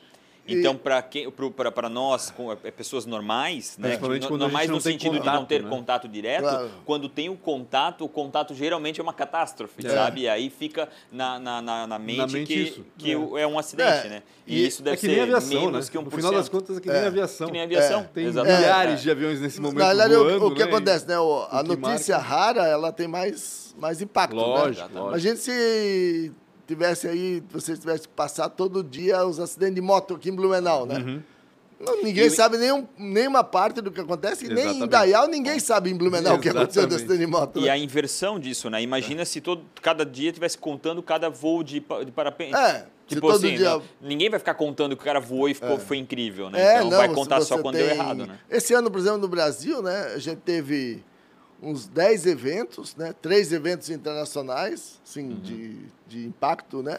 Então, 0.46 0.76
para 0.76 1.88
nós, 1.88 2.30
com, 2.30 2.52
é, 2.52 2.57
pessoas 2.70 3.07
normais, 3.07 3.76
né, 3.78 3.96
no, 3.96 4.37
normais 4.37 4.68
no 4.68 4.80
sentido 4.80 5.12
contato, 5.18 5.24
de 5.33 5.38
não 5.38 5.44
ter 5.46 5.62
né? 5.62 5.70
contato 5.70 6.09
direto, 6.09 6.42
claro. 6.42 6.70
quando 6.85 7.09
tem 7.09 7.28
o 7.30 7.37
contato, 7.37 8.04
o 8.04 8.09
contato 8.09 8.54
geralmente 8.54 9.00
é 9.00 9.02
uma 9.02 9.14
catástrofe, 9.14 9.87
É. 9.87 9.90
sabe? 9.90 10.22
E 10.22 10.28
aí 10.28 10.50
fica 10.50 10.88
na, 11.11 11.38
na, 11.38 11.62
na, 11.62 11.87
na 11.87 11.98
mente, 11.98 12.33
mente 12.35 12.46
que, 12.46 12.54
isso. 12.61 12.87
que 12.98 13.12
É. 13.12 13.16
o- 13.16 13.38
é. 13.38 13.46
um 13.46 13.59
acidente, 13.59 14.07
É. 14.07 14.11
né? 14.11 14.22
E 14.46 14.57
E, 14.62 14.66
isso 14.66 14.83
deve 14.83 14.94
é 14.96 15.00
que 15.00 15.07
ser 15.07 15.12
nem 15.12 15.20
aviação, 15.22 15.61
né? 15.61 15.66
menos 15.66 15.88
que 15.88 15.96
1%. 15.98 16.04
No 16.04 16.11
final 16.11 16.33
das 16.33 16.48
contas, 16.50 16.76
é 16.76 16.80
que 16.80 16.88
nem 16.88 16.96
É. 16.98 17.07
aviação. 17.07 17.46
Que 17.46 17.52
nem 17.52 17.62
aviação. 17.62 18.00
É. 18.00 18.04
Tem 18.12 18.24
Exatamente. 18.26 18.59
milhares 18.61 19.00
É. 19.00 19.02
de 19.02 19.11
aviões 19.11 19.40
nesse 19.40 19.61
momento 19.61 19.78
Na 19.78 19.88
verdade, 19.88 20.14
o- 20.14 20.24
voando, 20.24 20.46
o, 20.46 20.50
que 20.54 20.59
né? 20.62 20.64
acontece, 20.70 21.09
né? 21.09 21.18
O- 21.18 21.46
a 21.50 21.62
notícia 21.62 22.16
marca. 22.18 22.30
rara, 22.35 22.66
ela 22.66 22.92
tem 22.92 23.09
mais, 23.09 23.74
mais 23.78 24.02
impacto. 24.02 24.37
Lógico, 24.37 24.88
né? 24.88 25.00
lógico. 25.00 25.09
Imagina 25.09 25.37
se 25.37 26.33
tivesse 26.66 27.07
aí, 27.09 27.42
você 27.50 27.77
tivesse 27.77 28.03
que 28.09 28.14
passar 28.14 28.48
todo 28.48 28.83
dia 28.83 29.24
os 29.24 29.38
acidentes 29.40 29.74
de 29.77 29.81
moto 29.81 30.14
aqui 30.14 30.31
em 30.31 30.35
Blumenau, 30.35 30.87
né? 30.87 30.98
Uhum. 30.98 31.22
Não, 31.81 32.03
ninguém 32.03 32.27
E- 32.27 32.31
sabe 32.31 32.57
nenhum, 32.57 32.87
nenhuma 32.96 33.44
parte 33.44 33.81
do 33.81 33.90
que 33.90 34.00
acontece, 34.00 34.46
e 34.46 34.48
nem 34.48 34.57
em 34.57 34.61
Exatamente. 34.68 34.90
Dayal 34.90 35.29
ninguém 35.29 35.59
sabe 35.59 35.90
em 35.90 35.94
Blumenau 35.96 36.37
o 36.37 36.40
que 36.40 36.48
aconteceu 36.48 36.87
do 36.87 36.94
Exatamente. 36.94 37.12
acidente 37.12 37.18
de 37.20 37.27
moto. 37.27 37.59
E 37.61 37.64
né? 37.64 37.70
a 37.70 37.77
inversão 37.77 38.38
disso, 38.38 38.70
né? 38.70 38.81
Imagina 38.81 39.24
se 39.24 39.40
todo, 39.40 39.62
cada 39.83 40.07
dia 40.07 40.33
tivesse 40.33 40.57
contando 40.57 41.03
cada 41.03 41.29
voo 41.29 41.62
de, 41.62 41.81
de 42.05 42.12
parapente. 42.12 42.55
É, 42.57 42.87
se 43.07 43.16
Tipo 43.16 43.27
todo 43.27 43.37
assim, 43.44 43.57
dia- 43.57 43.77
né? 43.77 43.83
ninguém 44.00 44.31
vai 44.31 44.38
ficar 44.38 44.55
contando 44.55 44.96
que 44.96 45.03
o 45.03 45.05
cara 45.05 45.20
voou 45.20 45.48
e 45.48 45.53
ficou, 45.53 45.79
foi 45.79 45.98
incrível, 45.98 46.48
né? 46.48 46.59
É, 46.62 46.74
então 46.77 46.90
não, 46.90 46.96
vai 46.96 47.09
contar 47.12 47.40
só 47.42 47.59
quando 47.59 47.74
tem- 47.77 47.85
deu 47.87 47.94
errado, 47.96 48.27
né? 48.27 48.38
Esse 48.48 48.72
ano, 48.72 48.90
por 48.90 48.98
exemplo, 49.00 49.18
no 49.18 49.29
Brasil, 49.29 49.83
né, 49.83 50.12
a 50.14 50.18
gente 50.18 50.38
teve 50.38 51.03
uns 51.64 51.87
10 51.87 52.27
eventos, 52.27 52.94
né, 52.96 53.14
três 53.20 53.53
eventos 53.53 53.90
internacionais, 53.90 55.00
assim, 55.05 55.31
Uhum. 55.31 55.40
de, 55.40 55.77
de 56.07 56.27
impacto, 56.27 56.83
né? 56.83 56.98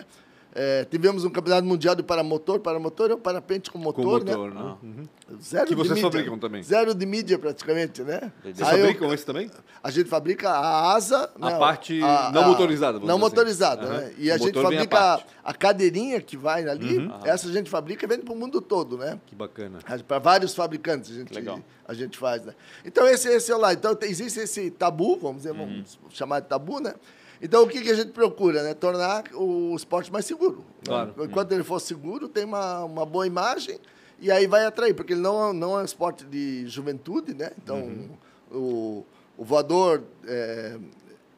É, 0.57 0.85
tivemos 0.85 1.25
um 1.25 1.29
campeonato 1.29 1.67
mundial 1.67 1.95
de 1.95 2.01
paramotor. 2.01 2.61
Paramotor 2.61 3.11
é 3.11 3.15
um 3.15 3.19
parapente 3.19 3.69
com 3.69 3.77
motor, 3.77 4.05
Com 4.23 4.29
motor, 4.29 4.53
né? 4.53 4.63
né? 4.63 4.75
Uhum. 4.81 5.03
Zero 5.41 5.67
Que 5.67 5.75
vocês 5.75 5.95
mídia. 5.95 6.03
fabricam 6.09 6.39
também. 6.39 6.63
Zero 6.63 6.95
de 6.95 7.05
mídia, 7.05 7.37
praticamente, 7.37 8.01
né? 8.03 8.31
Vocês 8.41 8.61
Aí 8.61 8.79
eu- 8.79 8.85
fabricam 8.85 9.13
esse 9.13 9.25
também? 9.25 9.51
a 9.83 9.91
gente 9.91 10.09
fabrica 10.09 10.49
a 10.49 10.93
asa. 10.93 11.29
A 11.41 11.49
né, 11.51 11.59
parte 11.59 11.99
não 11.99 12.47
motorizada, 12.47 12.93
vamos 12.93 13.07
Não 13.07 13.15
assim. 13.15 13.21
motorizada, 13.25 13.85
Aham. 13.85 13.97
né? 13.97 14.13
E 14.17 14.31
a 14.31 14.37
gente 14.37 14.61
fabrica 14.61 14.97
a, 14.97 15.19
a 15.43 15.53
cadeirinha 15.53 16.21
que 16.21 16.37
vai 16.37 16.65
ali. 16.69 16.99
Uhum. 16.99 17.11
Essa 17.25 17.49
a 17.49 17.51
gente 17.51 17.69
fabrica 17.69 18.05
e 18.05 18.07
vende 18.07 18.23
para 18.23 18.33
o 18.33 18.37
mundo 18.37 18.61
todo, 18.61 18.97
né? 18.97 19.19
Que 19.27 19.35
bacana. 19.35 19.79
Para 20.07 20.19
vários 20.19 20.55
fabricantes 20.55 21.11
a 21.11 21.15
gente, 21.15 21.33
Legal. 21.33 21.59
a 21.85 21.93
gente 21.93 22.17
faz, 22.17 22.45
né? 22.45 22.53
Então, 22.85 23.05
esse, 23.07 23.27
esse 23.27 23.51
é 23.51 23.55
o 23.55 23.59
lá. 23.59 23.73
Então, 23.73 23.97
existe 24.03 24.39
esse 24.39 24.71
tabu, 24.71 25.17
vamos 25.17 25.37
dizer, 25.43 25.53
vamos 25.53 25.97
Uhum. 26.01 26.09
chamar 26.11 26.39
de 26.39 26.47
tabu, 26.47 26.79
né? 26.79 26.93
Então, 27.41 27.63
o 27.63 27.67
que, 27.67 27.81
que 27.81 27.89
a 27.89 27.95
gente 27.95 28.11
procura, 28.11 28.63
né? 28.63 28.73
Tornar 28.73 29.23
o 29.33 29.75
esporte 29.75 30.11
mais 30.11 30.25
seguro. 30.25 30.57
né? 30.59 30.63
Claro. 30.85 31.13
Enquanto 31.23 31.51
ele 31.51 31.63
for 31.63 31.79
seguro, 31.79 32.27
tem 32.29 32.45
uma, 32.45 32.83
uma 32.83 33.05
boa 33.05 33.27
imagem 33.27 33.77
e 34.19 34.31
aí 34.31 34.47
vai 34.47 34.65
atrair, 34.65 34.93
porque 34.93 35.13
ele 35.13 35.21
não, 35.21 35.51
não 35.53 35.77
é 35.77 35.81
um 35.81 35.85
esporte 35.85 36.25
de 36.25 36.65
juventude, 36.67 37.33
né? 37.33 37.51
Então, 37.61 37.77
Uhum. 37.77 38.09
o, 38.51 39.05
o 39.37 39.43
voador 39.43 40.03
é, 40.25 40.77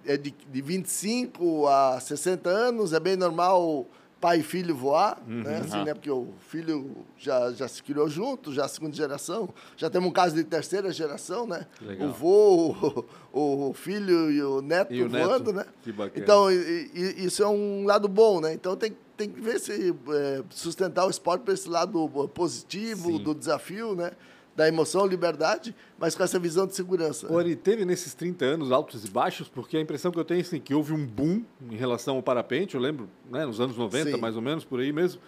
é 0.05 0.17
de, 0.17 0.31
de 0.51 0.62
25 0.62 1.67
a 1.67 1.99
60 1.99 2.49
anos, 2.49 2.93
é 2.93 2.99
bem 2.99 3.15
normal 3.15 3.86
pai 4.19 4.39
e 4.39 4.43
filho 4.43 4.75
voar, 4.75 5.21
Uhum. 5.27 5.43
né? 5.43 5.58
Assim, 5.60 5.84
né? 5.84 5.93
Porque 5.93 6.10
o 6.10 6.30
filho 6.49 7.06
já, 7.17 7.51
já 7.51 7.67
se 7.67 7.84
criou 7.84 8.10
junto, 8.10 8.51
já 8.51 8.65
é 8.65 8.67
segunda 8.67 8.95
geração. 8.95 9.49
Já 9.75 9.89
temos 9.89 10.10
um 10.10 10.12
caso 10.12 10.36
de 10.36 10.43
terceira 10.43 10.91
geração, 10.91 11.45
né? 11.45 11.67
Legal. 11.82 12.10
O 12.10 12.12
vô, 12.13 13.06
o, 13.32 13.69
o 13.69 13.73
filho 13.73 14.32
e 14.32 14.41
o 14.41 14.62
neto 14.62 14.93
E 14.93 15.03
o 15.03 15.10
neto. 15.10 15.27
voando, 15.27 15.53
né? 15.53 15.65
Que 15.84 15.91
bacana. 15.91 16.23
Então, 16.23 16.51
e- 16.51 16.89
e- 16.93 17.25
isso 17.25 17.43
é 17.43 17.47
um 17.47 17.86
lado 17.86 18.08
bom, 18.08 18.41
né? 18.41 18.53
Então, 18.53 18.75
tem, 18.75 18.97
tem 19.15 19.30
que 19.30 19.39
ver 19.39 19.60
se 19.60 19.93
é, 20.10 20.43
sustentar 20.49 21.06
o 21.06 21.10
esporte 21.10 21.43
para 21.43 21.53
esse 21.53 21.69
lado 21.69 22.10
positivo, 22.34 23.17
Sim. 23.17 23.23
do 23.23 23.36
desafio, 23.36 23.95
né? 23.95 24.12
Da 24.57 24.67
emoção, 24.67 25.05
liberdade, 25.05 25.75
mas 25.99 26.15
com 26.15 26.23
essa 26.23 26.39
visão 26.39 26.65
de 26.65 26.73
segurança. 26.75 27.31
O 27.31 27.37
Ari, 27.37 27.55
teve 27.55 27.85
nesses 27.85 28.15
30 28.15 28.43
anos 28.43 28.71
altos 28.71 29.05
e 29.05 29.07
baixos, 29.07 29.47
porque 29.47 29.77
a 29.77 29.79
impressão 29.79 30.11
que 30.11 30.17
eu 30.17 30.25
tenho 30.25 30.39
é 30.39 30.41
assim, 30.41 30.59
que 30.59 30.73
houve 30.73 30.93
um 30.93 31.05
boom 31.05 31.43
em 31.69 31.75
relação 31.75 32.15
ao 32.15 32.23
parapente, 32.23 32.73
eu 32.73 32.81
lembro, 32.81 33.07
né, 33.29 33.45
nos 33.45 33.61
anos 33.61 33.77
90, 33.77 34.09
Sim. 34.13 34.17
mais 34.17 34.35
ou 34.35 34.41
menos, 34.41 34.65
por 34.65 34.79
aí 34.79 34.91
mesmo, 34.91 35.21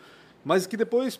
mas 0.44 0.66
que 0.66 0.76
depois, 0.76 1.20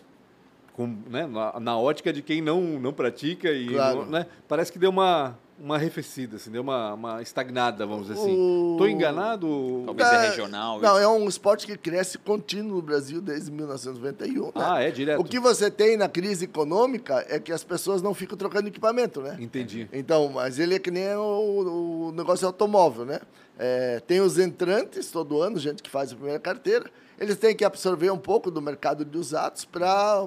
com, 0.72 0.88
né, 1.08 1.24
na, 1.24 1.60
na 1.60 1.78
ótica 1.78 2.12
de 2.12 2.20
quem 2.20 2.42
não, 2.42 2.60
não 2.80 2.92
pratica, 2.92 3.52
e 3.52 3.68
Claro. 3.68 3.98
não- 4.00 4.06
né, 4.06 4.26
parece 4.48 4.72
que 4.72 4.78
deu 4.80 4.90
uma, 4.90 5.38
uma 5.60 5.76
arrefecida, 5.76 6.36
assim, 6.36 6.50
deu 6.50 6.62
uma, 6.62 6.94
uma 6.94 7.22
estagnada, 7.22 7.86
vamos 7.86 8.08
dizer 8.08 8.18
assim. 8.18 8.72
Estou 8.72 8.88
enganado? 8.88 9.82
Talvez 9.84 10.08
é 10.08 10.28
regional. 10.28 10.80
Não, 10.80 10.94
isso. 10.96 11.02
é 11.02 11.08
um 11.08 11.28
esporte 11.28 11.66
que 11.66 11.76
cresce 11.76 12.16
contínuo 12.16 12.76
no 12.76 12.82
Brasil 12.82 13.20
desde 13.20 13.50
1991. 13.50 14.46
né? 14.46 14.52
Ah, 14.54 14.82
é 14.82 14.90
direto. 14.90 15.20
O 15.20 15.24
que 15.24 15.38
você 15.38 15.70
tem 15.70 15.96
na 15.96 16.08
crise 16.08 16.46
econômica 16.46 17.24
é 17.28 17.38
que 17.38 17.52
as 17.52 17.62
pessoas 17.62 18.00
não 18.00 18.14
ficam 18.14 18.38
trocando 18.38 18.68
equipamento, 18.68 19.20
né? 19.20 19.36
Entendi. 19.38 19.88
Então, 19.92 20.30
mas 20.30 20.58
ele 20.58 20.76
é 20.76 20.78
que 20.78 20.90
nem 20.90 21.14
o, 21.14 22.08
o 22.08 22.12
negócio 22.12 22.46
automóvel, 22.46 23.04
né? 23.04 23.20
É, 23.58 24.00
tem 24.00 24.20
os 24.20 24.38
entrantes 24.38 25.10
todo 25.10 25.42
ano, 25.42 25.58
gente 25.58 25.82
que 25.82 25.90
faz 25.90 26.12
a 26.12 26.14
primeira 26.14 26.40
carteira. 26.40 26.90
Eles 27.18 27.36
têm 27.36 27.54
que 27.54 27.62
absorver 27.62 28.10
um 28.10 28.18
pouco 28.18 28.50
do 28.50 28.62
mercado 28.62 29.04
de 29.04 29.18
usados 29.18 29.66
para. 29.66 30.26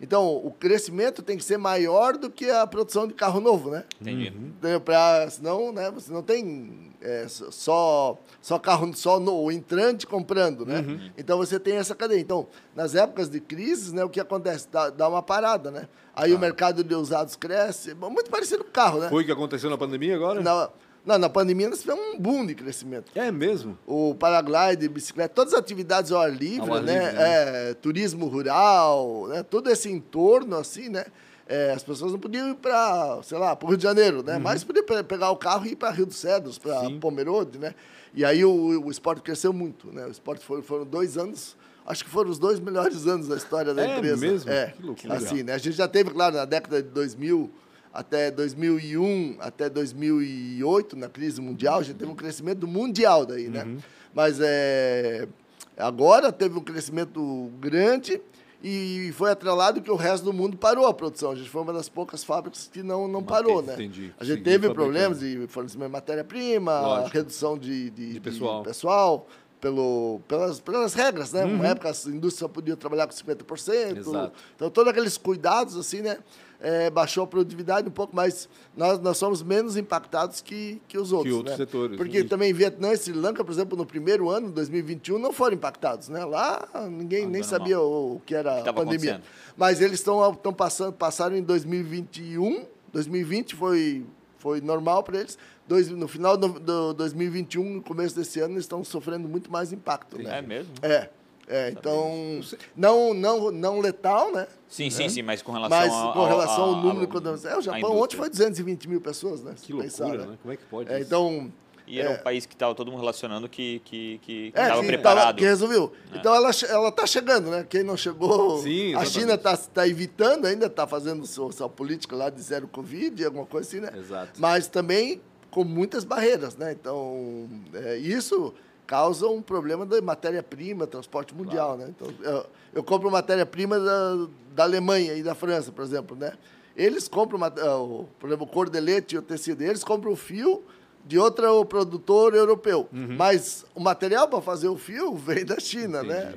Então, 0.00 0.36
o 0.36 0.50
crescimento 0.50 1.22
tem 1.22 1.36
que 1.36 1.44
ser 1.44 1.56
maior 1.56 2.16
do 2.16 2.30
que 2.30 2.50
a 2.50 2.66
produção 2.66 3.06
de 3.06 3.14
carro 3.14 3.40
novo, 3.40 3.70
né? 3.70 3.84
Entendi. 4.00 4.28
Entendeu? 4.28 4.80
Pra, 4.80 5.28
senão, 5.30 5.72
né, 5.72 5.90
você 5.90 6.12
não 6.12 6.22
tem 6.22 6.92
é, 7.00 7.26
só, 7.28 8.18
só 8.40 8.58
carro, 8.58 8.94
só 8.94 9.20
no, 9.20 9.34
o 9.34 9.52
entrante 9.52 10.06
comprando, 10.06 10.66
né? 10.66 11.10
Então, 11.16 11.38
você 11.38 11.58
tem 11.58 11.76
essa 11.76 11.94
cadeia. 11.94 12.20
Então, 12.20 12.46
nas 12.74 12.94
épocas 12.94 13.28
de 13.28 13.40
crise, 13.40 13.94
né, 13.94 14.04
o 14.04 14.08
que 14.08 14.20
acontece? 14.20 14.68
Dá, 14.70 14.90
dá 14.90 15.08
uma 15.08 15.22
parada, 15.22 15.70
né? 15.70 15.88
Aí 16.14 16.32
o 16.32 16.38
mercado 16.38 16.84
de 16.84 16.94
usados 16.94 17.34
cresce, 17.34 17.94
muito 17.94 18.30
parecido 18.30 18.62
com 18.62 18.70
o 18.70 18.72
carro, 18.72 19.00
né? 19.00 19.08
Foi 19.08 19.22
o 19.22 19.26
que 19.26 19.32
aconteceu 19.32 19.68
na 19.68 19.76
pandemia 19.76 20.14
agora? 20.14 20.40
Na, 20.40 20.70
não, 21.04 21.18
na 21.18 21.28
pandemia 21.28 21.68
nós 21.68 21.80
tivemos 21.80 22.02
um 22.14 22.18
boom 22.18 22.46
de 22.46 22.54
crescimento. 22.54 23.12
É 23.14 23.30
mesmo? 23.30 23.78
O 23.86 24.14
paraglide, 24.14 24.88
bicicleta, 24.88 25.34
todas 25.34 25.52
as 25.54 25.60
atividades 25.60 26.10
ao 26.12 26.20
ar 26.20 26.32
livre, 26.32 26.70
Ao 26.70 26.74
ar 26.76 26.82
né? 26.82 26.98
livre, 27.00 27.12
né? 27.18 27.70
É, 27.70 27.74
turismo 27.74 28.26
rural, 28.26 29.26
né? 29.28 29.42
Todo 29.42 29.70
esse 29.70 29.90
entorno, 29.90 30.56
assim, 30.56 30.88
né? 30.88 31.04
É, 31.46 31.72
as 31.72 31.82
pessoas 31.82 32.10
não 32.12 32.18
podiam 32.18 32.48
ir 32.50 32.54
para, 32.54 33.20
sei 33.22 33.36
lá, 33.36 33.54
para 33.54 33.66
o 33.66 33.68
Rio 33.68 33.76
de 33.76 33.82
Janeiro, 33.82 34.22
né? 34.22 34.38
Mas 34.38 34.64
podiam 34.64 34.84
pe- 34.86 35.02
pegar 35.02 35.30
o 35.30 35.36
carro 35.36 35.66
e 35.66 35.72
ir 35.72 35.76
para 35.76 35.90
Rio 35.90 36.06
dos 36.06 36.16
Cedros, 36.16 36.58
para 36.58 36.80
Uhum. 36.82 36.98
Pomerode, 36.98 37.58
né? 37.58 37.74
E 38.14 38.24
aí 38.24 38.42
o, 38.44 38.82
o 38.82 38.90
esporte 38.90 39.20
cresceu 39.20 39.52
muito, 39.52 39.92
né? 39.92 40.06
O 40.06 40.10
esporte 40.10 40.42
foi, 40.44 40.62
foram 40.62 40.86
dois 40.86 41.18
anos, 41.18 41.54
acho 41.86 42.02
que 42.02 42.08
foram 42.08 42.30
os 42.30 42.38
dois 42.38 42.58
melhores 42.58 43.06
anos 43.06 43.28
da 43.28 43.36
história 43.36 43.74
da 43.74 43.84
É 43.86 43.98
empresa. 43.98 44.26
mesmo? 44.26 44.50
É, 44.50 44.68
Que 44.74 44.82
loucura. 44.86 45.14
assim, 45.16 45.42
né? 45.42 45.52
A 45.52 45.58
gente 45.58 45.76
já 45.76 45.86
teve, 45.86 46.10
claro, 46.10 46.34
na 46.36 46.46
década 46.46 46.82
de 46.82 46.88
2000 46.88 47.50
até 47.94 48.28
2001, 48.28 49.36
até 49.38 49.70
2008, 49.70 50.96
na 50.96 51.08
crise 51.08 51.40
mundial, 51.40 51.78
a 51.78 51.82
gente 51.84 51.96
teve 51.96 52.10
um 52.10 52.16
crescimento 52.16 52.66
mundial 52.66 53.24
daí, 53.24 53.48
né? 53.48 53.62
Uhum. 53.62 53.78
Mas 54.12 54.40
é, 54.42 55.28
agora 55.76 56.32
teve 56.32 56.58
um 56.58 56.60
crescimento 56.60 57.52
grande 57.60 58.20
e 58.60 59.12
foi 59.12 59.30
atrelado 59.30 59.80
que 59.80 59.90
o 59.90 59.94
resto 59.94 60.24
do 60.24 60.32
mundo 60.32 60.56
parou 60.56 60.86
a 60.86 60.94
produção. 60.94 61.30
A 61.30 61.34
gente 61.36 61.48
foi 61.48 61.62
uma 61.62 61.72
das 61.72 61.88
poucas 61.88 62.24
fábricas 62.24 62.68
que 62.72 62.82
não, 62.82 63.06
não 63.06 63.22
parou, 63.22 63.62
né? 63.62 63.74
entendi. 63.74 64.12
A 64.18 64.24
gente 64.24 64.42
teve 64.42 64.68
problemas 64.74 65.20
de 65.20 65.46
fornecimento 65.46 65.86
de 65.86 65.92
matéria-prima, 65.92 67.06
redução 67.12 67.56
de, 67.56 67.90
de, 67.90 68.14
De 68.14 68.20
pessoal. 68.20 68.58
de 68.62 68.68
pessoal 68.68 69.26
pelo, 69.60 70.20
pelas, 70.26 70.60
pelas 70.60 70.94
regras, 70.94 71.32
né? 71.32 71.44
Uhum. 71.44 71.54
Uma 71.54 71.68
época 71.68 71.88
a 71.88 72.10
indústria 72.10 72.40
só 72.40 72.48
podia 72.48 72.76
trabalhar 72.76 73.06
com 73.06 73.14
50%. 73.14 73.98
Exato. 73.98 74.32
Então, 74.56 74.68
todos 74.68 74.90
aqueles 74.90 75.16
cuidados, 75.16 75.76
assim, 75.76 76.02
né? 76.02 76.18
É, 76.64 76.88
baixou 76.88 77.24
a 77.24 77.26
produtividade 77.26 77.86
um 77.86 77.90
pouco, 77.90 78.16
mas 78.16 78.48
nós, 78.74 78.98
nós 78.98 79.18
somos 79.18 79.42
menos 79.42 79.76
impactados 79.76 80.40
que, 80.40 80.80
que 80.88 80.96
os 80.96 81.12
outros. 81.12 81.34
outros 81.34 81.58
né? 81.58 81.64
setores, 81.64 81.96
Porque 81.98 82.20
isso. 82.20 82.28
também 82.28 82.52
Vietnã 82.54 82.92
e 82.92 82.96
Sri 82.96 83.12
Lanka, 83.12 83.44
por 83.44 83.52
exemplo, 83.52 83.76
no 83.76 83.84
primeiro 83.84 84.30
ano, 84.30 84.50
2021, 84.50 85.18
não 85.18 85.30
foram 85.30 85.54
impactados. 85.54 86.08
Né? 86.08 86.24
Lá 86.24 86.66
ninguém 86.90 87.24
Ah, 87.24 87.28
nem 87.28 87.42
sabia 87.42 87.78
o, 87.78 88.16
o 88.16 88.20
que 88.24 88.34
era 88.34 88.60
O 88.60 88.62
que 88.62 88.68
a 88.70 88.72
pandemia. 88.72 89.20
Mas 89.56 89.82
eles 89.82 90.00
estão 90.00 90.34
passando, 90.56 90.94
passaram 90.94 91.36
em 91.36 91.42
2021, 91.42 92.64
2020 92.92 93.54
foi, 93.54 94.04
foi 94.38 94.62
normal 94.62 95.02
para 95.02 95.20
eles. 95.20 95.36
Dois, 95.68 95.90
no 95.90 96.08
final 96.08 96.36
do, 96.36 96.58
do 96.60 96.94
2021, 96.94 97.74
no 97.74 97.82
começo 97.82 98.16
desse 98.16 98.40
ano, 98.40 98.54
eles 98.54 98.64
estão 98.64 98.82
sofrendo 98.82 99.28
muito 99.28 99.52
mais 99.52 99.70
impacto. 99.70 100.16
Né? 100.16 100.38
É 100.38 100.42
mesmo? 100.42 100.72
É. 100.82 101.10
É, 101.46 101.70
então, 101.70 102.40
não, 102.74 103.12
não, 103.12 103.50
não 103.50 103.80
letal, 103.80 104.32
né? 104.32 104.46
Sim, 104.68 104.88
sim, 104.88 105.08
sim, 105.08 105.22
mas 105.22 105.42
com 105.42 105.52
relação 105.52 105.78
Mas 105.78 105.92
ao, 105.92 106.12
com 106.14 106.24
relação 106.24 106.62
ao, 106.64 106.70
ao- 106.70 106.76
número... 106.82 107.00
ao- 107.02 107.08
quando- 107.08 107.46
é, 107.46 107.58
o 107.58 107.60
Japão 107.60 107.98
ontem 107.98 108.16
foi 108.16 108.30
220 108.30 108.88
mil 108.88 109.00
pessoas, 109.00 109.42
né? 109.42 109.52
Que 109.54 109.60
se 109.60 109.72
loucura, 109.72 109.90
pensar, 109.90 110.26
né? 110.26 110.38
Como 110.40 110.52
é 110.54 110.56
que 110.56 110.64
pode 110.64 110.92
É, 110.92 111.00
então... 111.00 111.52
E 111.86 112.00
era 112.00 112.12
é, 112.12 112.14
um 112.14 112.22
país 112.22 112.46
que 112.46 112.54
estava 112.54 112.74
todo 112.74 112.90
mundo 112.90 113.00
relacionando 113.00 113.46
que 113.46 113.78
que 113.84 114.18
que 114.22 114.52
É, 114.54 114.62
estava 114.62 114.80
que, 114.80 114.86
preparado. 114.86 115.24
tava- 115.26 115.38
que 115.38 115.44
resolveu. 115.44 115.92
Então 116.14 116.34
ela, 116.34 116.50
che- 116.50 116.64
ela 116.64 116.90
tá 116.90 117.06
chegando, 117.06 117.50
né? 117.50 117.66
Quem 117.68 117.82
não 117.82 117.94
chegou. 117.94 118.56
Sim, 118.62 118.94
a. 118.94 119.04
China 119.04 119.34
está 119.34 119.54
tá 119.54 119.86
evitando, 119.86 120.46
ainda 120.46 120.64
está 120.64 120.86
fazendo 120.86 121.26
sua, 121.26 121.52
sua 121.52 121.68
política 121.68 122.16
lá 122.16 122.30
de 122.30 122.40
zero 122.40 122.66
Covid, 122.68 123.22
alguma 123.26 123.44
coisa 123.44 123.68
assim, 123.68 123.80
né? 123.80 123.90
Exato. 123.98 124.40
Mas 124.40 124.66
também 124.66 125.20
com 125.50 125.62
muitas 125.62 126.04
barreiras, 126.04 126.56
né? 126.56 126.72
Então, 126.72 127.46
é, 127.74 127.98
isso 127.98 128.54
causa 128.86 129.26
um 129.28 129.40
problema 129.42 129.84
da 129.86 130.00
matéria-prima, 130.02 130.86
transporte 130.86 131.34
mundial, 131.34 131.76
né? 131.76 131.86
Então, 131.88 132.08
eu, 132.22 132.46
eu 132.74 132.82
compro 132.84 133.10
matéria-prima 133.10 133.78
da, 133.80 134.26
da 134.54 134.62
Alemanha 134.64 135.14
e 135.14 135.22
da 135.22 135.34
França, 135.34 135.72
por 135.72 135.82
exemplo, 135.84 136.16
né? 136.16 136.32
Eles 136.76 137.06
compram, 137.08 137.38
o- 137.80 138.08
por 138.18 138.28
exemplo, 138.28 138.46
o 138.46 138.48
cordelete 138.48 139.14
e 139.14 139.18
o 139.18 139.22
tecido, 139.22 139.62
eles 139.62 139.84
compram 139.84 140.12
o 140.12 140.16
fio 140.16 140.62
de 141.04 141.18
outro 141.18 141.64
produtor 141.66 142.34
europeu. 142.34 142.88
Uhum. 142.92 143.14
Mas 143.16 143.64
o 143.74 143.80
material 143.80 144.26
para 144.28 144.40
fazer 144.40 144.68
o 144.68 144.76
fio 144.76 145.14
vem 145.16 145.44
da 145.44 145.58
China, 145.60 146.02
né? 146.02 146.34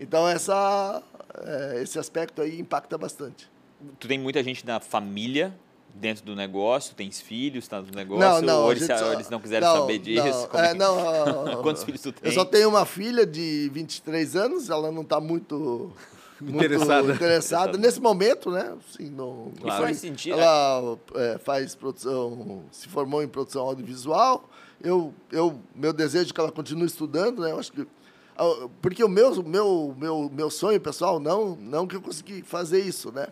Então, 0.00 0.28
essa, 0.28 1.02
é, 1.44 1.82
esse 1.82 1.98
aspecto 1.98 2.42
aí 2.42 2.60
impacta 2.60 2.96
bastante. 2.98 3.50
Tu 3.98 4.06
tem 4.06 4.18
muita 4.18 4.42
gente 4.42 4.64
da 4.64 4.78
família 4.80 5.52
dentro 5.94 6.24
do 6.24 6.34
negócio, 6.34 6.94
tens 6.94 7.20
filhos 7.20 7.68
tá, 7.68 7.80
no 7.80 7.90
negócio, 7.94 8.20
Não, 8.46 8.54
não. 8.54 8.62
ou 8.64 8.72
eles, 8.72 8.86
só- 8.86 9.12
eles 9.12 9.28
não 9.30 9.40
quiseram 9.40 9.66
não, 9.66 9.80
saber 9.82 9.98
disso? 9.98 10.24
Não, 10.26 10.46
Como 10.48 10.62
é, 10.62 10.66
é 10.66 10.72
que- 10.72 10.78
não, 10.78 11.62
Quantos 11.62 11.84
filhos 11.84 12.00
tu 12.00 12.08
Eu 12.08 12.12
tem? 12.14 12.32
só 12.32 12.44
tenho 12.44 12.68
uma 12.68 12.84
filha 12.86 13.24
de 13.26 13.70
23 13.72 14.34
anos, 14.36 14.70
ela 14.70 14.90
não 14.90 15.02
está 15.02 15.20
muito, 15.20 15.92
muito 16.40 16.56
Interessada. 16.56 17.12
interessada. 17.12 17.78
Nesse 17.78 18.00
momento, 18.00 18.50
né? 18.50 18.74
Assim, 18.88 19.10
não, 19.10 19.52
E 19.64 19.68
faz 19.70 19.98
sentido, 19.98 20.38
Ela 20.40 20.98
é, 21.14 21.38
faz 21.38 21.74
produção, 21.74 22.64
se 22.72 22.88
formou 22.88 23.22
em 23.22 23.28
produção 23.28 23.62
audiovisual. 23.62 24.48
Eu, 24.82 25.14
eu, 25.30 25.60
meu 25.74 25.92
desejo 25.92 26.30
é 26.30 26.34
que 26.34 26.40
ela 26.40 26.50
continue 26.50 26.86
estudando, 26.86 27.42
né? 27.42 27.52
Eu 27.52 27.58
acho 27.60 27.70
que 27.72 27.86
ah, 28.36 28.66
porque 28.80 29.04
o 29.04 29.08
meu, 29.08 29.42
meu, 29.42 29.94
meu, 29.96 30.30
meu 30.32 30.50
sonho 30.50 30.80
pessoal 30.80 31.20
não, 31.20 31.54
não 31.54 31.86
que 31.86 31.94
eu 31.94 32.00
consegui 32.02 32.42
fazer 32.42 32.80
isso, 32.80 33.12
né? 33.12 33.28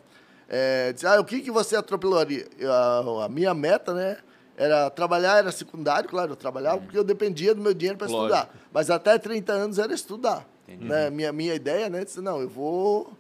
É, 0.53 0.92
dizer, 0.92 1.07
ah, 1.07 1.20
o 1.20 1.24
que, 1.24 1.40
que 1.40 1.51
você 1.51 1.76
atropelaria? 1.76 2.44
A, 2.64 3.24
a 3.24 3.28
minha 3.28 3.55
meta, 3.55 3.94
né? 3.94 4.16
Era 4.57 4.90
trabalhar, 4.90 5.38
era 5.38 5.53
secundário, 5.53 6.09
claro, 6.09 6.32
eu 6.32 6.36
trabalhava 6.36 6.80
porque 6.80 6.98
eu 6.98 7.05
dependia 7.05 7.55
do 7.55 7.62
meu 7.62 7.72
dinheiro 7.72 7.96
para 7.96 8.09
estudar. 8.09 8.55
Mas 8.72 8.90
até 8.90 9.16
30 9.16 9.53
anos 9.53 9.78
era 9.78 9.94
estudar. 9.94 10.46
Né? 10.68 11.09
Minha, 11.09 11.32
minha 11.32 11.55
ideia, 11.55 11.88
né? 11.88 12.05
Disse, 12.05 12.20
não, 12.20 12.40
eu 12.40 12.48
vou, 12.48 13.12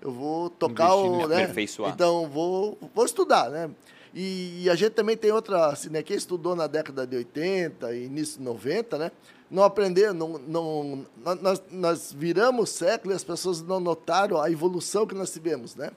eu 0.00 0.10
vou 0.10 0.48
tocar 0.48 0.96
Investir, 0.96 1.10
o. 1.10 1.28
Né? 1.28 1.42
aperfeiçoar. 1.42 1.92
Então, 1.92 2.28
vou, 2.28 2.78
vou 2.94 3.04
estudar, 3.04 3.50
né? 3.50 3.68
E, 4.14 4.62
e 4.62 4.70
a 4.70 4.74
gente 4.74 4.92
também 4.92 5.16
tem 5.16 5.30
outra, 5.30 5.66
assim, 5.66 5.90
né? 5.90 6.02
Quem 6.02 6.16
estudou 6.16 6.56
na 6.56 6.66
década 6.66 7.06
de 7.06 7.16
80 7.16 7.94
e 7.94 8.04
início 8.06 8.38
de 8.38 8.44
90, 8.44 8.96
né? 8.96 9.10
Não 9.50 9.62
aprendeu, 9.62 10.12
não, 10.12 10.38
não, 10.46 11.06
nós, 11.40 11.62
nós 11.70 12.12
viramos 12.12 12.70
século 12.70 13.12
e 13.12 13.16
as 13.16 13.22
pessoas 13.22 13.62
não 13.62 13.78
notaram 13.78 14.40
a 14.40 14.50
evolução 14.50 15.06
que 15.06 15.14
nós 15.14 15.32
tivemos, 15.32 15.76
né? 15.76 15.90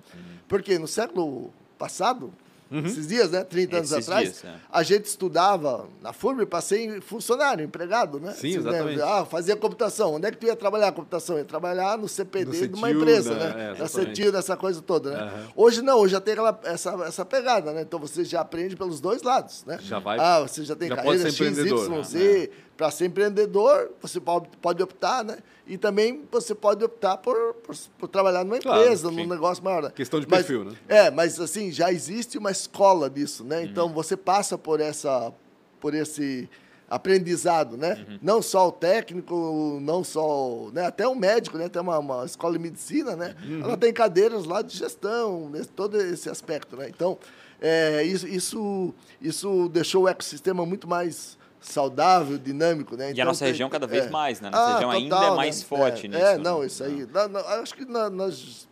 Porque 0.48 0.78
no 0.78 0.88
século 0.88 1.52
passado, 1.78 2.32
esses 2.72 3.08
dias, 3.08 3.32
né? 3.32 3.44
30 3.44 3.78
anos 3.78 3.92
Esses 3.92 4.08
atrás, 4.08 4.24
dias, 4.26 4.46
é. 4.46 4.56
a 4.72 4.84
gente 4.84 5.06
estudava 5.06 5.88
na 6.04 6.14
FURB 6.14 6.46
para 6.46 6.62
ser 6.62 7.02
funcionário, 7.02 7.66
empregado, 7.66 8.20
né? 8.20 8.32
Sim, 8.34 8.52
né? 8.52 8.58
exatamente. 8.58 9.02
Ah, 9.02 9.26
fazia 9.26 9.56
computação. 9.56 10.14
Onde 10.14 10.28
é 10.28 10.32
que 10.32 10.38
tu 10.38 10.46
ia 10.46 10.56
trabalhar 10.56 10.90
a 10.90 10.92
computação? 10.92 11.40
Ia 11.40 11.46
trabalhar 11.46 11.98
no 11.98 12.08
CPD 12.08 12.46
No 12.62 12.68
de 12.68 12.76
uma 12.76 12.92
empresa, 12.92 13.34
né? 13.34 13.46
É, 13.46 13.48
né? 13.48 13.66
Na 13.80 13.86
exatamente. 13.86 14.16
CETIL, 14.16 14.32
dessa 14.32 14.56
coisa 14.56 14.84
toda, 14.84 15.10
né? 15.10 15.18
Aham. 15.24 15.48
Hoje 15.56 15.82
não, 15.82 15.98
hoje 15.98 16.12
já 16.12 16.22
tem 16.22 16.34
aquela, 16.34 16.60
essa, 16.64 16.92
essa 17.08 17.26
pegada, 17.26 17.74
né? 17.74 17.82
Então 17.82 17.98
você 18.00 18.24
já 18.24 18.42
aprende 18.42 18.76
pelos 18.76 19.00
dois 19.00 19.24
lados, 19.24 19.64
né? 19.66 19.80
Já 19.82 19.98
vai- 19.98 20.20
Ah, 20.20 20.42
você 20.42 20.64
já 20.64 20.76
tem 20.76 20.90
já 20.90 20.96
carreira 20.96 21.18
pode 21.24 21.32
ser 21.32 22.52
Para 22.80 22.90
ser 22.92 23.08
empreendedor, 23.08 23.92
você 24.02 24.22
pode, 24.22 24.48
pode 24.62 24.82
optar, 24.82 25.22
né? 25.22 25.40
E 25.68 25.78
também 25.78 26.24
você 26.32 26.56
pode 26.56 26.82
optar 26.82 27.18
por, 27.18 27.36
por, 27.56 27.76
por 27.98 28.08
trabalhar 28.08 28.46
numa 28.46 28.58
Claro, 28.58 28.82
empresa, 28.84 29.10
sim. 29.10 29.16
num 29.18 29.28
negócio 29.28 29.62
maior. 29.62 29.84
né? 29.84 29.92
Questão 29.94 30.18
de 30.18 30.26
Mas- 30.30 30.46
perfil, 30.46 30.64
né? 30.64 30.78
É, 30.88 31.12
mas 31.12 31.42
assim, 31.42 31.74
já 31.74 31.92
existe 31.92 32.38
uma 32.38 32.52
escola 32.52 33.10
disso, 33.10 33.44
né? 33.44 33.58
Uhum. 33.58 33.64
Então 33.66 33.90
você 33.90 34.16
passa 34.16 34.58
por 34.58 34.80
essa 34.80 35.34
por 35.82 35.94
esse 35.94 36.50
aprendizado, 36.90 37.76
né? 37.76 38.06
Uhum. 38.08 38.20
Não 38.22 38.42
só 38.42 38.70
o 38.70 38.72
técnico, 38.72 39.78
não 39.82 40.02
só, 40.02 40.70
né? 40.72 40.86
até 40.86 41.06
o 41.06 41.14
médico, 41.14 41.58
né? 41.58 41.68
Tem 41.68 41.82
uma, 41.82 42.00
uma 42.00 42.24
escola 42.26 42.54
de 42.54 42.60
medicina, 42.60 43.18
né? 43.18 43.36
Uhum. 43.44 43.62
Ela 43.62 43.76
tem 43.76 43.92
cadeiras 43.92 44.46
lá 44.46 44.62
de 44.62 44.78
gestão, 44.78 45.50
né? 45.50 45.64
todo 45.76 46.00
esse 46.02 46.30
aspecto, 46.30 46.78
né? 46.78 46.88
Então, 46.88 47.18
é, 47.60 48.04
isso, 48.04 48.26
isso, 48.26 48.94
isso 49.22 49.68
deixou 49.68 50.04
o 50.04 50.08
ecossistema 50.08 50.66
muito 50.66 50.88
mais 50.88 51.38
saudável, 51.62 52.38
dinâmico, 52.38 52.96
né? 52.96 53.12
E 53.14 53.22
a 53.22 53.26
nossa 53.26 53.40
tem- 53.46 53.50
região 53.52 53.70
cada 53.70 53.86
vez 53.88 54.06
é. 54.06 54.10
mais, 54.10 54.40
né? 54.40 54.50
Nossa 54.50 54.74
região 54.74 54.92
ainda 54.92 55.16
é 55.26 55.32
mais 55.36 55.62
forte 55.64 56.06
é, 56.06 56.10
nisso, 56.10 56.22
É, 56.22 56.38
né? 56.38 56.44
não, 56.44 56.64
isso 56.64 56.84
aí. 56.84 57.06
Na- 57.12 57.28
na- 57.28 57.40
acho 57.62 57.74
que 57.76 57.86
na- 57.86 58.10
nós 58.10 58.68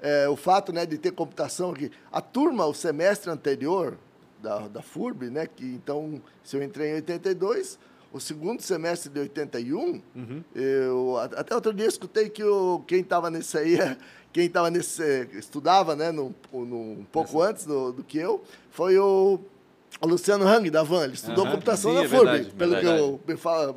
é, 0.00 0.28
o 0.28 0.36
fato 0.36 0.70
né, 0.72 0.84
de 0.84 0.98
ter 0.98 1.12
computação 1.12 1.70
aqui. 1.70 1.90
A 2.12 2.20
turma, 2.20 2.66
o 2.66 2.74
semestre 2.74 3.30
anterior 3.30 3.96
da, 4.42 4.68
da 4.68 4.82
FURB, 4.82 5.30
né, 5.30 5.46
que 5.46 5.64
então, 5.64 6.20
se 6.42 6.56
eu 6.56 6.62
entrei 6.62 6.90
em 6.90 6.94
82, 6.96 7.78
o 8.12 8.20
segundo 8.20 8.60
semestre 8.60 9.08
de 9.10 9.18
81, 9.20 10.02
eu, 10.54 11.16
a- 11.16 11.24
até 11.40 11.54
outro 11.54 11.72
dia 11.72 11.86
eu 11.86 11.88
escutei 11.88 12.28
que 12.28 12.44
o, 12.44 12.80
quem 12.86 13.00
estava 13.00 13.30
nesse 13.30 13.56
aí, 13.56 13.78
quem 14.32 14.44
estava 14.46 14.70
nesse, 14.70 15.02
eh, 15.02 15.28
estudava, 15.34 15.96
né, 15.96 16.12
no, 16.12 16.34
no- 16.52 17.00
um 17.00 17.06
pouco 17.10 17.40
antes 17.40 17.64
do, 17.64 17.92
do 17.92 18.04
que 18.04 18.18
eu, 18.18 18.42
foi 18.70 18.98
o, 18.98 19.40
o 20.00 20.06
Luciano 20.06 20.46
Hang, 20.46 20.70
da 20.70 20.82
Van. 20.82 21.04
Ele 21.04 21.14
estudou 21.14 21.44
Aham, 21.44 21.52
computação 21.54 21.90
sim, 21.92 21.96
na 21.98 22.04
é 22.04 22.08
FURB, 22.08 22.24
verdade, 22.30 22.54
pelo 22.54 22.70
verdade. 22.72 22.96
que 22.96 23.02
eu, 23.02 23.20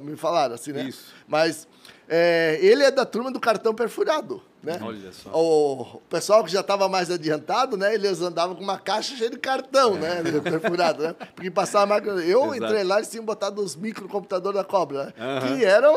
me, 0.02 0.12
me 0.12 0.18
falaram, 0.18 0.56
assim, 0.56 0.72
né? 0.72 0.84
Isso. 0.84 1.14
Mas 1.28 1.68
é, 2.08 2.58
ele 2.62 2.84
é 2.84 2.92
da 2.92 3.06
turma 3.06 3.32
do 3.32 3.40
cartão 3.40 3.74
perfurado, 3.74 4.42
né? 4.64 4.80
Olha 4.82 5.12
só. 5.12 5.30
O 5.34 6.02
pessoal 6.10 6.44
que 6.44 6.52
já 6.52 6.62
estava 6.62 6.90
mais 6.90 7.10
adiantado, 7.12 7.78
né? 7.78 7.94
Eles 7.94 8.22
andavam 8.22 8.56
com 8.56 8.64
uma 8.64 8.78
caixa 8.78 9.16
cheia 9.16 9.30
de 9.30 9.38
cartão, 9.38 9.96
né? 9.96 10.22
Perfurado, 10.44 11.04
né? 11.04 11.16
Porque 11.36 11.50
passava 11.52 11.84
a 11.84 11.88
máquina... 11.88 12.14
Eu 12.22 12.54
Exato. 12.54 12.64
entrei 12.66 12.84
lá 12.84 12.96
e 12.96 13.00
eles 13.00 13.10
tinham 13.10 13.24
botado 13.26 13.62
os 13.62 13.76
microcomputadores 13.76 14.58
da 14.58 14.64
Cobra, 14.64 15.06
né? 15.06 15.14
Aham. 15.20 15.58
Que 15.58 15.66
eram... 15.66 15.96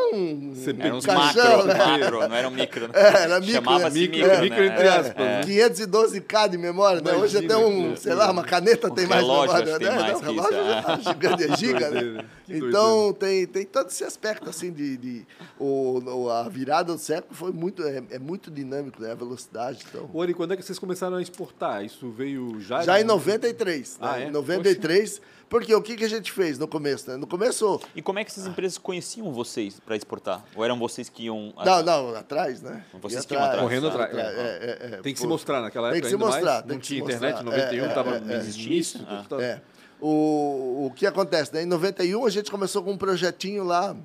CP, 0.55 0.81
Eram 0.83 0.97
uns 0.97 1.05
caixão, 1.05 1.43
macro, 1.57 1.67
né? 1.67 1.73
macro, 1.85 2.27
não 2.29 2.35
eram 2.35 2.51
micro. 2.51 2.87
né? 2.87 2.93
É, 3.01 3.23
era 3.23 3.39
micro, 3.39 3.53
Chamava-se 3.55 3.83
né? 3.99 4.01
micro, 4.01 4.17
Micro- 4.19 4.35
né? 4.35 4.41
micro 4.41 4.63
entre 4.63 4.83
É, 4.85 4.89
aspas, 4.89 5.15
é. 5.25 5.39
né? 5.39 5.41
512K 5.43 6.49
de 6.49 6.57
memória, 6.57 7.01
né? 7.01 7.13
Hoje 7.13 7.37
até 7.37 7.57
um, 7.57 7.95
sei 7.95 8.13
lá, 8.13 8.29
uma 8.31 8.43
caneta 8.43 8.89
tem 8.91 9.05
mais 9.07 9.21
memória, 9.21 9.77
tem 9.79 9.87
né? 9.87 9.95
mais 9.95 10.21
Não, 10.21 10.33
relógio 10.33 10.59
isso, 10.59 11.09
é 11.09 11.11
gigante, 11.13 11.43
é 11.43 11.57
giga, 11.57 11.89
né? 11.89 12.25
Então 12.49 13.13
tem, 13.13 13.47
tem 13.47 13.65
todo 13.65 13.87
esse 13.89 14.03
aspecto 14.03 14.49
assim 14.49 14.71
de, 14.71 14.97
de 14.97 15.25
o- 15.59 16.29
a 16.29 16.47
virada 16.49 16.93
do 16.93 16.99
século 16.99 17.33
foi 17.33 17.51
muito 17.51 17.81
é, 17.83 18.03
é 18.11 18.19
muito 18.19 18.50
dinâmico, 18.51 19.01
né? 19.01 19.11
A 19.11 19.15
velocidade, 19.15 19.85
então. 19.89 20.09
Ori, 20.13 20.33
quando 20.33 20.53
é 20.53 20.57
que 20.57 20.63
vocês 20.63 20.77
começaram 20.77 21.17
a 21.17 21.21
exportar? 21.21 21.83
Isso 21.83 22.09
veio 22.11 22.59
já? 22.59 22.81
Já 22.83 22.99
em 23.01 23.03
93, 23.03 23.97
né? 23.99 24.07
Ah, 24.09 24.19
é? 24.21 24.27
Em 24.27 24.31
93, 24.31 25.21
porque 25.49 25.73
o 25.73 25.81
que, 25.81 25.95
que 25.97 26.03
a 26.05 26.09
gente 26.09 26.31
fez 26.31 26.57
no 26.59 26.67
começo, 26.67 27.09
né? 27.09 27.17
No 27.17 27.27
começo, 27.27 27.81
E 27.95 28.01
como 28.01 28.19
é 28.19 28.23
que 28.23 28.31
essas 28.31 28.45
empresas 28.47 28.77
conheciam 28.77 29.31
vocês 29.33 29.79
para 29.79 29.95
exportar? 29.95 30.43
Ou 30.55 30.63
eram 30.63 30.77
vocês 30.77 31.09
que 31.09 31.23
iam... 31.23 31.53
não, 31.65 31.83
não, 31.83 32.15
atrás, 32.15 32.61
né? 32.61 32.85
Vocês 33.01 33.25
que 33.25 33.33
iam 33.33 33.43
atrás. 33.43 33.61
Correndo 33.61 33.87
atrás. 33.87 34.15
É, 34.15 34.21
é, 34.21 34.95
é, 34.95 34.97
Tem 35.01 35.13
que 35.13 35.19
se 35.19 35.25
pô. 35.25 35.31
mostrar 35.33 35.61
naquela 35.61 35.89
Tem 35.89 35.97
época 35.99 36.09
que 36.11 36.17
se 36.17 36.23
mostrar, 36.23 36.51
mais. 36.51 36.61
tem 36.63 36.71
Não 36.73 36.79
que 36.79 36.87
tinha 36.87 36.99
se 36.99 37.05
internet, 37.05 37.43
mostrar. 37.43 37.57
91 37.63 37.83
É, 37.83 37.87
estava 37.87 38.11
é, 38.11 38.17
é, 38.17 38.19
não 38.21 38.33
é. 38.33 38.37
existia 38.37 38.77
isso. 38.79 39.05
Ah. 39.07 39.15
computador. 39.17 39.43
É. 39.45 39.61
O, 39.99 40.87
o 40.87 40.93
que 40.95 41.05
acontece, 41.05 41.53
né? 41.53 41.63
Em 41.63 41.65
91 41.67 42.25
a 42.25 42.29
gente 42.29 42.49
começou 42.49 42.81
com 42.83 42.91
um 42.91 42.97
projetinho 42.97 43.63
lá. 43.63 43.95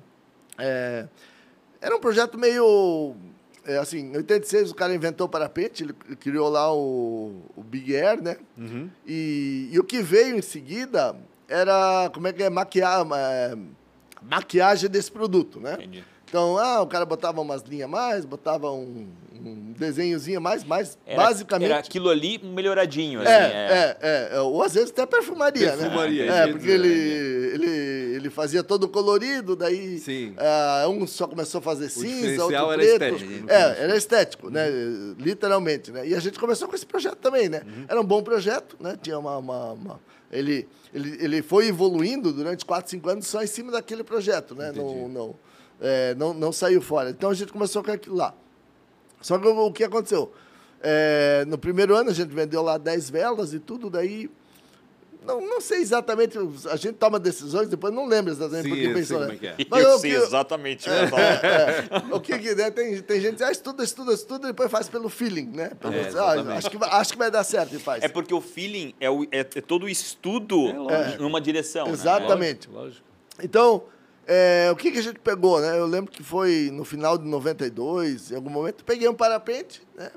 é, 0.57 1.07
era 1.81 1.95
um 1.95 1.99
projeto 1.99 2.37
meio. 2.37 3.15
É, 3.67 3.77
assim, 3.77 4.11
em 4.11 4.17
86 4.17 4.71
o 4.71 4.75
cara 4.75 4.95
inventou 4.95 5.27
o 5.27 5.29
parapente, 5.29 5.83
ele 5.83 5.93
criou 6.15 6.49
lá 6.49 6.73
o, 6.73 7.43
o 7.55 7.61
Big 7.61 7.95
Air, 7.95 8.23
né? 8.23 8.37
Uhum. 8.57 8.89
E, 9.05 9.69
e 9.71 9.79
o 9.79 9.83
que 9.83 10.01
veio 10.01 10.37
em 10.37 10.41
seguida 10.41 11.15
era, 11.49 12.09
como 12.13 12.27
é 12.27 12.33
que 12.33 12.41
é, 12.41 12.49
maquiar, 12.49 13.05
é, 13.13 13.55
maquiagem 14.21 14.89
desse 14.89 15.11
produto, 15.11 15.59
né? 15.59 15.73
Entendi. 15.73 16.03
Então, 16.29 16.57
ah, 16.57 16.81
o 16.81 16.87
cara 16.87 17.05
botava 17.05 17.39
umas 17.39 17.61
linhas 17.63 17.85
a 17.85 17.87
mais, 17.87 18.25
botava 18.25 18.69
um, 18.71 19.07
um 19.33 19.73
desenhozinho 19.77 20.41
mais, 20.41 20.63
mas 20.63 20.97
Era, 21.05 21.23
basicamente... 21.23 21.71
Era 21.71 21.79
aquilo 21.79 22.09
ali 22.09 22.37
melhoradinho, 22.37 23.21
assim. 23.21 23.31
É, 23.31 23.35
é, 23.35 23.97
é, 24.01 24.29
é. 24.33 24.41
Ou 24.41 24.61
às 24.61 24.73
vezes 24.73 24.91
até 24.91 25.05
perfumaria, 25.05 25.71
Perfumaria, 25.71 26.25
né? 26.25 26.31
isso 26.31 26.37
É, 26.37 26.51
porque 26.51 26.69
ele, 26.69 26.89
ele, 26.89 27.69
ele 28.27 28.33
fazia 28.33 28.63
todo 28.63 28.87
colorido, 28.87 29.55
daí 29.55 29.99
ah, 30.37 30.87
um 30.89 31.07
só 31.07 31.27
começou 31.27 31.59
a 31.59 31.61
fazer 31.61 31.89
cinza, 31.89 32.43
outro 32.43 32.55
era 32.71 32.97
preto. 32.97 33.15
estético, 33.15 33.49
É, 33.51 33.83
era 33.83 33.97
estético, 33.97 34.49
né? 34.49 34.65
Literalmente, 35.17 35.91
né? 35.91 36.07
E 36.07 36.13
a 36.13 36.19
gente 36.19 36.39
começou 36.39 36.67
com 36.67 36.75
esse 36.75 36.85
projeto 36.85 37.17
também, 37.17 37.49
né? 37.49 37.61
Uhum. 37.65 37.85
Era 37.87 37.99
um 38.01 38.03
bom 38.03 38.21
projeto, 38.21 38.75
né? 38.79 38.97
Tinha 39.01 39.17
uma... 39.17 39.37
uma- 39.37 39.71
uma- 39.73 39.99
Ele, 40.31 40.67
ele, 40.93 41.17
ele 41.23 41.41
foi 41.41 41.67
evoluindo 41.67 42.33
durante 42.33 42.65
4, 42.65 42.91
5 42.91 43.09
anos 43.09 43.27
só 43.27 43.41
em 43.41 43.47
cima 43.47 43.71
daquele 43.71 44.03
projeto, 44.03 44.53
né? 44.55 44.71
Não, 44.75 45.07
não, 45.07 45.35
É, 45.79 46.13
não, 46.15 46.33
não 46.33 46.51
saiu 46.51 46.81
fora. 46.81 47.09
Então 47.11 47.29
a 47.29 47.33
gente 47.33 47.51
começou 47.53 47.81
com 47.83 47.91
aquilo 47.91 48.15
lá. 48.17 48.33
Só 49.21 49.37
que 49.37 49.47
o, 49.47 49.65
o 49.67 49.71
que 49.71 49.83
aconteceu? 49.85 50.31
É, 50.81 51.45
no 51.47 51.57
primeiro 51.57 51.95
ano 51.95 52.09
a 52.09 52.13
gente 52.13 52.33
vendeu 52.33 52.61
lá 52.61 52.77
10 52.77 53.09
velas 53.09 53.53
e 53.53 53.59
tudo, 53.59 53.89
daí. 53.89 54.29
Não, 55.27 55.41
não 55.41 55.61
sei 55.61 55.79
exatamente, 55.79 56.37
a 56.69 56.75
gente 56.75 56.93
toma 56.95 57.19
decisões, 57.19 57.67
depois 57.67 57.93
não 57.93 58.07
lembro 58.07 58.31
exatamente 58.31 58.69
por 58.69 58.75
que 58.77 58.83
eu 58.83 58.85
sei 58.85 58.93
pensou. 58.95 59.19
né? 59.19 59.33
é 59.33 59.37
que 59.37 59.47
é. 59.47 59.55
Mas 59.69 59.83
eu 59.83 59.89
o 59.95 59.99
sei 59.99 60.11
que- 60.11 60.17
exatamente. 60.17 60.89
né, 60.89 61.07
Paulo? 61.07 61.25
é, 61.25 62.15
o 62.15 62.19
que, 62.19 62.39
que 62.39 62.55
né, 62.55 62.71
tem, 62.71 63.01
tem 63.01 63.21
gente 63.21 63.35
que 63.37 63.43
ah, 63.43 63.51
estuda, 63.51 63.83
estuda, 63.83 64.13
estuda 64.13 64.45
e 64.47 64.51
depois 64.51 64.71
faz 64.71 64.87
pelo 64.87 65.09
feeling, 65.09 65.47
né? 65.53 65.71
Pelo, 65.79 65.93
É, 65.93 66.09
ah, 66.17 66.55
acho, 66.57 66.69
que, 66.69 66.77
vai- 66.77 66.89
acho 66.89 67.11
que 67.11 67.17
vai 67.17 67.29
dar 67.29 67.43
certo 67.43 67.75
e 67.75 67.79
faz. 67.79 68.03
É 68.03 68.07
porque 68.07 68.33
o 68.33 68.41
feeling 68.41 68.93
é, 68.99 69.09
o- 69.09 69.23
é- 69.25 69.39
é 69.39 69.43
todo 69.43 69.83
o 69.85 69.89
estudo 69.89 70.57
numa 71.19 71.41
direção. 71.41 71.85
né? 71.87 71.93
Exatamente. 71.93 72.69
Lógico, 72.69 72.83
lógico. 72.85 73.05
Então, 73.43 73.83
é, 74.25 74.69
o 74.71 74.75
que, 74.75 74.91
que 74.91 74.99
a 74.99 75.03
gente 75.03 75.19
pegou, 75.19 75.59
né? 75.61 75.77
Eu 75.77 75.85
lembro 75.85 76.11
que 76.11 76.23
foi 76.23 76.69
no 76.73 76.83
final 76.83 77.17
de 77.17 77.25
92, 77.27 78.31
em 78.31 78.35
algum 78.35 78.49
momento, 78.49 78.83
peguei 78.83 79.07
um 79.07 79.13
parapente, 79.13 79.81
né? 79.95 80.09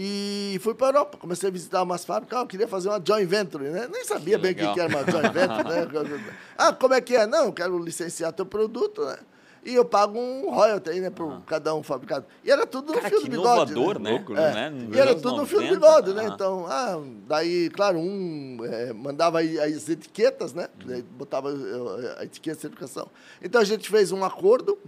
E 0.00 0.56
fui 0.60 0.74
para 0.74 0.86
a 0.86 0.90
Europa. 0.90 1.18
Comecei 1.18 1.48
a 1.48 1.52
visitar 1.52 1.82
umas 1.82 2.04
fábricas. 2.04 2.38
Ah, 2.38 2.42
eu 2.42 2.46
queria 2.46 2.68
fazer 2.68 2.88
uma 2.88 3.02
joint 3.04 3.28
venture, 3.28 3.64
né? 3.64 3.88
Nem 3.92 4.04
sabia 4.04 4.36
Que 4.36 4.42
bem 4.42 4.52
o 4.52 4.54
que, 4.54 4.72
que 4.74 4.80
era 4.80 4.88
uma 4.88 5.04
joint 5.10 5.32
venture, 5.32 5.68
né? 5.68 6.34
Ah, 6.56 6.72
como 6.72 6.94
é 6.94 7.00
que 7.00 7.16
é? 7.16 7.26
Não, 7.26 7.46
eu 7.46 7.52
quero 7.52 7.76
licenciar 7.82 8.32
teu 8.32 8.46
produto, 8.46 9.04
né? 9.04 9.16
E 9.64 9.74
eu 9.74 9.84
pago 9.84 10.16
um 10.16 10.50
royalty 10.50 10.90
aí, 10.90 11.00
né, 11.00 11.10
por 11.10 11.42
cada 11.42 11.74
um 11.74 11.82
fabricado. 11.82 12.24
E 12.44 12.50
era 12.50 12.64
tudo 12.64 12.92
no 12.92 13.00
Cara, 13.00 13.08
fio 13.08 13.20
do 13.20 13.28
bigode. 13.28 13.72
inovador, 13.72 13.98
né? 13.98 14.10
né? 14.10 14.16
Louco, 14.16 14.32
né? 14.32 14.66
É. 14.66 14.70
Nos 14.70 14.96
E 14.96 15.00
era 15.00 15.14
tudo 15.16 15.36
no 15.38 15.46
fio 15.46 15.58
do 15.58 15.64
90, 15.64 15.80
bigode, 15.80 16.14
né? 16.14 16.26
ah. 16.28 16.32
Então, 16.32 16.66
ah, 16.68 17.02
daí, 17.26 17.68
claro, 17.70 17.98
um 17.98 18.58
é, 18.64 18.92
mandava 18.92 19.40
as 19.40 19.88
etiquetas, 19.88 20.52
né? 20.54 20.68
Uhum. 20.86 21.02
Botava 21.10 21.50
eh, 21.50 22.16
a 22.20 22.24
etiqueta 22.24 22.54
de 22.54 22.62
certificação. 22.62 23.08
Então 23.42 23.60
a 23.60 23.64
gente 23.64 23.90
fez 23.90 24.12
um 24.12 24.24
acordo 24.24 24.78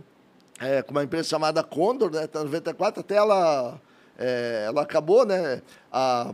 é, 0.61 0.83
com 0.83 0.93
uma 0.93 1.03
empresa 1.03 1.29
chamada 1.29 1.63
Condor, 1.65 2.13
né? 2.13 2.23
Até 2.23 2.39
94, 2.39 3.01
até 3.01 3.17
ela, 3.17 3.81
é, 4.21 4.65
ela 4.67 4.83
acabou, 4.83 5.25
né? 5.25 5.63
A, 5.91 6.33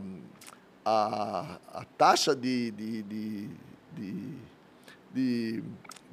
a, 0.85 1.59
a 1.73 1.85
taxa 1.97 2.35
de, 2.35 2.73
de, 2.73 3.03
de, 3.05 3.49
de, 3.97 4.15
de, 5.15 5.65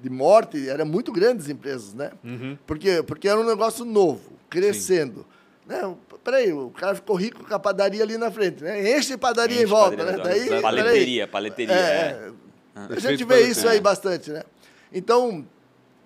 de 0.01 0.09
morte 0.09 0.69
era 0.69 0.85
muito 0.85 1.11
grande 1.11 1.39
das 1.39 1.49
empresas, 1.49 1.95
né? 1.95 2.11
Uhum. 2.23 2.57
Por 2.65 2.77
quê? 2.77 3.01
Porque 3.01 3.27
era 3.27 3.39
um 3.39 3.45
negócio 3.45 3.83
novo, 3.83 4.33
crescendo. 4.49 5.25
Né? 5.65 5.95
Peraí, 6.23 6.53
o 6.53 6.69
cara 6.69 6.93
ficou 6.93 7.15
rico 7.15 7.43
com 7.43 7.53
a 7.53 7.59
padaria 7.59 8.03
ali 8.03 8.17
na 8.17 8.29
frente, 8.29 8.63
né? 8.63 8.95
Enche 8.97 9.13
a 9.13 9.17
padaria 9.17 9.55
Enche 9.55 9.65
em 9.65 9.67
volta, 9.67 9.97
padaria, 9.97 10.17
né? 10.17 10.23
Daí, 10.23 10.61
Paleteria, 10.61 11.27
peraí. 11.27 11.27
paleteria. 11.27 11.75
É, 11.75 12.31
é. 12.75 12.93
A 12.95 12.99
gente 12.99 13.23
vê 13.23 13.47
isso 13.47 13.67
aí 13.67 13.81
bastante, 13.81 14.31
né? 14.31 14.43
Então, 14.91 15.45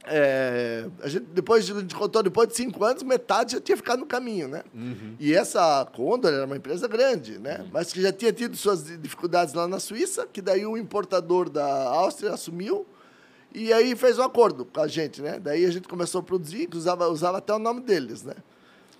é, 0.10 0.86
a 1.01 1.08
gente, 1.10 1.26
depois 1.34 1.66
de, 1.66 1.95
contou, 1.95 2.24
depois 2.24 2.47
de 2.47 2.55
cinco 2.55 2.84
anos, 2.84 3.03
metade 3.03 3.53
já 3.53 3.62
tinha 3.62 3.76
ficado 3.78 3.99
no 3.99 4.05
caminho, 4.05 4.47
né? 4.47 4.64
Uhum. 4.74 5.16
E 5.20 5.34
essa 5.34 5.86
Condor 5.93 6.32
era 6.34 6.45
uma 6.45 6.55
empresa 6.58 6.88
grande, 6.88 7.38
né? 7.39 7.66
Mas 7.72 7.91
que 7.93 8.01
já 8.01 8.12
tinha 8.12 8.32
tido 8.34 8.55
suas 8.58 8.86
dificuldades 8.99 9.53
lá 9.53 9.68
na 9.68 9.80
Suíça, 9.80 10.28
que 10.32 10.41
daí 10.41 10.66
o 10.66 10.78
importador 10.78 11.49
da 11.49 11.66
Áustria 11.89 12.34
assumiu 12.34 12.86
e 13.53 13.72
aí 13.74 13.95
fez 13.95 14.18
um 14.20 14.24
acordo 14.24 14.66
com 14.66 14.82
a 14.82 14.88
gente, 14.88 15.22
né? 15.22 15.39
Daí 15.39 15.66
a 15.66 15.72
gente 15.72 15.88
começou 15.88 16.20
a 16.20 16.24
produzir, 16.24 16.68
que 16.68 16.78
usava, 16.78 17.08
usava 17.10 17.38
até 17.39 17.53
o 17.53 17.60
nome 17.60 17.82
deles, 17.82 18.24
né? 18.24 18.34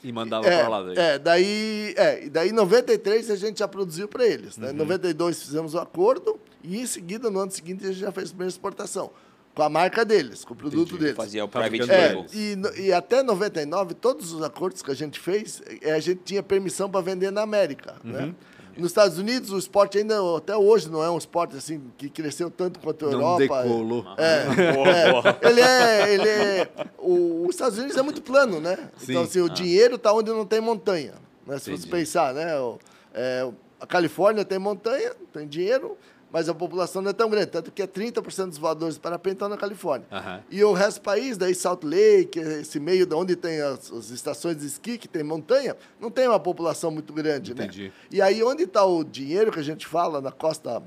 E 0.04 0.12
mandava 0.12 0.48
É, 0.48 0.60
pra 0.60 0.68
lá 0.70 0.84
daí. 0.84 0.96
é, 0.98 1.20
daí, 1.20 1.94
é, 1.98 2.30
daí 2.30 2.50
em 2.50 2.54
93 2.54 3.32
a 3.32 3.36
gente 3.36 3.60
já 3.60 3.68
produziu 3.68 4.08
para 4.08 4.26
eles. 4.26 4.58
Né? 4.58 4.70
Em 4.72 4.74
92 4.74 5.42
fizemos 5.42 5.74
o 5.74 5.80
acordo 5.80 6.40
e 6.64 6.80
em 6.80 6.86
seguida, 6.86 7.30
no 7.32 7.40
ano 7.40 7.52
seguinte, 7.52 7.84
a 7.84 7.88
gente 7.88 8.00
já 8.00 8.12
fez 8.12 8.28
a 8.28 8.30
primeira 8.30 8.50
exportação. 8.50 9.10
Com 9.58 9.64
a 9.64 9.70
marca 9.70 10.06
deles, 10.06 10.46
com 10.46 10.54
o 10.54 10.56
produto 10.56 10.90
Entendi. 10.90 11.00
deles. 11.00 11.16
Fazia 11.18 11.44
o 11.44 11.48
private 11.48 11.90
É, 11.92 12.08
label. 12.14 12.26
e, 12.32 12.82
e 12.86 12.94
até 12.94 13.24
99, 13.24 13.96
todos 13.96 14.32
os 14.32 14.44
acordos 14.44 14.84
que 14.84 14.92
a 14.92 14.94
gente 14.94 15.20
fez, 15.20 15.64
eh, 15.82 15.92
a 15.94 16.00
gente 16.00 16.22
tinha 16.24 16.44
permissão 16.44 16.88
para 16.88 17.02
vender 17.02 17.32
na 17.32 17.42
América. 17.42 17.96
Né? 18.04 18.36
Nos 18.78 18.92
Estados 18.92 19.18
Unidos, 19.18 19.52
o 19.52 19.58
esporte 19.58 19.98
ainda, 19.98 20.16
até 20.38 20.56
hoje, 20.56 20.88
não 20.92 21.04
é 21.04 21.10
um 21.10 21.18
esporte 21.18 21.56
assim 21.58 21.82
que 21.98 22.08
cresceu 22.08 22.52
tanto 22.52 22.80
quanto 22.80 23.08
a 23.08 23.10
Não 23.10 23.20
Europa. 23.20 23.64
decolou. 23.64 24.06
É, 24.16 24.46
é, 25.44 25.50
ele 25.50 25.62
é, 25.62 26.14
ele 26.14 26.30
é, 26.30 26.70
o, 27.00 27.48
os 27.48 27.56
Estados 27.56 27.80
Unidos 27.80 27.98
é 27.98 28.04
muito 28.04 28.22
plano, 28.22 28.60
né? 28.60 28.78
Sim. 29.00 29.14
Então, 29.14 29.24
assim, 29.24 29.42
o 29.42 29.50
dinheiro 29.50 29.96
está 29.96 30.14
onde 30.14 30.30
não 30.30 30.46
tem 30.46 30.62
montanha, 30.62 31.16
né? 31.48 31.58
Se 31.58 31.72
você 31.72 31.72
Entendi. 31.72 31.88
pensar, 31.90 32.32
né? 32.36 32.56
O- 32.60 32.78
é, 33.12 33.50
a 33.82 33.88
Califórnia 33.88 34.46
tem 34.46 34.60
montanha, 34.60 35.14
tem 35.34 35.48
dinheiro, 35.48 35.98
mas 36.32 36.50
a 36.50 36.54
população 36.54 37.02
não 37.02 37.12
é 37.12 37.14
tão 37.14 37.30
grande, 37.30 37.48
tanto 37.48 37.72
que 37.72 37.82
é 37.82 37.88
30% 37.88 38.50
dos 38.50 38.58
voadores 38.58 38.96
de 38.96 39.02
parapente 39.02 39.36
estão 39.36 39.50
na 39.50 39.58
Califórnia. 39.58 40.08
Aham. 40.12 40.44
E 40.50 40.64
o 40.64 40.74
resto 40.74 41.00
do 41.00 41.04
país, 41.04 41.38
daí 41.38 41.56
Salt 41.56 41.84
Lake, 41.84 42.40
esse 42.40 42.80
meio 42.80 43.06
de 43.06 43.16
onde 43.16 43.36
tem 43.36 43.62
as, 43.62 43.92
as 43.92 44.10
estações 44.10 44.58
de 44.58 44.66
esqui, 44.66 44.98
que 44.98 45.08
tem 45.08 45.24
montanha, 45.24 45.76
não 46.00 46.10
tem 46.12 46.28
uma 46.28 46.40
população 46.40 46.92
muito 46.92 47.14
grande, 47.14 47.52
Entendi. 47.52 47.86
né? 47.86 47.92
E 48.12 48.22
aí 48.22 48.44
onde 48.44 48.64
está 48.64 48.86
o 48.86 49.04
dinheiro 49.04 49.52
que 49.52 49.60
a 49.60 49.64
gente 49.64 49.88
fala 49.88 50.22
na 50.22 50.32
costa 50.32 50.84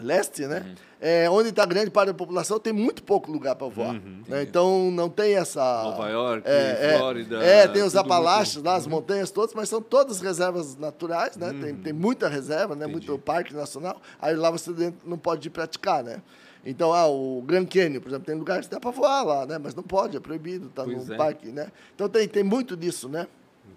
leste, 0.00 0.46
né? 0.46 0.74
É, 1.00 1.30
onde 1.30 1.48
está 1.48 1.64
grande 1.64 1.90
parte 1.90 2.08
da 2.08 2.14
população, 2.14 2.58
tem 2.58 2.72
muito 2.72 3.02
pouco 3.02 3.30
lugar 3.32 3.54
para 3.56 3.66
voar. 3.68 3.94
né? 4.28 4.42
Então 4.42 4.90
não 4.90 5.08
tem 5.08 5.34
essa. 5.34 5.60
Nova 5.82 6.08
York, 6.10 6.42
é, 6.46 6.92
é, 6.94 6.98
Flórida, 6.98 7.42
É, 7.42 7.66
tem 7.68 7.82
os 7.82 7.96
Apalaches 7.96 8.56
muito- 8.56 8.66
lá, 8.66 8.74
as 8.76 8.86
montanhas 8.86 9.30
todas, 9.30 9.54
mas 9.54 9.68
são 9.68 9.80
todas 9.80 10.20
reservas 10.20 10.76
naturais, 10.76 11.36
né? 11.36 11.54
Tem, 11.58 11.74
tem 11.74 11.92
muita 11.92 12.28
reserva, 12.28 12.74
né? 12.74 12.84
Entendi. 12.86 13.06
Muito 13.08 13.18
parque 13.24 13.54
nacional. 13.54 14.00
Aí 14.20 14.34
lá 14.36 14.50
você 14.50 14.92
não 15.04 15.16
pode 15.16 15.48
ir 15.48 15.50
praticar, 15.50 16.04
né? 16.04 16.20
Então, 16.66 16.92
ah, 16.92 17.06
o 17.08 17.42
Grand 17.46 17.64
Canyon, 17.64 18.00
por 18.00 18.08
exemplo, 18.08 18.26
tem 18.26 18.34
lugares 18.34 18.66
que 18.66 18.74
dá 18.74 18.78
para 18.78 18.90
voar 18.90 19.22
lá, 19.22 19.46
né? 19.46 19.56
Mas 19.58 19.74
não 19.74 19.82
pode, 19.82 20.18
é 20.18 20.20
proibido, 20.20 20.68
tá 20.68 20.84
Pois 20.84 21.06
no 21.08 21.14
é. 21.14 21.16
parque, 21.16 21.48
né? 21.48 21.68
Então 21.94 22.06
tem, 22.06 22.28
tem 22.28 22.44
muito 22.44 22.76
disso, 22.76 23.08
né? 23.08 23.26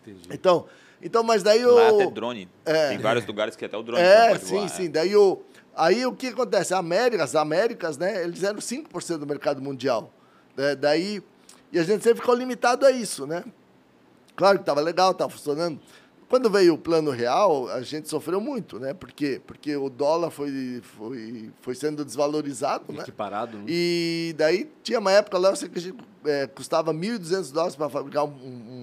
Entendi. 0.02 0.28
Então, 0.30 0.66
então 1.02 1.24
mas 1.24 1.42
daí 1.42 1.66
o... 1.66 1.74
Lá 1.76 1.88
até 1.88 2.12
drone. 2.12 2.50
É. 2.66 2.90
Tem 2.90 2.98
vários 2.98 3.26
lugares 3.26 3.56
que 3.56 3.64
até 3.64 3.78
o 3.78 3.84
drone 3.84 4.04
não 4.04 4.10
É, 4.10 4.30
pode 4.32 4.44
sim, 4.44 4.56
voar, 4.58 4.68
sim. 4.70 4.86
é. 4.88 4.90
Daí 4.90 5.16
o, 5.16 5.42
aí 5.76 6.06
o 6.06 6.14
que 6.14 6.28
acontece? 6.28 6.74
A 6.74 6.78
América, 6.78 7.24
as 7.24 7.36
Américas, 7.36 7.98
né? 7.98 8.24
Eles 8.24 8.44
eram 8.44 8.60
5% 8.60 9.18
do 9.18 9.28
mercado 9.28 9.62
mundial. 9.62 10.12
né? 10.56 10.76
Daí, 10.76 11.22
e 11.72 11.80
a 11.80 11.84
gente 11.84 12.04
sempre 12.04 12.20
ficou 12.22 12.36
limitado 12.36 12.86
a 12.86 12.92
isso, 12.92 13.26
né? 13.28 13.44
Claro 14.36 14.58
que 14.58 14.64
estava 14.64 14.82
legal, 14.82 15.12
estava 15.12 15.30
funcionando. 15.30 15.80
Quando 16.30 16.50
veio 16.50 16.74
o 16.74 16.78
plano 16.78 17.12
real, 17.12 17.70
a 17.70 17.82
gente 17.84 18.10
sofreu 18.10 18.42
muito, 18.42 18.80
né? 18.80 18.92
Por 18.94 19.12
quê? 19.12 19.40
Porque 19.46 19.76
o 19.76 19.88
dólar 19.90 20.32
foi, 20.32 20.82
foi, 20.98 21.52
foi 21.62 21.76
sendo 21.76 22.04
desvalorizado, 22.04 22.92
né? 22.92 23.02
Equiparado. 23.02 23.58
né? 23.60 23.66
E 23.68 24.34
daí 24.36 24.72
tinha 24.82 24.98
uma 25.00 25.12
época 25.12 25.38
lá, 25.38 25.50
eu 25.50 25.56
sei 25.56 25.70
que 25.70 25.78
a 25.78 25.82
gente, 25.82 25.98
é, 26.26 26.48
custava 26.48 26.92
1.200 26.92 27.52
dólares 27.52 27.76
para 27.76 27.88
fabricar 27.88 28.24
um, 28.26 28.30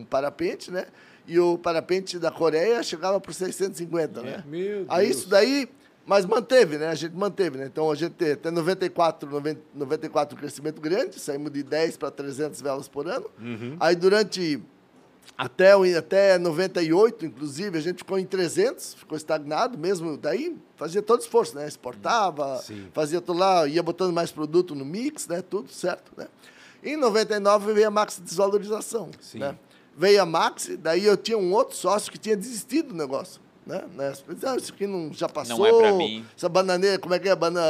um- 0.01 0.07
parapente, 0.09 0.71
né? 0.71 0.87
E 1.27 1.39
o 1.41 1.59
parapente 1.59 2.19
da 2.21 2.31
Coreia 2.31 2.83
chegava 2.85 3.21
por 3.21 3.35
650, 3.35 4.23
né? 4.23 4.45
Meu 4.47 4.85
Aí 4.89 5.07
Deus. 5.07 5.19
isso 5.19 5.29
daí, 5.29 5.69
mas 6.11 6.27
manteve, 6.27 6.77
né? 6.77 6.89
A 6.89 6.95
gente 6.97 7.15
manteve, 7.15 7.57
né? 7.57 7.67
Então 7.67 7.89
a 7.89 7.95
gente 7.95 8.15
tem 8.15 8.33
até 8.33 8.51
94, 8.51 9.31
90, 9.31 9.61
94 9.73 10.37
um 10.37 10.41
crescimento 10.41 10.81
grande, 10.81 11.21
saímos 11.21 11.53
de 11.53 11.63
10 11.63 11.99
para 11.99 12.11
300 12.11 12.61
velas 12.61 12.89
por 12.89 13.07
ano. 13.07 13.31
Uhum. 13.39 13.77
Aí 13.79 13.95
durante 13.95 14.61
até, 15.39 15.71
até 15.97 16.37
98, 16.37 17.27
inclusive, 17.27 17.79
a 17.79 17.81
gente 17.81 17.99
ficou 17.99 18.19
em 18.19 18.27
300, 18.27 18.95
ficou 18.95 19.17
estagnado 19.17 19.79
mesmo. 19.79 20.17
Daí 20.17 20.57
fazia 20.75 21.01
todo 21.01 21.21
esforço, 21.21 21.55
né? 21.55 21.69
Exportava, 21.69 22.57
Sim. 22.57 22.89
fazia 22.93 23.21
tudo 23.21 23.39
lá, 23.39 23.69
ia 23.69 23.81
botando 23.81 24.13
mais 24.13 24.33
produto 24.33 24.75
no 24.75 24.85
mix, 24.85 25.29
né? 25.29 25.41
Tudo 25.41 25.71
certo, 25.71 26.11
né? 26.17 26.27
Em 26.83 26.97
99 26.97 27.73
veio 27.73 27.87
a 27.87 27.91
Max 27.93 28.19
Desvalorização, 28.19 29.11
Sim. 29.21 29.39
né? 29.39 29.57
Veio 29.97 30.21
a 30.21 30.27
Max, 30.27 30.77
daí 30.81 31.05
eu 31.05 31.17
tinha 31.17 31.39
um 31.39 31.53
outro 31.53 31.77
sócio 31.77 32.11
que 32.11 32.19
tinha 32.19 32.37
desistido 32.37 32.89
do 32.89 32.97
negócio. 32.97 33.41
Né? 33.67 33.85
Né? 33.95 34.13
Ah, 34.45 34.57
isso 34.57 34.73
aqui 34.73 34.87
não, 34.87 35.13
já 35.13 35.29
passou. 35.29 35.67
é 35.67 35.79
pra 35.79 35.93
mim. 35.93 36.27
Essa 36.37 36.49
bananeira, 36.49 36.99
como 36.99 37.15
é 37.15 37.19
que 37.19 37.29
é? 37.29 37.37
Bana, 37.37 37.61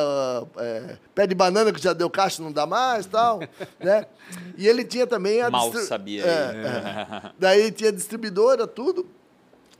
é, 0.56 0.96
pé 1.14 1.26
de 1.26 1.34
banana 1.34 1.72
que 1.72 1.82
já 1.82 1.92
deu 1.92 2.08
caixa, 2.08 2.42
não 2.42 2.52
dá 2.52 2.64
mais 2.64 3.06
tal. 3.06 3.40
né? 3.80 4.06
E 4.56 4.66
ele 4.68 4.84
tinha 4.84 5.06
também 5.06 5.42
a 5.42 5.50
Mal 5.50 5.68
distri- 5.70 5.86
sabia 5.86 6.24
É, 6.24 6.28
é. 6.28 7.30
Daí 7.38 7.70
tinha 7.72 7.92
distribuidora, 7.92 8.66
tudo. 8.66 9.06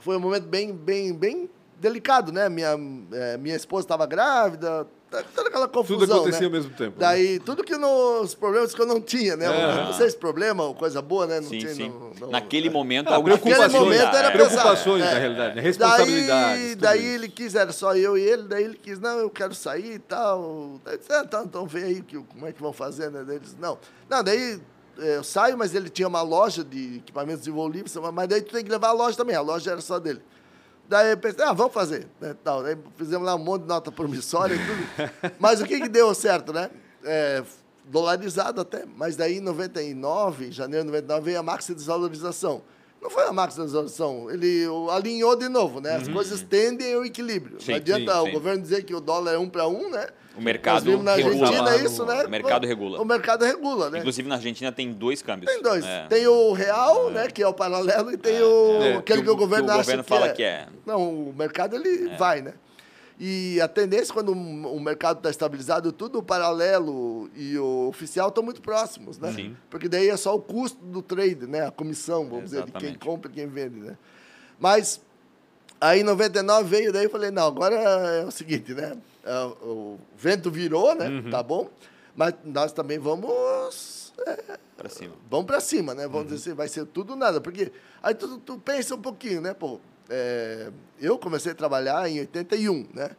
Foi 0.01 0.17
um 0.17 0.21
momento 0.21 0.47
bem, 0.47 0.73
bem, 0.75 1.15
bem 1.15 1.49
delicado, 1.79 2.33
né? 2.33 2.49
Minha, 2.49 2.77
é, 3.13 3.37
minha 3.37 3.57
esposa 3.57 3.85
estava 3.85 4.05
grávida, 4.07 4.87
toda 5.35 5.49
aquela 5.49 5.67
confusão. 5.69 5.99
Tudo 6.01 6.13
acontecia 6.15 6.41
né? 6.41 6.47
ao 6.47 6.53
mesmo 6.53 6.71
tempo. 6.71 6.91
né? 6.91 6.97
Daí, 7.07 7.39
tudo 7.41 7.65
que 7.65 7.77
não, 7.77 8.23
os 8.23 8.35
problemas 8.35 8.75
que 8.75 8.81
eu 8.81 8.87
não 8.87 9.01
tinha, 9.01 9.37
né? 9.37 9.47
É. 9.47 9.85
Não 9.85 9.93
sei 9.93 10.09
se 10.11 10.17
problema 10.17 10.63
ou 10.65 10.75
coisa 10.75 11.03
boa, 11.03 11.27
né? 11.27 11.41
Não 11.41 11.49
Sim, 11.49 11.59
tinha, 11.59 11.75
sim. 11.75 11.89
não- 11.89 12.13
não- 12.21 12.31
Naquele 12.31 12.69
é. 12.69 12.71
momento, 12.71 13.09
algo 13.09 13.25
preocupações, 13.25 13.73
Naquele 13.73 13.85
momento 13.85 14.17
era 14.17 14.29
é. 14.29 14.31
pesado. 14.31 14.51
Preocupações, 14.51 15.03
É. 15.05 15.13
na 15.15 15.19
realidade, 15.19 15.57
né? 15.57 15.63
responsabilidades. 15.63 16.77
Daí, 16.77 16.77
daí 16.77 17.05
ele 17.07 17.29
quis, 17.29 17.55
era 17.55 17.73
só 17.73 17.95
eu 17.97 18.17
e 18.17 18.23
ele, 18.23 18.43
daí 18.45 18.65
ele 18.65 18.75
quis, 18.81 18.99
não, 18.99 19.19
eu 19.19 19.31
quero 19.31 19.55
sair 19.55 19.95
e 19.95 19.99
tal. 19.99 20.81
Daí 20.85 20.99
disse, 20.99 21.13
ah, 21.13 21.23
então, 21.25 21.45
então 21.45 21.67
vê 21.67 21.85
aí 21.85 22.03
que, 22.03 22.17
como 22.23 22.47
é 22.47 22.53
que 22.53 22.61
vão 22.63 22.73
fazer, 22.73 23.11
né? 23.11 23.23
Daí 23.27 23.37
ele 23.37 23.45
disse, 23.45 23.57
não. 23.59 23.79
Não, 24.09 24.23
daí 24.23 24.61
eh, 24.99 25.17
eu 25.17 25.25
saio, 25.25 25.57
mas 25.59 25.75
ele 25.75 25.89
tinha 25.89 26.07
uma 26.07 26.23
loja 26.23 26.63
de 26.63 26.97
equipamentos 26.99 27.41
desenvolvidos, 27.41 27.95
mas 28.13 28.29
daí 28.29 28.43
tu 28.43 28.53
tem 28.53 28.65
que 28.65 28.71
levar 28.71 28.89
a 28.89 28.93
loja 28.93 29.17
também, 29.17 29.35
a 29.35 29.41
loja 29.41 29.73
era 29.73 29.81
só 29.81 29.99
dele. 29.99 30.21
Daí 30.91 31.12
eu 31.12 31.16
pensei, 31.16 31.45
ah, 31.45 31.53
vamos 31.53 31.72
fazer. 31.72 32.09
Né, 32.20 32.34
tal. 32.43 32.64
Daí 32.64 32.76
fizemos 32.97 33.24
lá 33.24 33.36
um 33.36 33.38
monte 33.38 33.62
de 33.62 33.68
nota 33.68 33.93
promissória 33.93 34.57
e 34.57 34.59
tudo. 34.59 35.34
Mas 35.38 35.61
o 35.61 35.64
que, 35.64 35.80
que 35.80 35.88
deu 35.88 36.12
certo, 36.12 36.53
né? 36.53 36.68
É, 37.05 37.45
dolarizado 37.84 38.61
até, 38.61 38.84
mas 38.84 39.16
daí 39.16 39.38
em 39.38 39.41
99, 39.41 40.53
janeiro 40.53 40.84
de 40.84 40.93
99, 40.93 41.24
veio 41.24 41.41
a 41.41 41.43
máxima 41.43 41.74
desvalorização. 41.74 42.62
Não 43.01 43.09
foi 43.09 43.24
a 43.24 43.32
máxima 43.32 43.64
desvalorização, 43.64 44.30
ele 44.30 44.66
alinhou 44.90 45.34
de 45.34 45.48
novo, 45.48 45.80
né? 45.80 45.96
As 45.96 46.07
coisas 46.09 46.42
tendem 46.42 46.94
ao 46.94 47.05
equilíbrio. 47.05 47.61
Sim, 47.61 47.70
não 47.72 47.76
adianta 47.78 48.12
sim, 48.12 48.18
o 48.20 48.24
sim. 48.26 48.32
governo 48.32 48.62
dizer 48.62 48.84
que 48.84 48.94
o 48.94 49.01
dólar 49.01 49.32
é 49.32 49.38
um 49.38 49.48
para 49.48 49.66
um, 49.66 49.88
né? 49.88 50.07
O 50.36 50.42
mercado 50.42 50.88
regula. 50.90 51.12
Argentina 51.12 51.76
isso, 51.76 52.05
né? 52.05 52.24
O 52.24 52.30
mercado 52.30 52.66
regula. 52.66 53.01
O 53.01 53.05
mercado 53.05 53.44
regula, 53.44 53.90
né? 53.90 53.98
Inclusive 53.98 54.28
na 54.28 54.34
Argentina 54.36 54.70
tem 54.70 54.92
dois 54.92 55.22
câmbios. 55.22 55.51
Tem 55.51 55.62
dois. 55.62 55.84
É. 55.84 56.07
Tem 56.09 56.26
o 56.26 56.53
real, 56.53 57.11
né, 57.11 57.26
que 57.28 57.42
é 57.42 57.48
o 57.48 57.53
paralelo, 57.55 58.12
e 58.12 58.16
tem 58.16 58.40
o 58.40 58.82
é. 58.82 58.96
aquele 58.96 59.20
Que 59.20 59.24
que, 59.24 59.30
o- 59.30 59.32
o 59.32 59.36
governo 59.36 59.64
que 59.66 59.70
o 59.70 59.74
acha 59.74 59.82
governo 59.82 60.05
que, 60.05 60.09
fala 60.09 60.26
é. 60.26 60.32
que 60.32 60.42
é. 60.42 60.66
Não, 60.86 61.03
o 61.30 61.34
mercado 61.36 61.76
ele 61.76 62.16
vai, 62.16 62.42
né? 62.42 62.55
E 63.23 63.61
a 63.61 63.68
tendência, 63.68 64.14
quando 64.14 64.33
o 64.33 64.81
mercado 64.81 65.18
está 65.18 65.29
estabilizado, 65.29 65.93
tudo 65.93 66.21
o 66.21 66.23
paralelo 66.23 67.29
e 67.37 67.59
o 67.59 67.87
oficial 67.87 68.31
estão 68.31 68.43
muito 68.43 68.62
próximos, 68.62 69.18
né? 69.18 69.31
Sim. 69.35 69.55
Porque 69.68 69.91
daí 69.91 70.09
é 70.09 70.16
só 70.16 70.35
o 70.35 70.41
custo 70.41 70.83
do 70.83 71.03
trade, 71.03 71.47
né? 71.47 71.66
A 71.66 71.71
comissão, 71.71 72.27
vamos 72.27 72.45
dizer, 72.45 72.64
de 72.64 72.73
quem 72.73 72.81
Exatamente. 72.89 72.99
compra 72.99 73.31
e 73.31 73.35
quem 73.35 73.47
vende, 73.47 73.79
né? 73.79 73.99
Mas 74.59 75.03
aí 75.79 76.01
em 76.01 76.03
99 76.03 76.66
veio, 76.66 76.93
daí 76.95 77.05
eu 77.05 77.11
falei, 77.11 77.31
não, 77.31 77.47
agora 77.47 77.75
é 77.77 78.25
o 78.25 78.31
seguinte, 78.31 78.73
né? 78.73 78.97
É, 79.23 79.45
O 79.62 79.99
vento 80.16 80.51
virou, 80.51 80.95
né? 80.95 81.09
Uhum. 81.11 81.31
Tá 81.31 81.43
bom? 81.43 81.68
Mas 82.16 82.33
nós 82.43 82.73
também 82.73 82.99
vamos 82.99 84.14
é, 84.27 84.59
Pra 84.79 84.89
cima. 84.89 85.12
vamos 85.29 85.45
para 85.45 85.61
cima, 85.61 85.95
né? 85.95 86.07
Uhum. 86.07 86.12
Vamos 86.12 86.29
dizer 86.29 86.51
assim, 86.51 86.57
vai 86.57 86.68
ser 86.68 86.87
tudo 86.87 87.14
nada. 87.14 87.39
Porque 87.39 87.71
aí 88.03 88.14
tu, 88.14 88.39
tu 88.39 88.59
pensa 88.59 88.95
um 88.95 89.03
pouquinho, 89.03 89.43
né? 89.43 89.53
Pô, 89.53 89.79
é, 90.11 90.71
eu 91.01 91.17
comecei 91.19 91.53
a 91.53 91.55
trabalhar 91.55 92.09
em 92.11 92.21
81, 92.21 92.87
né? 92.93 93.11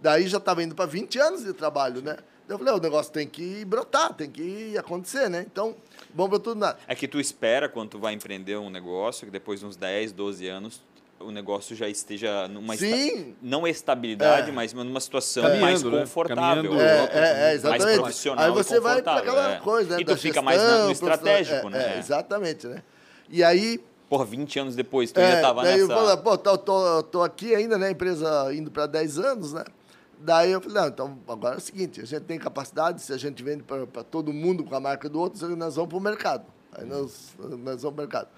Daí 0.00 0.28
já 0.28 0.38
estava 0.38 0.62
indo 0.62 0.74
para 0.74 0.84
20 0.86 1.18
anos 1.18 1.42
de 1.44 1.52
trabalho, 1.52 2.02
né? 2.02 2.16
Eu 2.46 2.58
falei, 2.58 2.74
"Ah, 2.74 2.76
o 2.76 2.80
negócio 2.80 3.10
tem 3.10 3.26
que 3.26 3.64
brotar, 3.64 4.12
tem 4.12 4.30
que 4.30 4.76
acontecer, 4.76 5.30
né? 5.30 5.46
Então, 5.50 5.74
vamos 6.14 6.30
para 6.30 6.38
tudo 6.40 6.60
nada. 6.60 6.78
É 6.86 6.94
que 6.94 7.08
tu 7.08 7.18
espera 7.18 7.70
quando 7.70 7.90
tu 7.90 7.98
vai 7.98 8.12
empreender 8.12 8.56
um 8.58 8.68
negócio, 8.68 9.24
que 9.26 9.30
depois 9.32 9.60
de 9.60 9.66
uns 9.66 9.76
10, 9.76 10.12
12 10.12 10.46
anos, 10.46 10.82
o 11.18 11.30
negócio 11.30 11.74
já 11.74 11.88
esteja 11.88 12.46
numa 12.48 12.74
esta- 12.74 12.84
Sim. 12.84 13.34
não 13.40 13.66
estabilidade, 13.66 14.50
É. 14.50 14.52
mas 14.52 14.74
numa 14.74 15.00
situação 15.00 15.44
Caminhando, 15.44 15.64
mais 15.64 15.82
né? 15.82 16.00
confortável. 16.00 16.64
Caminhando. 16.64 16.82
É, 16.82 17.00
outro- 17.02 17.16
é, 17.16 17.20
é, 17.30 17.32
mais 17.44 17.54
exatamente. 17.54 17.96
profissional 18.00 18.44
Aí 18.44 18.50
você 18.52 18.80
vai 18.80 19.00
para 19.00 19.20
aquela 19.20 19.52
é. 19.54 19.60
coisa, 19.60 19.94
né? 19.94 20.00
E 20.02 20.04
da 20.04 20.14
tu 20.14 20.20
fica 20.20 20.42
mais 20.42 20.60
na- 20.60 20.78
no 20.82 20.88
gestão, 20.88 21.08
estratégico, 21.08 21.70
né? 21.70 21.94
É, 21.94 21.98
exatamente, 21.98 22.66
né? 22.66 22.82
E 23.30 23.42
aí, 23.42 23.80
Porra, 24.14 24.24
20 24.26 24.58
anos 24.60 24.76
depois, 24.76 25.10
tu 25.10 25.18
ainda 25.18 25.40
tava 25.40 25.64
daí 25.64 25.80
eu 25.80 25.88
nessa... 25.88 26.00
falei, 26.00 26.16
pô, 26.22 26.38
tô, 26.38 26.56
tô, 26.56 27.02
tô 27.02 27.22
aqui 27.24 27.52
ainda, 27.52 27.76
né? 27.76 27.90
Empresa 27.90 28.54
indo 28.54 28.70
para 28.70 28.86
10 28.86 29.18
anos, 29.18 29.52
né? 29.52 29.64
Daí 30.20 30.52
eu 30.52 30.60
falei, 30.60 30.82
não, 30.82 30.86
então 30.86 31.18
agora 31.26 31.56
é 31.56 31.58
o 31.58 31.60
seguinte, 31.60 32.00
a 32.00 32.04
gente 32.04 32.22
tem 32.22 32.38
capacidade, 32.38 33.02
se 33.02 33.12
a 33.12 33.16
gente 33.16 33.42
vende 33.42 33.64
para 33.64 34.04
todo 34.04 34.32
mundo 34.32 34.62
com 34.62 34.72
a 34.72 34.78
marca 34.78 35.08
do 35.08 35.18
outro, 35.18 35.56
nós 35.56 35.74
vamos 35.74 35.88
para 35.88 35.98
o 35.98 36.00
mercado. 36.00 36.44
Aí 36.78 36.86
nós, 36.86 37.34
nós 37.40 37.82
vamos 37.82 37.82
para 37.82 37.88
o 37.88 37.96
mercado. 37.96 38.28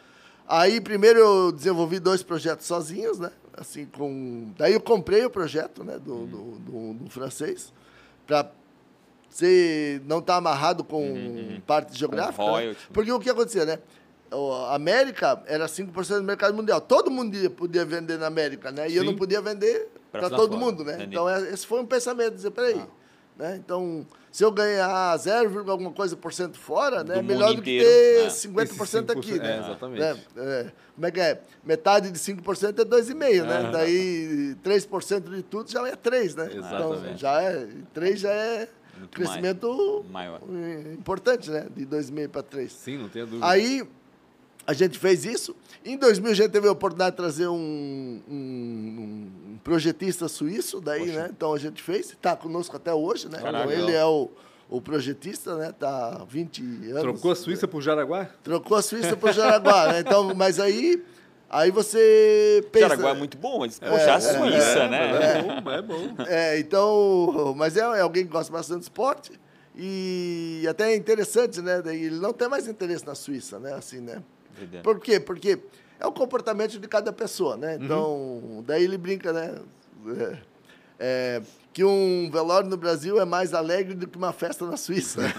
Aí 0.49 0.81
primeiro 0.81 1.19
eu 1.19 1.53
desenvolvi 1.53 1.99
dois 2.01 2.23
projetos 2.23 2.65
sozinhos, 2.65 3.19
né? 3.19 3.31
Assim, 3.55 3.85
com... 3.85 4.53
Daí 4.57 4.73
eu 4.73 4.81
comprei 4.81 5.27
o 5.27 5.31
projeto, 5.31 5.85
né? 5.85 5.99
Do, 5.99 6.27
do, 6.27 6.43
do, 6.59 6.95
do 6.95 7.11
francês, 7.11 7.71
para 8.27 8.51
você 9.29 10.01
não 10.07 10.21
estar 10.21 10.37
amarrado 10.37 10.83
com 10.83 11.61
parte 11.67 11.99
geográfica. 11.99 12.43
né? 12.71 12.77
Porque 12.95 13.13
o 13.13 13.21
que 13.21 13.29
acontecia, 13.29 13.67
né? 13.67 13.79
O- 14.31 14.53
A 14.53 14.75
América 14.75 15.43
era 15.47 15.67
5% 15.69 16.19
do 16.19 16.25
mercado 16.25 16.55
mundial. 16.55 16.81
Todo 16.81 17.11
mundo 17.11 17.35
ia- 17.37 17.49
podia 17.51 17.85
vender 17.85 18.19
na 18.19 18.27
América, 18.27 18.71
né? 18.73 18.89
E 18.89 18.97
eu 18.97 19.03
Sim. 19.03 19.11
não 19.11 19.17
podia 19.17 19.41
vender 19.41 19.89
para 20.11 20.29
todo 20.31 20.55
fora. 20.55 20.61
mundo, 20.61 20.85
né? 20.85 20.95
Entendi. 20.95 21.11
Então, 21.15 21.29
é- 21.29 21.51
esse 21.53 21.67
foi 21.67 21.81
um 21.81 21.87
pensamento, 21.87 22.35
dizer, 22.35 22.51
peraí, 22.51 22.79
Ah. 22.81 22.87
né? 23.39 23.57
Então, 23.65 24.05
se 24.33 24.43
eu 24.45 24.51
ganhar 24.51 25.17
0, 25.19 25.71
alguma 25.71 25.93
coisa 25.93 26.17
por 26.17 26.33
cento 26.33 26.59
fora, 26.59 27.05
né? 27.05 27.15
Do 27.15 27.21
É 27.21 27.23
melhor 27.23 27.55
do 27.55 27.63
que 27.63 27.77
inteiro, 27.77 27.85
ter 28.21 28.27
é. 28.27 28.31
50% 28.31 29.11
aqui, 29.13 29.31
Esse 29.31 29.39
5%, 29.39 29.43
né? 29.43 29.57
é, 29.57 29.59
exatamente. 29.61 30.01
Né? 30.01 30.17
É, 30.37 30.73
como 30.95 31.07
é 31.07 31.11
que 31.13 31.21
é? 31.21 31.41
Metade 31.65 32.11
de 32.11 32.19
5% 32.19 32.81
é 32.81 32.85
2,5, 32.85 33.45
né? 33.45 33.59
Aham. 33.59 33.71
Daí 33.71 34.57
3% 34.63 35.31
de 35.31 35.43
tudo 35.43 35.71
já 35.71 35.87
é 35.87 35.95
3, 35.95 36.35
né? 36.35 36.49
Então, 36.53 36.59
Exatamente. 36.95 37.21
já 37.21 37.43
é, 37.43 37.69
3 37.95 38.19
já 38.21 38.31
é 38.33 38.69
Muito 38.99 39.11
crescimento 39.15 40.05
maior. 40.11 40.41
importante, 40.93 41.51
né? 41.51 41.67
De 41.77 41.85
2,5 41.87 42.29
para 42.29 42.43
3. 42.43 42.73
Sim, 42.73 42.99
não 42.99 43.09
tenha 43.09 43.27
dúvida. 43.27 43.47
Aí 43.47 43.87
a 44.67 44.73
gente 44.73 44.99
fez 44.99 45.25
isso. 45.25 45.55
Em 45.85 45.97
2000 45.97 46.31
a 46.33 46.35
gente 46.35 46.51
teve 46.51 46.67
a 46.69 46.73
oportunidade 46.73 47.13
de 47.13 47.17
trazer 47.17 47.47
um, 47.49 48.21
um- 48.29 49.31
um 49.55 49.59
projetista 49.63 50.29
suíço, 50.29 50.81
daí, 50.81 51.07
né? 51.07 51.29
Então 51.35 51.53
a 51.53 51.59
gente 51.59 51.83
fez, 51.83 52.11
está 52.11 52.35
conosco 52.37 52.77
até 52.77 52.93
hoje, 52.93 53.29
né? 53.29 53.39
Caraca. 53.39 53.73
Então, 53.73 53.85
ele 53.89 53.93
é 53.97 54.05
o, 54.05 54.29
o 54.69 54.81
projetista, 54.81 55.57
né? 55.57 55.73
Tá 55.79 56.19
há 56.21 56.25
20 56.25 56.61
anos. 56.91 57.01
Trocou 57.03 57.31
a 57.33 57.37
Suíça 57.37 57.69
por 57.69 57.81
Jaraguá? 57.83 58.29
Trocou 58.43 58.77
a 58.77 58.83
Suíça 58.83 59.17
por 59.17 59.33
Jaraguá, 59.33 59.93
né? 59.93 60.01
Então, 60.01 60.35
mas 60.35 60.59
aí, 60.59 61.03
aí 61.49 61.71
você 61.71 62.67
pensa... 62.73 62.89
Jaraguá 62.89 63.11
é 63.11 63.15
muito 63.15 63.39
bom, 63.39 63.61
mas, 63.61 63.79
poxa, 63.79 64.15
a 64.15 64.21
Suíça, 64.21 64.79
é, 64.81 64.89
né? 64.89 65.39
É 65.39 65.43
bom, 65.61 65.71
é 65.71 65.83
bom. 65.83 66.15
É, 66.27 66.59
então, 66.59 67.55
mas 67.57 67.77
é, 67.77 67.81
é 67.81 68.01
alguém 68.01 68.25
que 68.27 68.33
gosta 68.33 68.53
bastante 68.53 68.79
de 68.81 68.85
esporte 68.87 69.31
e 69.75 70.67
até 70.69 70.93
é 70.93 70.97
interessante, 70.97 71.61
né? 71.61 71.81
Daí 71.83 72.05
ele 72.05 72.17
não 72.19 72.33
tem 72.33 72.49
mais 72.49 72.67
interesse 72.67 73.07
na 73.07 73.15
Suíça, 73.15 73.59
né? 73.61 73.73
Assim, 73.75 74.01
né? 74.01 74.23
Verdade. 74.59 74.83
Por 74.83 74.99
quê? 75.01 75.21
Porque 75.21 75.59
é 76.01 76.07
o 76.07 76.13
comportamento 76.13 76.79
de 76.79 76.89
cada 76.89 77.13
pessoa, 77.13 77.57
né? 77.57 77.79
Então, 77.81 78.63
daí 78.67 78.85
ele 78.85 78.99
brinca, 78.99 79.33
né? 79.33 79.55
É, 80.19 80.37
é, 80.99 81.43
que 81.73 81.85
um 81.85 82.31
velório 82.33 82.69
no 82.71 82.77
Brasil 82.77 83.21
é 83.21 83.25
mais 83.27 83.53
alegre 83.53 83.93
do 83.95 84.07
que 84.07 84.17
uma 84.17 84.33
festa 84.33 84.65
na 84.65 84.77
Suíça. 84.77 85.21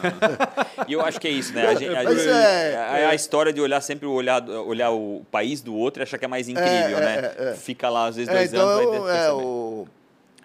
E 0.88 0.94
eu 0.94 1.02
acho 1.02 1.20
que 1.20 1.28
é 1.28 1.32
isso, 1.32 1.52
né? 1.54 1.66
A, 1.68 1.74
gente, 1.74 1.96
a, 1.96 2.06
gente- 2.06 2.30
é- 2.30 2.76
a- 2.78 3.10
a 3.10 3.16
história 3.16 3.52
de 3.52 3.60
olhar 3.60 3.82
sempre 3.82 4.06
o 4.06 4.12
olhar, 4.12 4.48
olhar 4.48 4.92
o 4.92 5.26
país 5.32 5.60
do 5.62 5.74
outro 5.76 6.02
e 6.02 6.04
achar 6.04 6.18
que 6.20 6.26
é 6.26 6.28
mais 6.28 6.48
incrível, 6.48 7.00
É, 7.00 7.02
né? 7.02 7.34
é, 7.38 7.50
é. 7.50 7.54
Fica 7.56 7.90
lá, 7.90 8.06
às 8.06 8.16
vezes, 8.16 8.30
É, 8.30 8.38
dois 8.38 8.54
então, 8.54 8.68
anos, 8.70 9.06
ter 9.12 9.18
é, 9.18 9.32
o, 9.32 9.88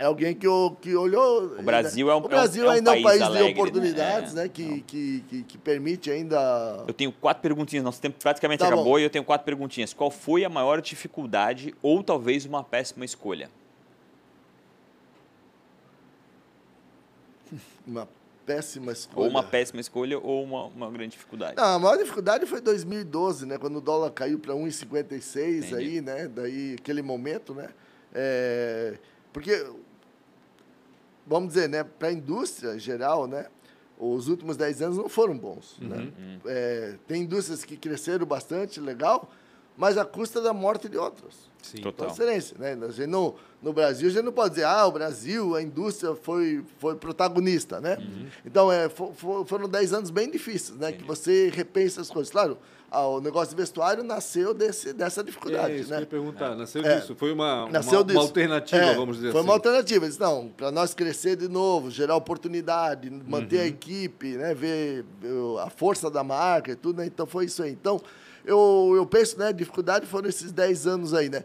é 0.02 0.04
alguém 0.04 0.34
que, 0.34 0.46
que 0.80 0.96
olhou... 0.96 1.44
O 1.58 1.62
Brasil 1.62 2.10
é 2.10 2.14
um- 2.14 2.18
O 2.18 2.28
Brasil 2.28 2.64
é 2.64 2.66
um- 2.66 2.70
é 2.70 2.72
um 2.72 2.76
ainda 2.76 2.96
é 2.96 2.98
um 2.98 3.02
país 3.04 3.22
alegre, 3.22 3.52
de 3.54 3.60
oportunidades, 3.60 4.34
né? 4.34 4.42
né? 4.42 4.48
Que, 4.48 4.80
que, 4.82 5.24
que, 5.28 5.42
que 5.44 5.58
permite 5.58 6.10
ainda... 6.10 6.82
Eu 6.88 6.92
tenho 6.92 7.12
quatro 7.12 7.40
perguntinhas, 7.40 7.84
nosso 7.84 8.00
tempo 8.00 8.18
praticamente 8.20 8.58
Tá 8.58 8.66
acabou 8.66 8.84
bom. 8.84 8.98
e 8.98 9.04
eu 9.04 9.10
tenho 9.10 9.24
quatro 9.24 9.44
perguntinhas. 9.44 9.94
Qual 9.94 10.10
foi 10.10 10.44
a 10.44 10.48
maior 10.48 10.80
dificuldade 10.82 11.72
ou 11.80 12.02
talvez 12.02 12.44
uma 12.44 12.64
péssima 12.64 13.04
escolha? 13.04 13.48
Uma 17.86 18.08
péssima 18.46 18.90
escolha. 18.92 19.24
Ou 19.24 19.30
uma 19.30 19.42
péssima 19.42 19.80
escolha 19.80 20.18
ou 20.18 20.42
uma, 20.42 20.64
uma 20.66 20.90
grande 20.90 21.12
dificuldade? 21.12 21.54
Não, 21.56 21.64
a 21.64 21.78
maior 21.78 21.96
dificuldade 21.96 22.44
foi 22.46 22.60
2012, 22.60 23.46
né? 23.46 23.56
Quando 23.58 23.76
o 23.76 23.80
dólar 23.80 24.10
caiu 24.10 24.38
para 24.38 24.54
1,56 24.54 25.58
Entendi. 25.58 25.74
aí, 25.76 26.00
né? 26.00 26.26
Daí, 26.28 26.76
aquele 26.78 27.02
momento, 27.02 27.54
né? 27.54 27.68
É, 28.14 28.94
porque, 29.32 29.64
vamos 31.26 31.52
dizer, 31.54 31.68
né? 31.68 31.84
Para 31.84 32.08
a 32.08 32.12
indústria 32.12 32.74
em 32.74 32.78
geral, 32.78 33.26
né? 33.26 33.46
Os 33.98 34.28
últimos 34.28 34.56
10 34.56 34.82
anos 34.82 34.96
não 34.98 35.08
foram 35.08 35.36
bons, 35.38 35.76
né? 35.80 36.12
Uhum. 36.18 36.38
É, 36.46 36.94
tem 37.06 37.22
indústrias 37.22 37.64
que 37.64 37.76
cresceram 37.76 38.26
bastante, 38.26 38.80
legal, 38.80 39.30
mas 39.76 39.96
à 39.96 40.04
custa 40.04 40.40
da 40.40 40.52
morte 40.52 40.88
de 40.88 40.98
outras. 40.98 41.50
Sim. 41.62 41.80
Total. 41.80 42.06
Transferência, 42.06 42.56
né? 42.58 42.76
Não, 43.06 43.36
no 43.62 43.72
Brasil, 43.72 44.08
a 44.08 44.12
gente 44.12 44.24
não 44.24 44.32
pode 44.32 44.54
dizer, 44.54 44.64
ah, 44.66 44.84
o 44.86 44.90
Brasil, 44.90 45.54
a 45.54 45.62
indústria 45.62 46.16
foi, 46.16 46.64
foi 46.78 46.96
protagonista, 46.96 47.80
né? 47.80 47.96
Uhum. 47.98 48.26
Então, 48.44 48.72
é, 48.72 48.88
fo- 48.88 49.12
fo- 49.14 49.44
foram 49.44 49.68
10 49.68 49.92
anos 49.92 50.10
bem 50.10 50.28
difíceis, 50.28 50.76
né? 50.76 50.90
Que 50.90 51.04
você 51.04 51.48
repensa 51.54 52.00
as 52.00 52.10
coisas. 52.10 52.32
Claro, 52.32 52.58
o 53.00 53.20
negócio 53.20 53.50
de 53.50 53.56
vestuário 53.56 54.02
nasceu 54.04 54.52
desse, 54.54 54.92
dessa 54.92 55.20
É 55.20 55.24
dificuldade, 55.24 55.74
isso 55.76 55.84
que 55.86 55.90
eu 55.92 55.96
né? 55.96 56.00
ia 56.02 56.06
perguntar. 56.06 56.54
Nasceu 56.54 56.82
É. 56.84 56.96
disso. 56.98 57.14
Foi 57.16 57.32
uma, 57.32 57.64
uma, 57.64 57.70
Nasceu 57.72 57.98
uma 58.00 58.04
disso. 58.04 58.18
alternativa, 58.18 58.82
É, 58.84 58.94
vamos 58.94 59.16
dizer 59.16 59.30
Foi 59.32 59.40
assim. 59.40 59.48
uma 59.48 59.54
alternativa. 59.54 60.04
Eles, 60.04 60.18
não, 60.18 60.48
para 60.48 60.70
nós 60.70 60.92
crescer 60.94 61.36
de 61.36 61.48
novo, 61.48 61.90
gerar 61.90 62.16
oportunidade, 62.16 63.08
manter 63.26 63.56
Uhum. 63.56 63.62
a 63.62 63.66
equipe, 63.66 64.28
né, 64.36 64.54
ver 64.54 65.04
a 65.64 65.70
força 65.70 66.10
da 66.10 66.22
marca 66.22 66.72
e 66.72 66.76
tudo, 66.76 66.98
né? 66.98 67.06
Então 67.06 67.26
foi 67.26 67.46
isso 67.46 67.62
aí. 67.62 67.70
Então, 67.72 68.00
eu, 68.44 68.92
eu 68.96 69.06
penso, 69.06 69.38
né, 69.38 69.48
a 69.48 69.52
dificuldade 69.52 70.06
foram 70.06 70.28
esses 70.28 70.50
10 70.52 70.86
anos 70.86 71.14
aí, 71.14 71.28
né? 71.28 71.44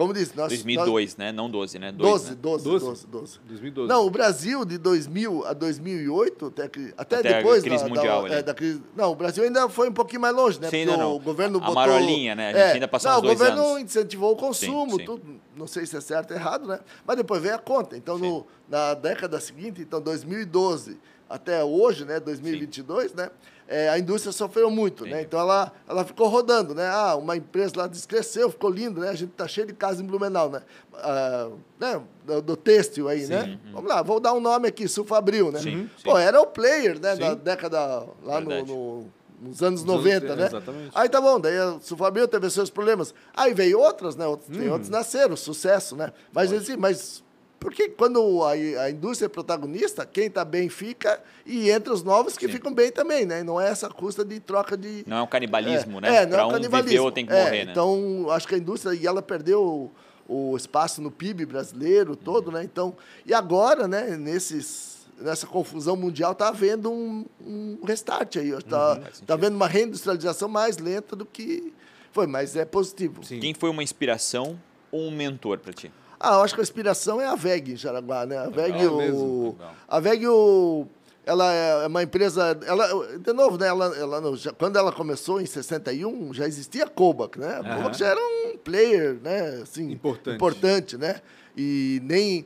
Como 0.00 0.14
disse, 0.14 0.34
nós... 0.34 0.48
2002, 0.48 1.16
né? 1.18 1.30
Não 1.30 1.50
12, 1.50 1.78
né? 1.78 1.92
Dois, 1.92 2.22
12, 2.22 2.30
né? 2.30 2.36
12, 2.40 2.64
12? 2.64 2.84
12, 2.86 3.06
12. 3.06 3.40
2012. 3.46 3.88
Não, 3.90 4.06
o 4.06 4.10
Brasil 4.10 4.64
de 4.64 4.78
2000 4.78 5.44
a 5.46 5.52
2008, 5.52 6.46
até, 6.46 6.68
que- 6.70 6.94
até, 6.96 7.16
Até 7.16 7.28
a 7.28 7.36
depois 7.36 7.62
crise 7.62 7.84
da, 7.84 7.88
mundial 7.90 8.20
da, 8.22 8.26
ali. 8.28 8.34
é, 8.36 8.42
da 8.42 8.54
crise. 8.54 8.82
Não, 8.96 9.12
o 9.12 9.14
Brasil 9.14 9.44
ainda 9.44 9.68
foi 9.68 9.90
um 9.90 9.92
pouquinho 9.92 10.22
mais 10.22 10.34
longe, 10.34 10.58
né? 10.58 10.70
Sim, 10.70 10.86
Porque 10.86 10.96
não, 10.98 11.10
não. 11.10 11.16
o 11.16 11.20
governo 11.20 11.58
A 11.58 11.60
botou... 11.60 11.74
marolinha, 11.74 12.34
né? 12.34 12.48
A 12.48 12.52
gente 12.64 12.74
ainda 12.76 12.88
passou 12.88 13.10
não, 13.10 13.18
uns 13.18 13.22
dois 13.24 13.34
o 13.34 13.38
governo 13.44 13.62
anos. 13.62 13.82
incentivou 13.82 14.32
o 14.32 14.36
consumo, 14.36 14.92
Sim, 14.92 14.96
sim. 15.00 15.04
tudo. 15.04 15.40
Não 15.54 15.66
sei 15.66 15.84
se 15.84 15.94
é 15.94 16.00
certo 16.00 16.30
ou 16.30 16.36
errado, 16.38 16.66
né? 16.66 16.80
Mas 17.06 17.18
depois 17.18 17.42
veio 17.42 17.54
a 17.54 17.58
conta. 17.58 17.94
Então, 17.94 18.16
no, 18.16 18.46
na 18.70 18.94
década 18.94 19.38
seguinte, 19.38 19.82
então 19.82 20.00
2012 20.00 20.98
até 21.28 21.62
hoje, 21.62 22.06
né? 22.06 22.18
2022, 22.18 23.12
né? 23.12 23.30
É, 23.72 23.88
a 23.88 23.96
indústria 23.98 24.32
sofreu 24.32 24.68
muito, 24.68 25.06
né? 25.06 25.22
Então 25.22 25.38
ela, 25.38 25.72
ela 25.88 26.04
ficou 26.04 26.26
rodando, 26.28 26.74
né? 26.74 26.88
Ah, 26.88 27.14
uma 27.14 27.36
empresa 27.36 27.72
lá 27.76 27.86
descresceu, 27.86 28.50
ficou 28.50 28.68
lindo, 28.68 29.00
né? 29.00 29.08
A 29.10 29.14
gente 29.14 29.30
tá 29.30 29.46
cheio 29.46 29.66
de 29.68 29.72
casa 29.72 30.02
em 30.02 30.06
Blumenau, 30.06 30.50
né? 30.50 30.60
Ah, 30.94 31.48
né? 31.78 32.02
Do, 32.26 32.42
do 32.42 32.56
têxtil 32.56 33.08
aí, 33.08 33.26
né? 33.28 33.44
Sim. 33.44 33.58
Vamos 33.72 33.88
lá, 33.88 34.02
vou 34.02 34.18
dar 34.18 34.32
um 34.34 34.40
nome 34.40 34.66
aqui, 34.66 34.88
Sulfabril, 34.88 35.52
né? 35.52 35.60
Sim, 35.60 35.88
Pô, 36.02 36.16
sim. 36.16 36.22
era 36.22 36.40
o 36.40 36.46
player, 36.48 36.94
né? 37.00 37.14
Da 37.14 37.30
Sim. 37.30 37.36
década 37.36 38.04
lá 38.24 38.40
no, 38.40 38.64
no- 38.66 39.06
nos 39.40 39.62
anos 39.62 39.82
Nos 39.84 39.96
90, 39.96 40.26
anos- 40.26 40.36
né? 40.36 40.46
exatamente. 40.48 40.90
Aí 40.94 41.08
tá 41.08 41.18
bom, 41.20 41.40
daí 41.40 41.56
a 41.56 41.78
Sulfabril 41.80 42.28
teve 42.28 42.50
seus 42.50 42.68
problemas. 42.68 43.14
Aí 43.34 43.54
veio 43.54 43.78
outras, 43.80 44.14
né? 44.16 44.26
Outros, 44.26 44.54
Tem 44.54 44.68
outros 44.68 44.90
nasceram, 44.90 45.34
sucesso, 45.36 45.96
né? 45.96 46.12
Mas 46.32 46.52
assim, 46.52 46.76
mas 46.76 47.22
porque 47.60 47.90
quando 47.90 48.42
a, 48.42 48.52
a 48.52 48.90
indústria 48.90 49.26
é 49.26 49.28
protagonista, 49.28 50.04
quem 50.06 50.30
tá 50.30 50.44
bem 50.44 50.68
fica 50.70 51.22
e 51.46 51.70
entra 51.70 51.92
os 51.92 52.02
novos 52.02 52.36
que 52.38 52.46
Sim. 52.46 52.52
ficam 52.52 52.72
bem 52.74 52.90
também, 52.90 53.26
né? 53.26 53.42
Não 53.44 53.60
é 53.60 53.68
essa 53.68 53.88
custa 53.90 54.24
de 54.24 54.40
troca 54.40 54.76
de. 54.76 55.04
Não 55.06 55.18
é 55.18 55.22
um 55.22 55.26
canibalismo, 55.26 55.98
É, 55.98 56.00
né? 56.00 56.16
É, 56.16 56.20
não 56.26 56.30
pra 56.32 56.40
é 56.40 56.44
um 56.44 56.48
um 56.48 56.52
canibalismo. 56.52 56.88
viver 56.90 57.00
ou 57.00 57.12
tem 57.12 57.26
que 57.26 57.32
É, 57.32 57.44
morrer, 57.44 57.64
né? 57.66 57.70
Então, 57.72 58.26
acho 58.30 58.48
que 58.48 58.54
a 58.54 58.58
indústria, 58.58 58.94
e 58.94 59.06
ela 59.06 59.20
perdeu 59.20 59.92
o, 60.26 60.52
o 60.52 60.56
espaço 60.56 61.02
no 61.02 61.10
PIB 61.10 61.44
brasileiro 61.44 62.16
todo, 62.16 62.50
né? 62.50 62.64
Então, 62.64 62.96
e 63.26 63.34
agora, 63.34 63.86
né, 63.86 64.16
nesses, 64.16 65.06
nessa 65.20 65.46
confusão 65.46 65.96
mundial, 65.96 66.32
está 66.32 66.48
havendo 66.48 66.90
um, 66.90 67.26
um 67.46 67.78
restart 67.84 68.36
aí. 68.36 68.50
Está 68.50 68.94
Uhum, 68.94 69.26
tá 69.26 69.34
havendo 69.34 69.54
uma 69.56 69.68
reindustrialização 69.68 70.48
mais 70.48 70.78
lenta 70.78 71.14
do 71.14 71.26
que 71.26 71.74
foi, 72.10 72.26
mas 72.26 72.56
é 72.56 72.64
positivo. 72.64 73.22
Sim. 73.22 73.38
Quem 73.38 73.52
foi 73.52 73.68
uma 73.68 73.82
inspiração 73.82 74.58
ou 74.90 75.02
um 75.02 75.10
mentor 75.10 75.58
pra 75.58 75.72
ti? 75.74 75.92
Ah, 76.20 76.34
eu 76.34 76.42
acho 76.42 76.54
que 76.54 76.60
a 76.60 76.62
inspiração 76.62 77.18
é 77.18 77.26
a 77.26 77.34
VEG 77.34 77.72
em 77.72 77.76
Jaraguá, 77.76 78.26
né? 78.26 78.36
A 78.36 78.50
VEG, 78.50 78.86
o, 78.86 79.56
a 79.88 79.98
VEG, 79.98 80.26
o, 80.28 80.86
ela 81.24 81.50
é 81.50 81.86
uma 81.86 82.02
empresa, 82.02 82.58
ela, 82.66 83.16
de 83.18 83.32
novo, 83.32 83.56
né? 83.56 83.68
Ela, 83.68 83.86
ela 83.96 84.22
quando 84.58 84.76
ela 84.76 84.92
começou 84.92 85.40
em 85.40 85.46
61, 85.46 86.34
já 86.34 86.46
existia 86.46 86.84
a 86.84 86.88
Kobach, 86.88 87.38
né? 87.38 87.60
A. 87.64 87.76
Kobach 87.76 87.98
já 87.98 88.08
era 88.08 88.20
um 88.20 88.58
player, 88.58 89.18
né? 89.22 89.60
Assim, 89.62 89.92
Importante. 89.92 90.34
importante, 90.36 90.96
né? 90.98 91.20
E 91.56 92.02
nem 92.04 92.44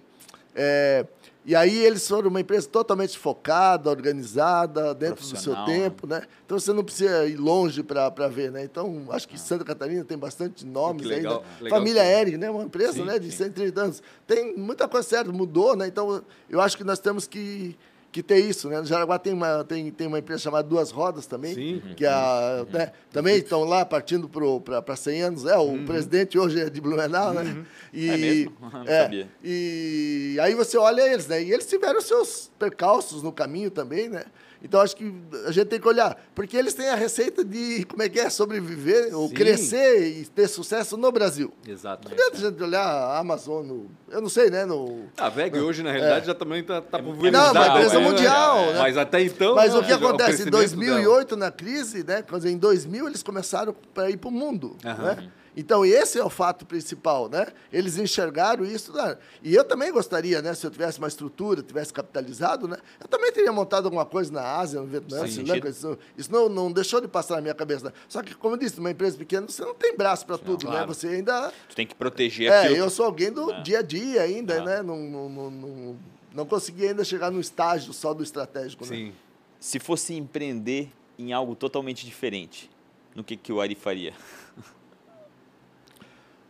é, 0.55 1.05
e 1.47 1.55
aí 1.55 1.85
eles 1.85 2.09
foram 2.09 2.31
uma 2.31 2.41
empresa 2.41 2.67
totalmente 2.67 3.19
focada, 3.19 3.91
organizada, 3.91 4.95
dentro 4.95 5.17
do 5.17 5.27
seu 5.27 5.53
Profissional, 5.53 5.67
tempo, 5.67 6.07
né? 6.07 6.23
Então 6.47 6.59
você 6.59 6.73
não 6.73 6.83
precisa 6.83 7.27
ir 7.27 7.37
longe 7.37 7.83
para 7.83 8.29
ver, 8.29 8.51
né? 8.51 8.65
Então 8.65 9.07
acho 9.11 9.29
que 9.29 9.39
Santa 9.39 9.63
Catarina 9.63 10.03
tem 10.05 10.17
bastante 10.17 10.65
nomes 10.65 11.05
legal, 11.07 11.43
né? 11.43 11.49
legal 11.61 11.79
Família 11.79 12.03
Eric, 12.03 12.39
né? 12.39 12.51
Uma 12.51 12.63
empresa 12.63 12.95
Sim, 12.95 13.05
né? 13.05 13.19
de 13.19 13.31
sim. 13.31 13.45
130 13.45 13.81
anos. 13.81 14.03
Tem 14.27 14.57
muita 14.57 14.89
coisa 14.89 15.07
certa, 15.07 15.31
mudou, 15.31 15.77
né? 15.77 15.87
Então 15.87 16.25
eu 16.49 16.61
acho 16.63 16.79
que 16.79 16.85
nós 16.85 16.99
temos 16.99 17.27
que, 17.27 17.77
que 18.15 18.23
ter 18.23 18.39
isso, 18.39 18.69
né? 18.69 18.79
No 18.79 18.87
Jaraguá 18.87 19.19
tem 19.19 19.33
uma, 19.33 19.65
tem, 19.65 19.91
tem 19.91 20.07
uma 20.07 20.21
empresa 20.21 20.41
chamada 20.43 20.67
Duas 20.69 20.93
Rodas 20.93 21.27
também, 21.27 21.53
Sim. 21.53 21.83
que 21.97 22.05
é 22.05 22.09
a, 22.09 22.65
né? 22.73 22.93
também 23.11 23.37
estão 23.39 23.65
lá 23.65 23.85
partindo 23.85 24.29
para 24.29 24.95
100 24.95 25.23
anos. 25.23 25.45
É, 25.47 25.57
o 25.59 25.63
Uhum. 25.63 25.85
presidente 25.85 26.39
hoje 26.39 26.61
é 26.61 26.71
de 26.71 26.81
Blumenau, 26.81 27.35
né? 27.35 27.65
E, 27.93 28.09
É 28.09 28.17
mesmo? 28.17 28.53
Não 28.73 28.83
é, 28.87 29.03
sabia. 29.03 29.29
E 29.43 30.39
aí 30.41 30.55
você 30.55 30.79
olha 30.79 31.03
eles, 31.13 31.27
né? 31.27 31.43
E 31.43 31.53
eles 31.53 31.67
tiveram 31.67 32.01
seus 32.01 32.51
percalços 32.57 33.21
no 33.21 33.33
caminho 33.33 33.71
também, 33.71 34.09
né? 34.09 34.25
Então 34.65 34.81
acho 34.81 34.97
que 34.97 35.13
a 35.47 35.53
gente 35.53 35.67
tem 35.67 35.79
que 35.79 35.87
olhar, 35.87 36.19
porque 36.35 36.57
eles 36.57 36.73
têm 36.73 36.89
a 36.89 36.95
receita 36.95 37.45
de 37.45 37.85
como 37.85 38.03
é 38.03 38.09
que 38.09 38.19
é 38.19 38.31
sobreviver 38.31 39.15
ou 39.15 39.29
Sim. 39.29 39.35
crescer 39.35 40.09
e 40.09 40.25
ter 40.25 40.49
sucesso 40.49 40.97
no 40.97 41.13
Brasil. 41.13 41.53
Exato. 41.69 42.09
Não 42.09 42.15
adianta 42.15 42.37
a 42.37 42.51
gente 42.51 42.63
olhar 42.63 42.83
a 42.83 43.19
Amazon, 43.19 43.65
no, 43.67 43.91
eu 44.11 44.23
não 44.23 44.29
sei, 44.31 44.49
né? 44.49 44.65
No, 44.65 45.05
A 45.19 45.29
VEG 45.29 45.59
hoje, 45.59 45.83
na 45.83 45.93
realidade, 45.93 46.27
já 46.27 46.35
também 46.35 46.61
está 46.61 46.81
tá 46.81 46.99
É, 46.99 47.03
pulverizada. 47.03 47.53
não, 47.53 47.67
uma 47.67 47.69
empresa 47.77 48.01
né? 48.01 48.09
mundial, 48.09 48.67
né? 48.73 48.79
Mas 48.79 48.97
até 48.97 49.23
então... 49.23 49.55
Mas 49.55 49.75
o 49.75 49.83
né, 49.83 49.87
que 49.87 49.93
acontece? 49.93 50.43
Em 50.43 50.51
crescimento 50.51 50.53
2008, 50.53 51.37
na 51.37 51.51
crise, 51.51 52.03
né? 52.03 52.23
Quer 52.23 52.37
dizer, 52.37 52.51
em 52.51 52.59
2000, 52.59 53.07
eles 53.09 53.23
começaram 53.23 53.75
para 53.93 54.09
ir 54.09 54.17
para 54.17 54.29
o 54.29 54.33
mundo. 54.33 54.77
Aham. 54.83 55.03
Né? 55.15 55.31
Então, 55.57 55.85
esse 55.87 56.19
é 56.19 56.25
o 56.25 56.29
fato 56.31 56.67
principal, 56.67 57.29
né? 57.29 57.47
Eles 57.73 57.97
enxergaram 57.97 58.65
isso. 58.65 58.93
né? 58.93 59.17
E 59.43 59.55
eu 59.55 59.63
também 59.65 59.93
gostaria, 59.93 60.43
né? 60.43 60.53
Se 60.55 60.67
eu 60.67 60.71
tivesse 60.71 60.99
uma 60.99 61.07
estrutura, 61.09 61.63
tivesse 61.63 61.93
capitalizado, 61.93 62.67
né? 62.67 62.77
Eu 63.01 63.07
também 63.07 63.31
teria 63.33 63.53
montado 63.53 63.85
alguma 63.85 64.05
coisa 64.05 64.33
na 64.33 64.43
Ásia, 64.43 64.81
no 64.81 64.87
Vietnã, 64.87 65.27
Sri. 65.29 65.45
Lanka. 65.45 65.69
Isso, 65.69 65.99
isso 66.19 66.33
não, 66.33 66.49
não 66.49 66.73
deixou 66.73 67.01
de 67.01 67.07
passar 67.07 67.37
na 67.37 67.41
minha 67.43 67.55
cabeça. 67.55 67.93
Só 68.09 68.23
que, 68.23 68.35
como 68.35 68.55
eu 68.55 68.59
disse, 68.59 68.77
numa 68.79 68.91
empresa 68.91 69.17
pequena, 69.17 69.47
você 69.47 69.63
não 69.65 69.75
tem 69.75 69.97
braço 69.97 70.27
para 70.27 70.37
tudo, 70.39 70.65
né? 70.67 70.73
claro. 70.73 70.89
Você 70.93 71.07
ainda... 71.09 71.53
Tu 71.69 71.77
tem 71.77 71.87
que 71.87 71.95
proteger 71.95 72.51
É, 72.51 72.61
aquilo. 72.65 72.77
eu 72.77 72.91
sou 72.91 73.05
alguém 73.07 73.31
do 73.31 73.51
É. 73.53 73.63
dia 73.63 73.79
a 73.79 73.83
dia 73.83 74.23
ainda, 74.23 74.55
É. 74.55 74.65
né? 74.65 74.83
Não, 74.83 74.97
não, 74.97 75.29
não, 75.29 75.51
não, 75.51 75.97
não 76.35 76.47
consegui 76.47 76.87
ainda 76.89 77.05
chegar 77.05 77.31
no 77.31 77.41
estágio 77.41 77.93
só 77.93 78.13
do 78.13 78.23
estratégico, 78.25 78.85
né? 78.87 78.97
Sim. 78.97 79.13
Se 79.61 79.79
fosse 79.79 80.15
empreender 80.15 80.91
em 81.17 81.33
algo 81.33 81.55
totalmente 81.55 82.05
diferente, 82.05 82.69
no 83.15 83.23
que, 83.23 83.37
que 83.37 83.53
o 83.53 83.61
Ari 83.61 83.77
faria? 83.77 84.13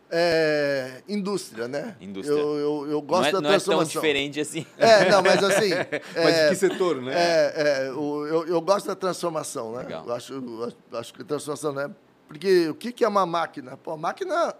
É, 0.09 1.01
indústria, 1.07 1.67
né? 1.67 1.95
Indústria. 1.99 2.37
Eu, 2.37 2.57
eu, 2.57 2.91
eu 2.91 3.01
gosto 3.01 3.21
não 3.23 3.27
é, 3.29 3.31
da 3.31 3.41
não 3.41 3.49
é 3.49 3.53
tão 3.53 3.59
transformação. 3.65 4.01
diferente 4.01 4.39
assim. 4.39 4.65
É, 4.77 5.09
não, 5.09 5.21
mas 5.21 5.43
assim. 5.43 5.69
Mas 6.15 6.35
é, 6.35 6.43
de 6.43 6.49
que 6.51 6.55
setor, 6.55 7.01
né? 7.01 7.13
É, 7.15 7.53
é, 7.87 7.91
o- 7.91 8.25
eu, 8.27 8.47
eu 8.47 8.61
gosto 8.61 8.85
da 8.87 8.95
transformação, 8.95 9.71
né? 9.73 9.79
Legal. 9.83 10.05
Eu 10.05 10.13
acho, 10.13 10.33
eu 10.33 10.63
acho, 10.65 10.77
acho 10.93 11.13
que 11.13 11.23
transformação, 11.23 11.73
né? 11.73 11.89
Porque 12.27 12.69
o 12.69 12.75
que, 12.75 12.91
que 12.91 13.03
é 13.03 13.07
uma 13.07 13.25
máquina? 13.25 13.77
Pô, 13.77 13.97
máquina, 13.97 14.53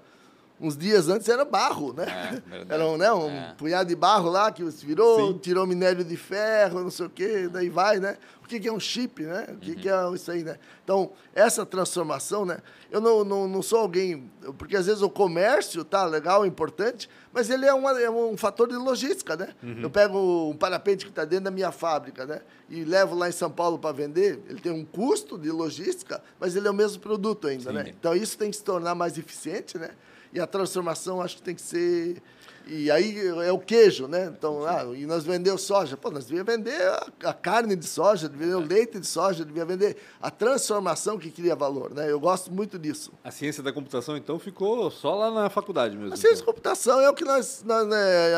uns 0.60 0.78
dias 0.78 1.10
antes, 1.10 1.28
era 1.28 1.44
barro, 1.44 1.94
né? 1.94 2.42
É, 2.70 2.74
era 2.76 2.86
um, 2.88 2.96
né, 2.98 3.12
um 3.12 3.30
É. 3.30 3.54
punhado 3.58 3.90
de 3.90 3.96
barro 3.96 4.30
lá 4.30 4.52
que 4.52 4.70
se 4.72 4.86
virou, 4.86 5.34
Sim. 5.34 5.38
tirou 5.40 5.68
minério 5.68 6.04
de 6.04 6.16
ferro, 6.16 6.82
não 6.82 6.90
sei 6.90 7.06
o 7.06 7.10
quê, 7.10 7.50
daí 7.52 7.70
vai, 7.70 8.00
né? 8.00 8.18
O 8.42 8.48
que, 8.48 8.60
que 8.60 8.68
é 8.68 8.72
um 8.72 8.80
chip, 8.80 9.24
né? 9.24 9.48
O 9.50 9.58
que, 9.58 9.72
Uhum. 9.72 9.76
que 9.78 9.90
é 9.90 10.14
isso 10.14 10.32
aí, 10.32 10.44
né? 10.44 10.58
Então, 10.84 11.12
essa 11.34 11.66
transformação, 11.66 12.46
né? 12.46 12.60
Eu 12.92 13.02
não, 13.02 13.24
não, 13.26 13.48
não 13.48 13.62
sou 13.64 13.80
alguém... 13.80 14.32
Porque, 14.60 14.78
às 14.78 14.86
vezes, 14.86 15.02
o 15.02 15.10
comércio, 15.10 15.84
tá, 15.84 16.06
legal, 16.06 16.46
importante, 16.46 17.10
mas 17.34 17.50
ele 17.50 17.66
é, 17.66 17.74
uma, 17.74 18.00
é 18.00 18.10
um 18.10 18.38
fator 18.38 18.68
de 18.70 18.76
logística, 18.76 19.36
né? 19.36 19.50
Uhum. 19.64 19.80
Eu 19.82 19.90
pego 19.90 20.50
um 20.52 20.56
parapente 20.56 21.06
que 21.06 21.12
está 21.12 21.26
dentro 21.26 21.46
da 21.46 21.52
minha 21.52 21.72
fábrica, 21.72 22.26
né? 22.26 22.42
E 22.70 22.84
levo 22.84 23.16
lá 23.16 23.28
em 23.28 23.32
São 23.32 23.50
Paulo 23.50 23.80
para 23.80 23.92
vender. 23.92 24.40
Ele 24.48 24.62
tem 24.62 24.72
um 24.72 24.86
custo 24.86 25.38
de 25.40 25.50
logística, 25.50 26.22
mas 26.40 26.56
ele 26.56 26.68
é 26.68 26.72
o 26.72 26.74
mesmo 26.74 27.02
produto 27.02 27.48
ainda, 27.48 27.72
Sim. 27.72 27.76
né? 27.78 27.86
Então, 28.00 28.16
isso 28.16 28.38
tem 28.38 28.52
que 28.52 28.58
se 28.58 28.64
tornar 28.64 28.94
mais 28.94 29.18
eficiente, 29.18 29.78
né? 29.80 29.90
E 30.36 30.40
a 30.42 30.46
transformação, 30.46 31.22
acho 31.22 31.38
que 31.38 31.42
tem 31.42 31.56
que 31.56 31.62
ser... 31.62 32.22
E 32.68 32.90
aí 32.92 33.16
é 33.46 33.52
o 33.52 33.60
queijo, 33.60 34.08
né? 34.08 34.26
Então, 34.36 34.66
ah, 34.66 34.84
e 34.96 35.06
nós 35.06 35.24
vendemos 35.24 35.62
soja. 35.62 35.96
Pô, 35.96 36.10
nós 36.12 36.26
devíamos 36.26 36.52
vender 36.52 36.82
a, 37.24 37.32
carne 37.32 37.76
de 37.76 37.86
soja, 37.86 38.28
devia 38.28 38.48
vender 38.48 38.58
o 38.58 38.68
leite 38.68 39.00
de 39.00 39.06
soja, 39.06 39.46
devia 39.46 39.64
vender 39.64 39.96
a 40.20 40.32
transformação 40.32 41.18
que 41.18 41.30
cria 41.30 41.56
valor, 41.56 41.94
né? 41.94 42.12
Eu 42.12 42.20
gosto 42.20 42.52
muito 42.52 42.78
disso. 42.80 43.14
A 43.24 43.30
ciência 43.30 43.62
da 43.62 43.72
computação, 43.72 44.18
então, 44.18 44.38
ficou 44.40 44.90
só 44.90 45.14
lá 45.16 45.30
na 45.32 45.50
faculdade 45.50 45.96
mesmo. 45.96 46.14
A 46.16 46.18
ciência 46.18 46.42
então. 46.42 46.48
computação 46.54 47.00
é 47.00 47.10
o 47.10 47.14
que 47.14 47.24
nós. 47.24 47.64
nós 47.64 47.88
né, 47.88 48.32
é, 48.32 48.34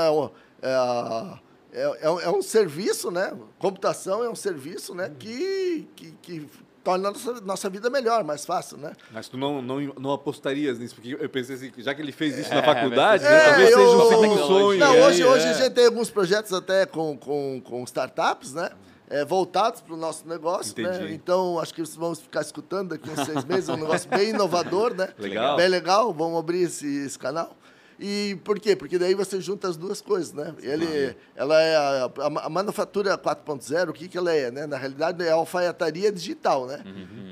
é, 0.61 1.39
é- 1.71 1.97
é 2.01 2.09
um- 2.11 2.19
é 2.19 2.29
um 2.29 2.41
serviço, 2.41 3.09
né? 3.09 3.33
Computação 3.57 4.23
é 4.23 4.29
um 4.29 4.35
serviço 4.35 4.93
né? 4.93 5.09
que, 5.17 5.87
que, 5.95 6.11
que 6.21 6.47
torna 6.87 7.09
a 7.09 7.11
nossa, 7.11 7.41
nossa 7.41 7.69
vida 7.69 7.89
melhor, 7.89 8.23
mais 8.23 8.45
fácil, 8.45 8.77
né? 8.77 8.93
Mas 9.11 9.27
tu 9.27 9.35
não, 9.37 9.61
não, 9.61 9.81
não 9.99 10.11
apostarias 10.13 10.79
nisso, 10.79 10.95
porque 10.95 11.17
eu 11.19 11.29
pensei 11.29 11.55
assim, 11.55 11.69
que 11.69 11.81
já 11.83 11.93
que 11.93 12.01
ele 12.01 12.13
fez 12.13 12.37
isso 12.37 12.49
É, 12.49 12.55
na 12.55 12.63
faculdade, 12.63 13.23
mas- 13.25 13.29
né, 13.33 13.37
É, 13.37 13.45
talvez 13.49 13.71
eu- 13.71 13.77
seja 13.77 13.97
um 13.97 14.09
segundo 14.09 14.47
sonho. 14.47 14.79
Não, 14.79 15.01
hoje, 15.01 15.25
hoje 15.25 15.45
é. 15.45 15.49
a 15.49 15.53
gente 15.53 15.73
tem 15.73 15.85
alguns 15.85 16.09
projetos 16.09 16.53
até 16.53 16.85
com, 16.85 17.17
com, 17.17 17.61
com 17.61 17.83
startups, 17.83 18.53
né? 18.53 18.69
É, 19.09 19.25
voltados 19.25 19.81
para 19.81 19.93
o 19.93 19.97
nosso 19.97 20.25
negócio, 20.27 20.73
né? 20.81 20.95
Entendi. 20.97 21.13
Então, 21.13 21.59
acho 21.59 21.73
que 21.73 21.81
vocês 21.81 21.97
vão 21.97 22.15
ficar 22.15 22.39
escutando 22.41 22.89
daqui 22.89 23.09
uns 23.09 23.25
seis 23.25 23.43
meses, 23.43 23.67
é 23.67 23.73
um 23.73 23.77
negócio 23.77 24.09
bem 24.09 24.29
inovador, 24.29 24.93
né? 24.93 25.09
Legal. 25.19 25.57
Bem 25.57 25.67
legal, 25.67 26.13
vamos 26.13 26.39
abrir 26.39 26.61
esse, 26.61 26.87
esse 27.05 27.19
canal. 27.19 27.53
E 27.99 28.37
por 28.43 28.59
quê? 28.59 28.75
Porque 28.75 28.99
daí 28.99 29.15
você 29.15 29.41
junta 29.41 29.67
as 29.67 29.75
duas 29.75 30.01
coisas, 30.01 30.31
né? 30.31 30.53
Ele, 30.61 31.15
ela 31.35 31.59
é 31.59 31.75
a, 31.75 32.05
a, 32.05 32.45
a 32.45 32.49
manufatura 32.49 33.17
4.0, 33.17 33.89
o 33.89 33.93
que, 33.93 34.07
que 34.07 34.17
ela 34.17 34.31
é, 34.31 34.51
né? 34.51 34.67
Na 34.67 34.77
realidade, 34.77 35.23
é 35.23 35.31
a 35.31 35.33
alfaiataria 35.33 36.11
digital, 36.11 36.67
né? 36.67 36.83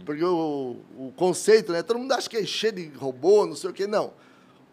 Porque 0.06 0.24
o, 0.24 0.78
o 0.98 1.14
conceito, 1.16 1.72
né? 1.72 1.84
Todo 1.84 2.00
mundo 2.00 2.12
acha 2.14 2.28
que 2.28 2.38
é 2.38 2.46
cheio 2.46 2.74
de 2.74 2.88
robô, 2.98 3.46
não 3.46 3.56
sei 3.56 3.70
o 3.70 3.74
quê, 3.74 3.86
não. 3.86 4.14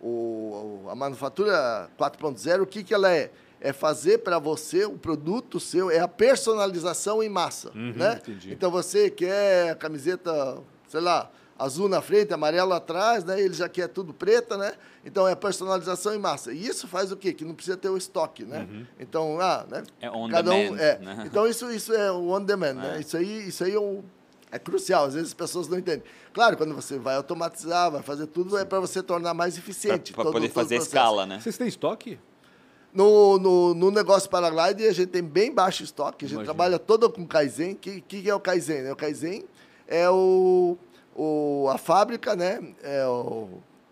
O, 0.01 0.87
a 0.89 0.95
manufatura 0.95 1.91
4.0, 1.99 2.63
o 2.63 2.67
que, 2.67 2.83
que 2.83 2.95
ela 2.95 3.13
é? 3.13 3.31
É 3.61 3.73
fazer 3.73 4.19
para 4.19 4.39
você 4.41 4.85
o 4.85 4.99
produto 4.99 5.61
seu, 5.61 5.91
é 5.91 6.01
a 6.01 6.09
personalização 6.09 7.23
em 7.23 7.29
massa, 7.29 7.71
né? 7.75 8.21
entendi. 8.21 8.53
Então 8.53 8.71
você 8.71 9.09
quer 9.09 9.71
a 9.71 9.75
camiseta, 9.77 10.59
sei 10.89 11.01
lá, 11.01 11.31
azul 11.59 11.89
na 11.89 12.01
frente, 12.03 12.33
amarelo 12.33 12.73
atrás, 12.73 13.25
né? 13.25 13.41
Ele 13.41 13.55
já 13.55 13.69
quer 13.69 13.89
tudo 13.89 14.13
preta, 14.13 14.57
né? 14.57 14.73
Então 15.05 15.27
é 15.29 15.35
personalização 15.35 16.15
em 16.15 16.19
massa. 16.19 16.53
E 16.53 16.67
isso 16.67 16.89
faz 16.89 17.13
o 17.13 17.17
quê? 17.17 17.33
Que 17.33 17.45
não 17.45 17.55
precisa 17.55 17.77
ter 17.77 17.89
o 17.89 17.97
estoque, 17.97 18.45
né? 18.45 18.69
Então, 18.99 19.41
ah, 19.41 19.65
né? 19.71 19.83
É 20.01 20.11
on 20.11 20.29
Cada 20.29 20.51
um, 20.51 20.55
demand, 20.55 20.79
é. 20.81 20.99
né? 20.99 21.23
Então 21.27 21.47
isso, 21.47 21.71
isso 21.71 21.93
é 21.93 22.11
o 22.11 22.31
on 22.31 22.43
demand, 22.43 22.75
né? 22.75 23.01
Isso 23.01 23.17
aí, 23.17 23.49
isso 23.49 23.63
aí 23.65 23.75
é, 23.75 23.81
um- 23.81 24.03
é 24.51 24.59
crucial. 24.59 25.05
Às 25.05 25.15
vezes 25.15 25.29
as 25.29 25.35
pessoas 25.35 25.69
não 25.69 25.79
entendem. 25.79 26.03
Claro, 26.33 26.57
quando 26.57 26.75
você 26.75 26.99
vai 26.99 27.15
automatizar, 27.17 27.91
vai 27.91 28.03
fazer 28.03 28.27
tudo, 28.27 28.57
é 28.59 28.65
para 28.65 28.81
você 28.81 29.03
tornar 29.03 29.35
mais 29.35 29.57
eficiente. 29.59 30.13
Para 30.13 30.25
todo- 30.25 30.33
poder 30.33 30.49
todo 30.49 30.53
o 30.53 30.55
fazer 30.63 30.77
processo. 30.77 30.97
escala, 30.97 31.27
né? 31.27 31.41
Vocês 31.41 31.57
têm 31.59 31.69
estoque? 31.69 32.19
No, 32.95 33.39
no, 33.39 33.75
no 33.75 33.91
negócio 33.91 34.29
Paraglide, 34.29 34.87
a 34.87 34.93
gente 34.93 35.09
tem 35.09 35.23
bem 35.23 35.51
baixo 35.53 35.83
estoque. 35.83 36.27
A 36.27 36.29
gente 36.29 36.35
Imagino. 36.37 36.55
trabalha 36.55 36.79
todo 36.79 37.09
com 37.11 37.27
Kaizen. 37.27 37.73
O 37.73 37.77
que, 37.77 38.01
que 38.03 38.29
é 38.29 38.35
o 38.35 38.41
Kaizen? 38.41 38.83
né? 38.83 38.93
O 38.93 38.97
Kaizen 38.97 39.45
é 39.89 40.11
o, 40.11 40.77
o, 41.15 41.69
a 41.71 41.79
fábrica, 41.79 42.35
né? 42.35 42.61
É 42.83 43.07
o, 43.07 43.49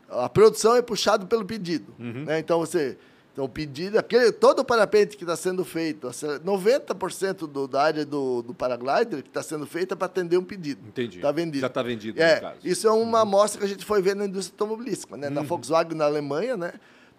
a 0.09 0.29
produção 0.29 0.75
é 0.77 0.83
puxado 0.83 1.27
pelo 1.27 1.45
pedido. 1.45 1.95
Né? 1.99 2.39
Então, 2.39 2.59
você... 2.59 2.97
Então, 3.33 3.45
o 3.45 3.49
pedido, 3.49 3.97
aquele, 3.97 4.33
todo 4.33 4.59
o 4.59 4.65
parapente 4.65 5.17
que 5.17 5.23
está 5.23 5.37
sendo 5.37 5.65
feito, 5.65 6.09
90% 6.09 7.47
do, 7.47 7.69
da 7.69 7.81
área 7.81 8.05
do, 8.05 8.43
do 8.43 8.53
paraglider 8.53 9.23
que 9.23 9.29
está 9.29 9.41
sendo 9.41 9.65
feito 9.67 9.95
é 9.95 9.97
para 9.97 10.07
atender 10.07 10.37
um 10.37 10.43
pedido. 10.43 10.81
Entendi. 10.89 11.19
Está 11.19 11.31
vendido. 11.31 11.61
Já 11.61 11.69
está 11.69 11.81
vendido, 11.81 12.21
é. 12.21 12.55
Isso 12.65 12.89
é 12.89 12.91
uma 12.91 13.21
amostra 13.21 13.61
que 13.61 13.67
a 13.67 13.69
gente 13.69 13.85
foi 13.85 14.03
ver 14.03 14.17
na 14.17 14.25
indústria 14.25 14.53
automobilística. 14.55 15.17
Né? 15.17 15.31
Na 15.31 15.43
Volkswagen, 15.43 15.97
na 15.97 16.07
Alemanha, 16.07 16.57
né? 16.57 16.73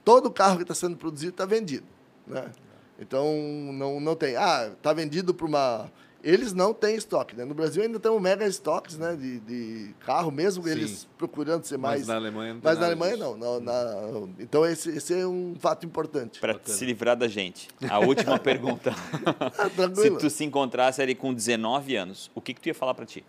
todo 0.03 0.29
carro 0.29 0.57
que 0.57 0.63
está 0.63 0.75
sendo 0.75 0.97
produzido 0.97 1.31
está 1.31 1.45
vendido. 1.45 1.85
Né? 2.27 2.51
Então, 2.99 3.25
não, 3.73 3.99
não 3.99 4.15
tem. 4.15 4.35
Ah, 4.35 4.69
está 4.73 4.91
vendido 4.91 5.33
para 5.33 5.47
uma 5.47 5.91
eles 6.23 6.53
não 6.53 6.73
têm 6.73 6.95
estoque. 6.95 7.35
Né? 7.35 7.45
No 7.45 7.53
Brasil 7.53 7.83
ainda 7.83 7.99
temos 7.99 8.21
mega 8.21 8.45
estoques 8.45 8.97
né? 8.97 9.15
de, 9.15 9.39
de 9.39 9.93
carro, 10.05 10.31
mesmo 10.31 10.63
Sim. 10.63 10.71
eles 10.71 11.07
procurando 11.17 11.63
ser 11.65 11.77
mais. 11.77 12.01
Mas 12.01 12.07
na 12.07 12.15
Alemanha 12.15 12.53
não 12.53 12.61
Mas 12.63 12.79
na 12.79 12.85
Alemanha 12.85 13.17
disso. 13.17 13.37
não. 13.37 13.59
Na- 13.59 14.27
então 14.39 14.65
esse, 14.65 14.89
esse 14.89 15.13
é 15.13 15.27
um 15.27 15.55
fato 15.59 15.85
importante. 15.85 16.39
Para 16.39 16.59
se 16.63 16.85
livrar 16.85 17.15
da 17.15 17.27
gente. 17.27 17.67
A 17.89 17.99
última 17.99 18.37
pergunta. 18.39 18.93
Ah, 19.25 19.95
se 19.95 20.11
tu 20.11 20.29
se 20.29 20.43
encontrasse 20.43 21.01
ali 21.01 21.15
com 21.15 21.33
19 21.33 21.95
anos, 21.95 22.31
o 22.35 22.41
que, 22.41 22.53
que 22.53 22.61
tu 22.61 22.67
ia 22.67 22.75
falar 22.75 22.93
para 22.93 23.05
ti? 23.05 23.23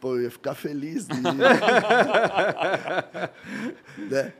Pô, 0.00 0.14
eu 0.16 0.22
ia 0.22 0.30
ficar 0.30 0.54
feliz. 0.54 1.06
De... 1.06 1.20
né? 4.10 4.32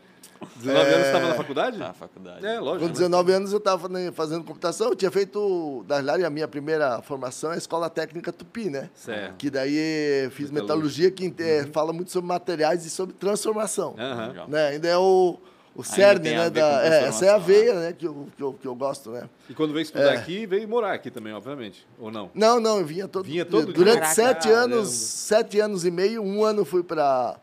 19 0.57 0.81
anos 0.87 0.97
É. 0.97 1.07
estava 1.07 1.29
na 1.29 1.35
faculdade? 1.35 1.79
Na 1.79 1.93
faculdade. 1.93 2.47
É, 2.47 2.59
lógico. 2.61 2.81
Com 2.81 2.87
né? 2.87 2.93
19 2.93 3.33
anos 3.33 3.53
eu 3.53 3.59
estava 3.59 3.89
fazendo 4.13 4.45
computação, 4.45 4.89
eu 4.89 4.97
tinha 4.97 5.11
feito, 5.11 5.85
na 5.89 5.97
verdade, 5.97 6.25
a 6.25 6.31
minha 6.31 6.49
primeira 6.49 7.01
formação 7.03 7.51
é 7.53 7.55
a 7.55 7.59
Escola 7.59 7.89
Técnica 7.91 8.33
Tupi, 8.33 8.71
né? 8.71 8.91
Certo. 8.95 9.37
Que 9.37 9.51
daí 9.51 10.29
fiz 10.33 10.51
Metalurgia. 10.51 11.09
metalurgia, 11.09 11.11
que 11.11 11.35
eh, 11.43 11.67
fala 11.73 11.93
muito 11.93 12.11
sobre 12.11 12.29
materiais 12.29 12.85
e 12.87 12.91
sobre 12.91 13.15
transformação. 13.15 13.95
Aham. 13.99 14.29
Legal. 14.29 14.49
Né? 14.49 14.69
Ainda 14.69 14.89
é 14.89 14.97
o, 14.97 15.39
o 15.75 15.83
cerne, 15.85 16.31
né? 16.31 16.51
Da, 16.51 16.85
é, 16.85 16.87
essa 17.07 17.25
é 17.27 17.29
a 17.29 17.33
transformação, 17.33 17.41
veia 17.41 17.75
né? 17.75 17.93
que, 17.93 18.07
eu, 18.07 18.29
que, 18.37 18.43
eu, 18.43 18.53
que 18.55 18.67
eu 18.67 18.75
gosto, 18.75 19.11
né? 19.11 19.29
E 19.49 19.55
quando 19.55 19.73
veio 19.73 19.83
estudar 19.83 20.15
É. 20.15 20.17
aqui, 20.17 20.47
veio 20.47 20.69
morar 20.69 20.93
aqui 20.93 21.11
também, 21.11 21.33
obviamente. 21.33 21.87
Ou 21.99 22.11
não? 22.11 22.31
Não, 22.35 22.59
não, 22.61 22.79
eu 22.79 22.85
vinha 22.87 23.07
todo 23.09 23.25
Vinha 23.25 23.45
todo 23.45 23.73
Durante 23.73 24.01
dia? 24.03 24.11
sete 24.15 24.49
Caramba. 24.49 24.75
anos, 24.77 24.89
sete 24.91 25.61
anos 25.61 25.85
e 25.85 25.91
meio, 25.91 26.23
um 26.23 26.45
ano 26.45 26.65
fui 26.65 26.83
para 26.83 27.37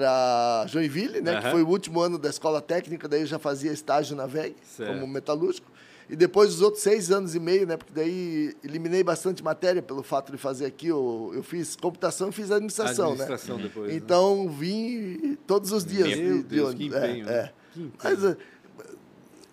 para 0.00 0.66
Joinville, 0.68 1.22
né? 1.22 1.32
Que 1.32 1.46
Aham. 1.46 1.50
foi 1.52 1.62
o 1.62 1.68
último 1.68 2.00
ano 2.02 2.18
da 2.18 2.28
escola 2.28 2.60
técnica, 2.60 3.08
daí 3.08 3.22
eu 3.22 3.26
já 3.26 3.38
fazia 3.38 3.72
estágio 3.72 4.14
na 4.14 4.26
VEG, 4.26 4.54
Certo. 4.62 4.92
como 4.92 5.06
metalúrgico. 5.06 5.70
E 6.08 6.14
depois 6.14 6.50
os 6.54 6.60
outros 6.60 6.82
seis 6.82 7.10
anos 7.10 7.34
e 7.34 7.40
meio, 7.40 7.66
né? 7.66 7.76
Porque 7.78 7.92
daí 7.94 8.54
eliminei 8.62 9.02
bastante 9.02 9.42
matéria 9.42 9.80
pelo 9.82 10.02
fato 10.02 10.30
de 10.30 10.38
fazer 10.38 10.66
aqui. 10.66 10.86
Eu, 10.88 11.32
eu 11.34 11.42
fiz 11.42 11.74
computação 11.74 12.28
e 12.28 12.32
fiz 12.32 12.50
administração, 12.50 13.06
Administração 13.06 13.56
né? 13.56 13.62
depois. 13.64 13.88
né? 13.88 13.94
Então 13.96 14.48
vim 14.50 15.36
todos 15.46 15.72
os 15.72 15.84
dias. 15.84 16.06
Meu 16.08 16.14
de- 16.16 16.42
de 16.42 16.42
Deus, 16.44 16.70
ônibus. 16.74 16.94
que 16.98 17.04
empenho, 17.06 17.28
É, 17.28 17.32
né? 17.32 17.38
é. 17.38 17.52
Que 17.72 17.80
empenho. 17.80 17.92
Mas 18.04 18.24
é, 18.24 18.36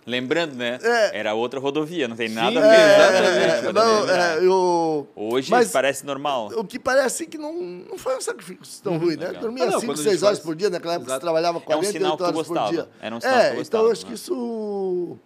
Lembrando, 0.05 0.53
né? 0.55 0.79
É. 0.81 1.19
Era 1.19 1.33
outra 1.33 1.59
rodovia, 1.59 2.07
não 2.07 2.15
tem 2.15 2.27
nada 2.29 2.51
Sim, 2.51 2.57
a 2.57 2.61
ver. 2.61 2.67
é, 2.75 2.97
exatamente, 2.99 3.67
é, 3.67 3.73
não, 3.73 4.09
é, 4.09 4.37
eu, 4.45 5.07
Hoje 5.15 5.49
mas- 5.49 5.71
parece 5.71 6.05
normal. 6.05 6.49
O 6.55 6.63
que 6.65 6.77
parece 6.77 7.25
que 7.25 7.37
não, 7.37 7.53
não 7.53 7.97
foi 7.97 8.17
um 8.17 8.21
sacrifício 8.21 8.83
tão 8.83 8.97
ruim, 8.97 9.15
né? 9.15 9.27
legal. 9.27 9.41
Dormia 9.41 9.63
Ah, 9.63 9.67
não, 9.71 9.79
5, 9.79 9.85
quando 9.93 9.99
a 9.99 10.03
6 10.03 10.15
gente 10.15 10.25
horas 10.25 10.37
faz- 10.39 10.45
por 10.45 10.55
dia, 10.55 10.69
naquela 10.69 10.95
época 10.95 11.07
Exato. 11.09 11.19
você 11.21 11.25
trabalhava 11.25 11.57
É 11.57 11.61
um 11.61 11.63
48 11.63 11.93
sinal 11.97 12.11
que 12.11 12.17
tu 12.17 12.23
horas 12.25 12.47
por 12.47 12.69
dia. 12.71 12.89
Era 13.01 13.15
um 13.15 13.21
sinal 13.21 13.33
que 13.35 13.39
tu 13.41 13.43
é, 13.43 13.47
então 13.47 13.57
gostava, 13.59 13.83
eu 13.85 13.91
acho 13.91 14.03
que 14.05 14.09
né? 14.11 14.15
isso... 14.15 15.17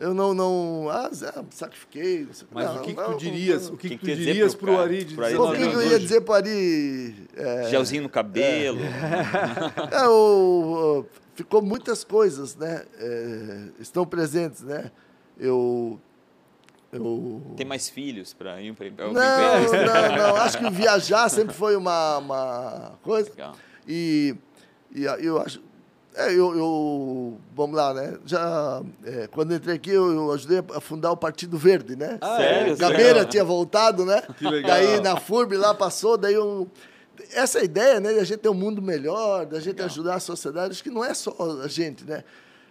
Eu 0.00 0.14
não, 0.14 0.34
não 0.34 0.88
ah, 0.90 1.08
Zé, 1.14 1.30
sacrifiquei. 1.50 2.24
não 2.26 2.32
sei 2.34 2.48
Mas 2.50 2.64
não, 2.66 2.76
o 2.76 2.80
que, 2.80 2.94
que 2.94 3.02
tu 3.04 3.16
dirias? 3.18 3.66
não. 3.68 3.74
O 3.74 3.76
que, 3.76 3.88
que 3.90 3.94
que 3.96 4.00
tu 4.00 4.04
tu 4.04 4.08
ia 4.10 4.16
dizer 4.16 4.32
dirias 4.32 4.54
pro 4.54 4.66
pro 4.66 4.76
cara? 4.76 4.84
Ari 4.88 5.04
de 5.04 5.14
Pro 5.14 5.24
Ari 5.26 5.36
Pô, 5.36 5.42
o 5.42 5.52
19 5.52 5.62
que, 5.64 5.70
que 5.70 5.76
eu 5.86 5.90
ia 5.92 5.98
dizer 6.00 6.20
pro 6.22 6.34
Ari? 6.34 7.14
É, 7.36 7.68
Gelzinho 7.70 8.02
no 8.02 8.08
cabelo. 8.08 8.80
é, 9.92 10.08
o, 10.08 11.04
o- 11.04 11.06
ficou 11.34 11.62
muitas 11.62 12.04
coisas, 12.04 12.56
né? 12.56 12.84
é, 12.98 13.68
estão 13.80 14.04
presentes, 14.06 14.62
né? 14.62 14.90
Eu... 15.38 15.98
eu 16.92 17.42
Tem 17.56 17.66
mais 17.66 17.88
filhos 17.88 18.32
para 18.32 18.60
ir 18.60 18.74
para 18.74 19.06
não, 19.06 19.12
não, 19.12 20.16
não. 20.16 20.36
Acho 20.36 20.58
que 20.58 20.70
viajar 20.70 21.28
sempre 21.28 21.54
foi 21.54 21.76
uma, 21.76 22.18
uma 22.18 22.92
coisa. 23.02 23.30
Legal. 23.30 23.54
E, 23.86 24.36
e 24.94 25.04
eu 25.04 25.40
acho. 25.40 25.60
É, 26.14 26.28
eu, 26.30 26.54
eu- 26.54 27.40
Vamos 27.54 27.74
lá, 27.74 27.94
né? 27.94 28.18
Já. 28.26 28.82
é, 29.04 29.26
quando 29.28 29.54
entrei 29.54 29.76
aqui, 29.76 29.90
eu, 29.90 30.12
eu 30.12 30.32
ajudei 30.32 30.62
a 30.74 30.80
fundar 30.80 31.10
o 31.10 31.16
Partido 31.16 31.56
Verde, 31.56 31.96
né? 31.96 32.18
Ah, 32.20 32.36
Sério? 32.36 32.76
Gabeira 32.76 33.24
tinha 33.24 33.44
voltado, 33.44 34.04
né? 34.04 34.22
Que 34.36 34.44
legal. 34.46 34.70
Daí 34.70 35.00
na 35.00 35.16
FURB 35.16 35.56
lá 35.56 35.74
passou, 35.74 36.18
daí 36.18 36.34
eu. 36.34 36.68
Essa 37.34 37.62
ideia, 37.64 37.98
né, 38.00 38.12
de 38.12 38.18
a 38.20 38.24
gente 38.24 38.38
ter 38.40 38.48
um 38.48 38.54
mundo 38.54 38.80
melhor, 38.82 39.46
da 39.46 39.58
gente 39.58 39.74
Legal. 39.74 39.86
ajudar 39.86 40.14
a 40.16 40.20
sociedade, 40.20 40.72
acho 40.72 40.82
que 40.82 40.90
não 40.90 41.04
é 41.04 41.14
só 41.14 41.34
a 41.62 41.68
gente, 41.68 42.04
né? 42.04 42.22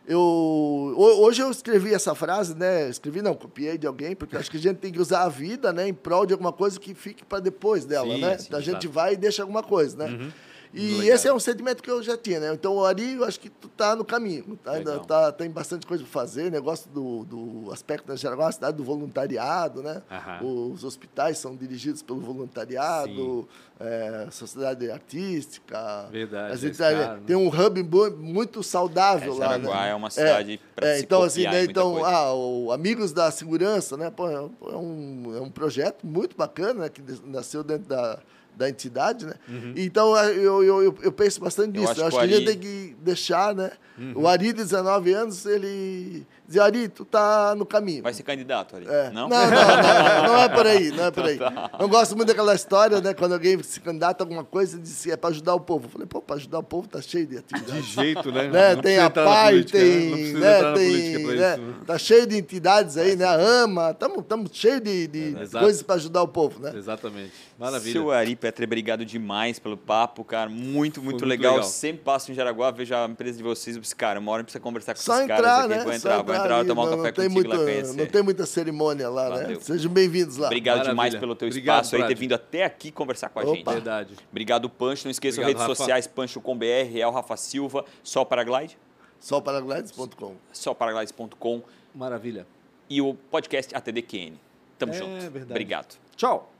Eu, 0.08 0.20
ho- 0.20 1.22
hoje 1.24 1.42
eu 1.42 1.52
escrevi 1.52 1.94
essa 1.94 2.16
frase, 2.16 2.56
né? 2.56 2.90
Escrevi, 2.90 3.22
não, 3.22 3.36
copiei 3.36 3.78
de 3.78 3.86
alguém, 3.86 4.16
porque 4.16 4.36
acho 4.36 4.50
que 4.50 4.58
a 4.58 4.60
gente 4.60 4.78
tem 4.78 4.92
que 4.92 5.00
usar 5.00 5.24
a 5.24 5.30
vida, 5.30 5.72
né, 5.72 5.88
em 5.88 5.94
prol 5.94 6.26
de 6.26 6.34
alguma 6.34 6.52
coisa 6.52 6.80
que 6.80 6.94
fique 6.96 7.24
para 7.24 7.40
depois 7.40 7.86
dela, 7.86 8.14
Sim, 8.16 8.22
né? 8.22 8.38
sim, 8.38 8.48
a 8.54 8.60
gente 8.60 8.70
exato. 8.86 8.90
vai 8.90 9.14
e 9.14 9.18
deixa 9.18 9.44
alguma 9.44 9.62
coisa, 9.62 9.98
né? 9.98 10.32
E 10.74 11.00
Legal. 11.00 11.16
esse 11.16 11.28
é 11.28 11.34
um 11.34 11.40
sentimento 11.40 11.84
que 11.84 11.92
eu 11.92 12.02
já 12.02 12.16
tinha, 12.18 12.40
né? 12.40 12.54
Então, 12.54 12.76
o 12.76 12.86
Ari, 12.86 13.14
eu 13.16 13.26
acho 13.26 13.40
que 13.40 13.50
tu 13.50 13.68
tá 13.68 13.94
no 13.96 14.06
caminho. 14.06 14.58
Tá, 14.64 14.72
ainda 14.74 15.00
tá, 15.00 15.32
tem 15.32 15.50
bastante 15.50 15.86
coisa 15.86 16.02
para 16.04 16.12
fazer. 16.12 16.50
Negócio 16.50 16.90
do, 16.90 17.26
do 17.26 17.72
aspecto 17.74 18.08
da 18.08 18.16
Jaraguá, 18.16 18.48
a 18.48 18.52
cidade 18.52 18.78
do 18.78 18.84
voluntariado, 18.84 19.84
né? 19.84 20.02
Os 20.42 20.84
hospitais 20.86 21.38
são 21.38 21.56
dirigidos 21.58 22.02
pelo 22.02 22.22
voluntariado, 22.22 23.48
é, 23.80 24.28
sociedade 24.32 24.90
artística. 24.90 26.08
Verdade, 26.12 26.56
gente 26.58 26.78
tá- 26.78 26.92
cara, 26.92 27.14
né? 27.16 27.22
tem 27.26 27.36
um 27.36 27.48
hub 27.48 27.84
muito 28.18 28.64
saudável 28.64 29.34
É, 29.34 29.38
lá. 29.40 29.46
Jaraguá 29.50 29.82
né? 29.82 29.90
é 29.90 29.96
uma 29.96 30.10
cidade 30.10 30.60
pra 30.76 30.96
se 30.96 31.02
Então, 31.04 31.24
assim, 31.24 31.44
né, 31.44 31.64
então, 31.64 32.06
ah, 32.06 32.34
o 32.34 32.72
Amigos 32.72 33.12
da 33.12 33.30
Segurança, 33.32 33.98
né? 33.98 34.10
Pô, 34.10 34.30
é 34.30 34.40
um- 34.42 34.52
é 34.72 34.76
um, 34.78 35.38
é 35.38 35.42
um 35.42 35.50
projeto 35.50 36.06
muito 36.06 36.36
bacana, 36.38 36.82
né, 36.84 36.90
que 36.90 37.02
nasceu 37.26 37.64
dentro 37.64 37.88
da, 37.88 38.20
da 38.56 38.70
entidade, 38.70 39.26
né? 39.26 39.34
Então, 39.76 40.16
eu, 40.18 40.64
eu, 40.64 40.84
eu, 40.84 40.98
eu 41.02 41.12
penso 41.12 41.40
bastante 41.42 41.76
Eu 41.76 41.82
nisso. 41.82 41.92
acho 41.94 42.02
Eu 42.02 42.08
acho 42.08 42.18
que 42.20 42.28
que 42.28 42.34
o 42.34 42.36
a 42.36 42.40
gente 42.40 42.48
Ari- 42.50 42.58
tem 42.58 42.60
que 42.60 42.96
deixar, 43.02 43.56
né? 43.56 43.72
O 44.16 44.28
Ari, 44.28 44.48
de 44.48 44.54
19 44.54 45.14
anos, 45.14 45.46
ele 45.46 46.26
dizia, 46.52 46.64
Ari, 46.64 46.88
tu 46.90 47.06
tá 47.06 47.56
no 47.56 47.66
caminho. 47.66 48.04
Vai 48.04 48.14
ser 48.14 48.24
candidato 48.24 48.76
ali. 48.76 48.88
É. 48.88 49.10
Não? 49.12 49.28
Não, 49.30 49.38
não, 49.46 49.50
não, 49.50 49.58
não, 49.58 50.24
não 50.34 50.38
é 50.38 50.50
por 50.50 50.68
aí, 50.68 50.92
não 50.92 51.06
é 51.06 51.12
por 51.12 51.24
aí. 51.26 51.40
Eu 51.80 51.88
gosto 51.90 52.16
muito 52.16 52.28
daquela 52.28 52.54
história, 52.54 53.00
né? 53.02 53.14
Quando 53.14 53.34
alguém 53.34 53.62
se 53.64 53.80
candidata 53.80 54.24
a 54.24 54.26
alguma 54.26 54.44
coisa, 54.44 54.78
diz 54.78 55.04
que 55.04 55.12
é 55.12 55.18
para 55.18 55.30
ajudar 55.30 55.56
o 55.56 55.60
povo. 55.60 55.86
Eu 55.86 55.90
falei, 55.90 56.08
pô, 56.08 56.22
para 56.22 56.36
ajudar 56.36 56.60
o 56.60 56.64
povo 56.64 56.88
tá 56.88 57.02
cheio 57.02 57.26
de 57.26 57.32
De 57.32 57.38
atividades. 57.40 57.86
jeito, 57.86 58.32
né? 58.32 58.48
Né? 58.50 58.76
Não 58.76 58.82
Tem 58.82 58.98
a 59.00 59.06
entrar 59.06 59.26
PAI, 59.26 59.54
né? 59.54 59.60
Não 59.62 59.66
tem, 59.66 60.34
né? 60.34 60.58
entrar 60.58 60.62
na 60.70 60.74
tem, 60.74 60.92
né? 60.92 61.22
isso, 61.22 61.36
né? 61.36 61.74
Tá 61.86 61.98
cheio 61.98 62.28
de 62.28 62.38
entidades 62.38 62.98
aí, 62.98 63.16
né? 63.16 63.26
A 63.26 63.64
AMA, 63.64 63.92
estamos 63.92 64.50
cheios 64.52 64.82
de, 64.82 65.08
de 65.08 65.38
Exato. 65.42 65.64
coisas 65.64 65.82
para 65.84 65.96
ajudar 65.96 66.22
o 66.24 66.28
povo, 66.28 66.60
né? 66.60 66.74
Exatamente. 66.76 67.32
Maravilha. 67.58 67.94
Seu 67.94 68.12
Ari 68.12 68.36
Petre, 68.36 68.66
obrigado 68.66 69.06
demais 69.06 69.60
pelo 69.60 69.78
papo, 69.78 70.24
cara. 70.24 70.50
Muito, 70.50 70.72
muito, 70.74 71.02
muito 71.04 71.26
legal. 71.26 71.54
legal. 71.56 71.68
Sempre 71.70 72.04
passo 72.04 72.32
em 72.32 72.36
Jaraguá, 72.36 72.72
vejo 72.72 72.94
a 72.96 73.06
empresa 73.06 73.38
de 73.38 73.44
vocês. 73.44 73.76
Eu 73.76 73.82
disse, 73.82 73.96
cara, 73.96 74.20
uma 74.20 74.32
hora 74.32 74.44
precisa 74.44 74.60
conversar 74.62 74.94
com 74.96 75.00
Só 75.02 75.16
esses 75.18 75.28
caras 75.28 75.40
entrar, 75.46 75.60
aqui. 75.60 75.70
né? 75.70 75.76
Vou 75.84 75.92
Só 75.92 75.98
entrar, 75.98 76.24
entrar, 76.44 76.60
ali, 76.60 76.68
tomar 76.68 76.82
um 76.82 76.86
não, 76.86 76.92
café 76.98 77.08
não 77.08 77.14
tem 77.14 77.28
contigo 77.30 77.50
lá 77.50 77.56
muita, 77.56 77.72
conhecer. 77.72 77.98
Não 77.98 78.06
tem 78.08 78.24
muita 78.24 78.46
cerimônia 78.46 79.10
lá, 79.10 79.30
né? 79.30 79.42
Valeu. 79.44 79.62
Sejam 79.62 79.92
bem-vindos 79.92 80.38
lá. 80.38 80.48
Obrigado 80.48 80.78
Maravilha. 80.78 80.94
demais 80.94 81.16
pelo 81.16 81.36
teu 81.36 81.48
Obrigado, 81.48 81.84
espaço 81.84 81.96
aí, 81.96 82.02
ter 82.02 82.08
Brad. 82.10 82.18
vindo 82.20 82.34
até 82.36 82.64
aqui 82.66 82.92
conversar 82.92 83.30
com 83.30 83.40
a 83.40 83.44
Opa. 83.44 83.56
gente. 83.56 83.66
Verdade. 83.66 84.14
Obrigado, 84.30 84.70
Pancho. 84.70 85.06
Não 85.06 85.12
esqueçam 85.12 85.44
redes 85.44 85.62
Rafa. 85.62 85.76
sociais, 85.76 86.08
pancho.com.br, 86.08 86.66
Real 86.92 87.12
Rafa 87.12 87.36
Silva, 87.38 87.86
Sol 88.04 88.26
Paraglide, 88.26 88.78
Solparaglides.com. 89.20 90.34
solparaglides.com 90.52 91.62
Maravilha. 91.94 92.46
e 92.90 93.02
o 93.02 93.14
podcast 93.14 93.76
ATDQN. 93.76 94.34
Tamo 94.80 94.94
É 94.94 94.98
junto. 94.98 95.20
verdade. 95.32 95.52
Obrigado. 95.52 95.96
Tchau. 96.16 96.52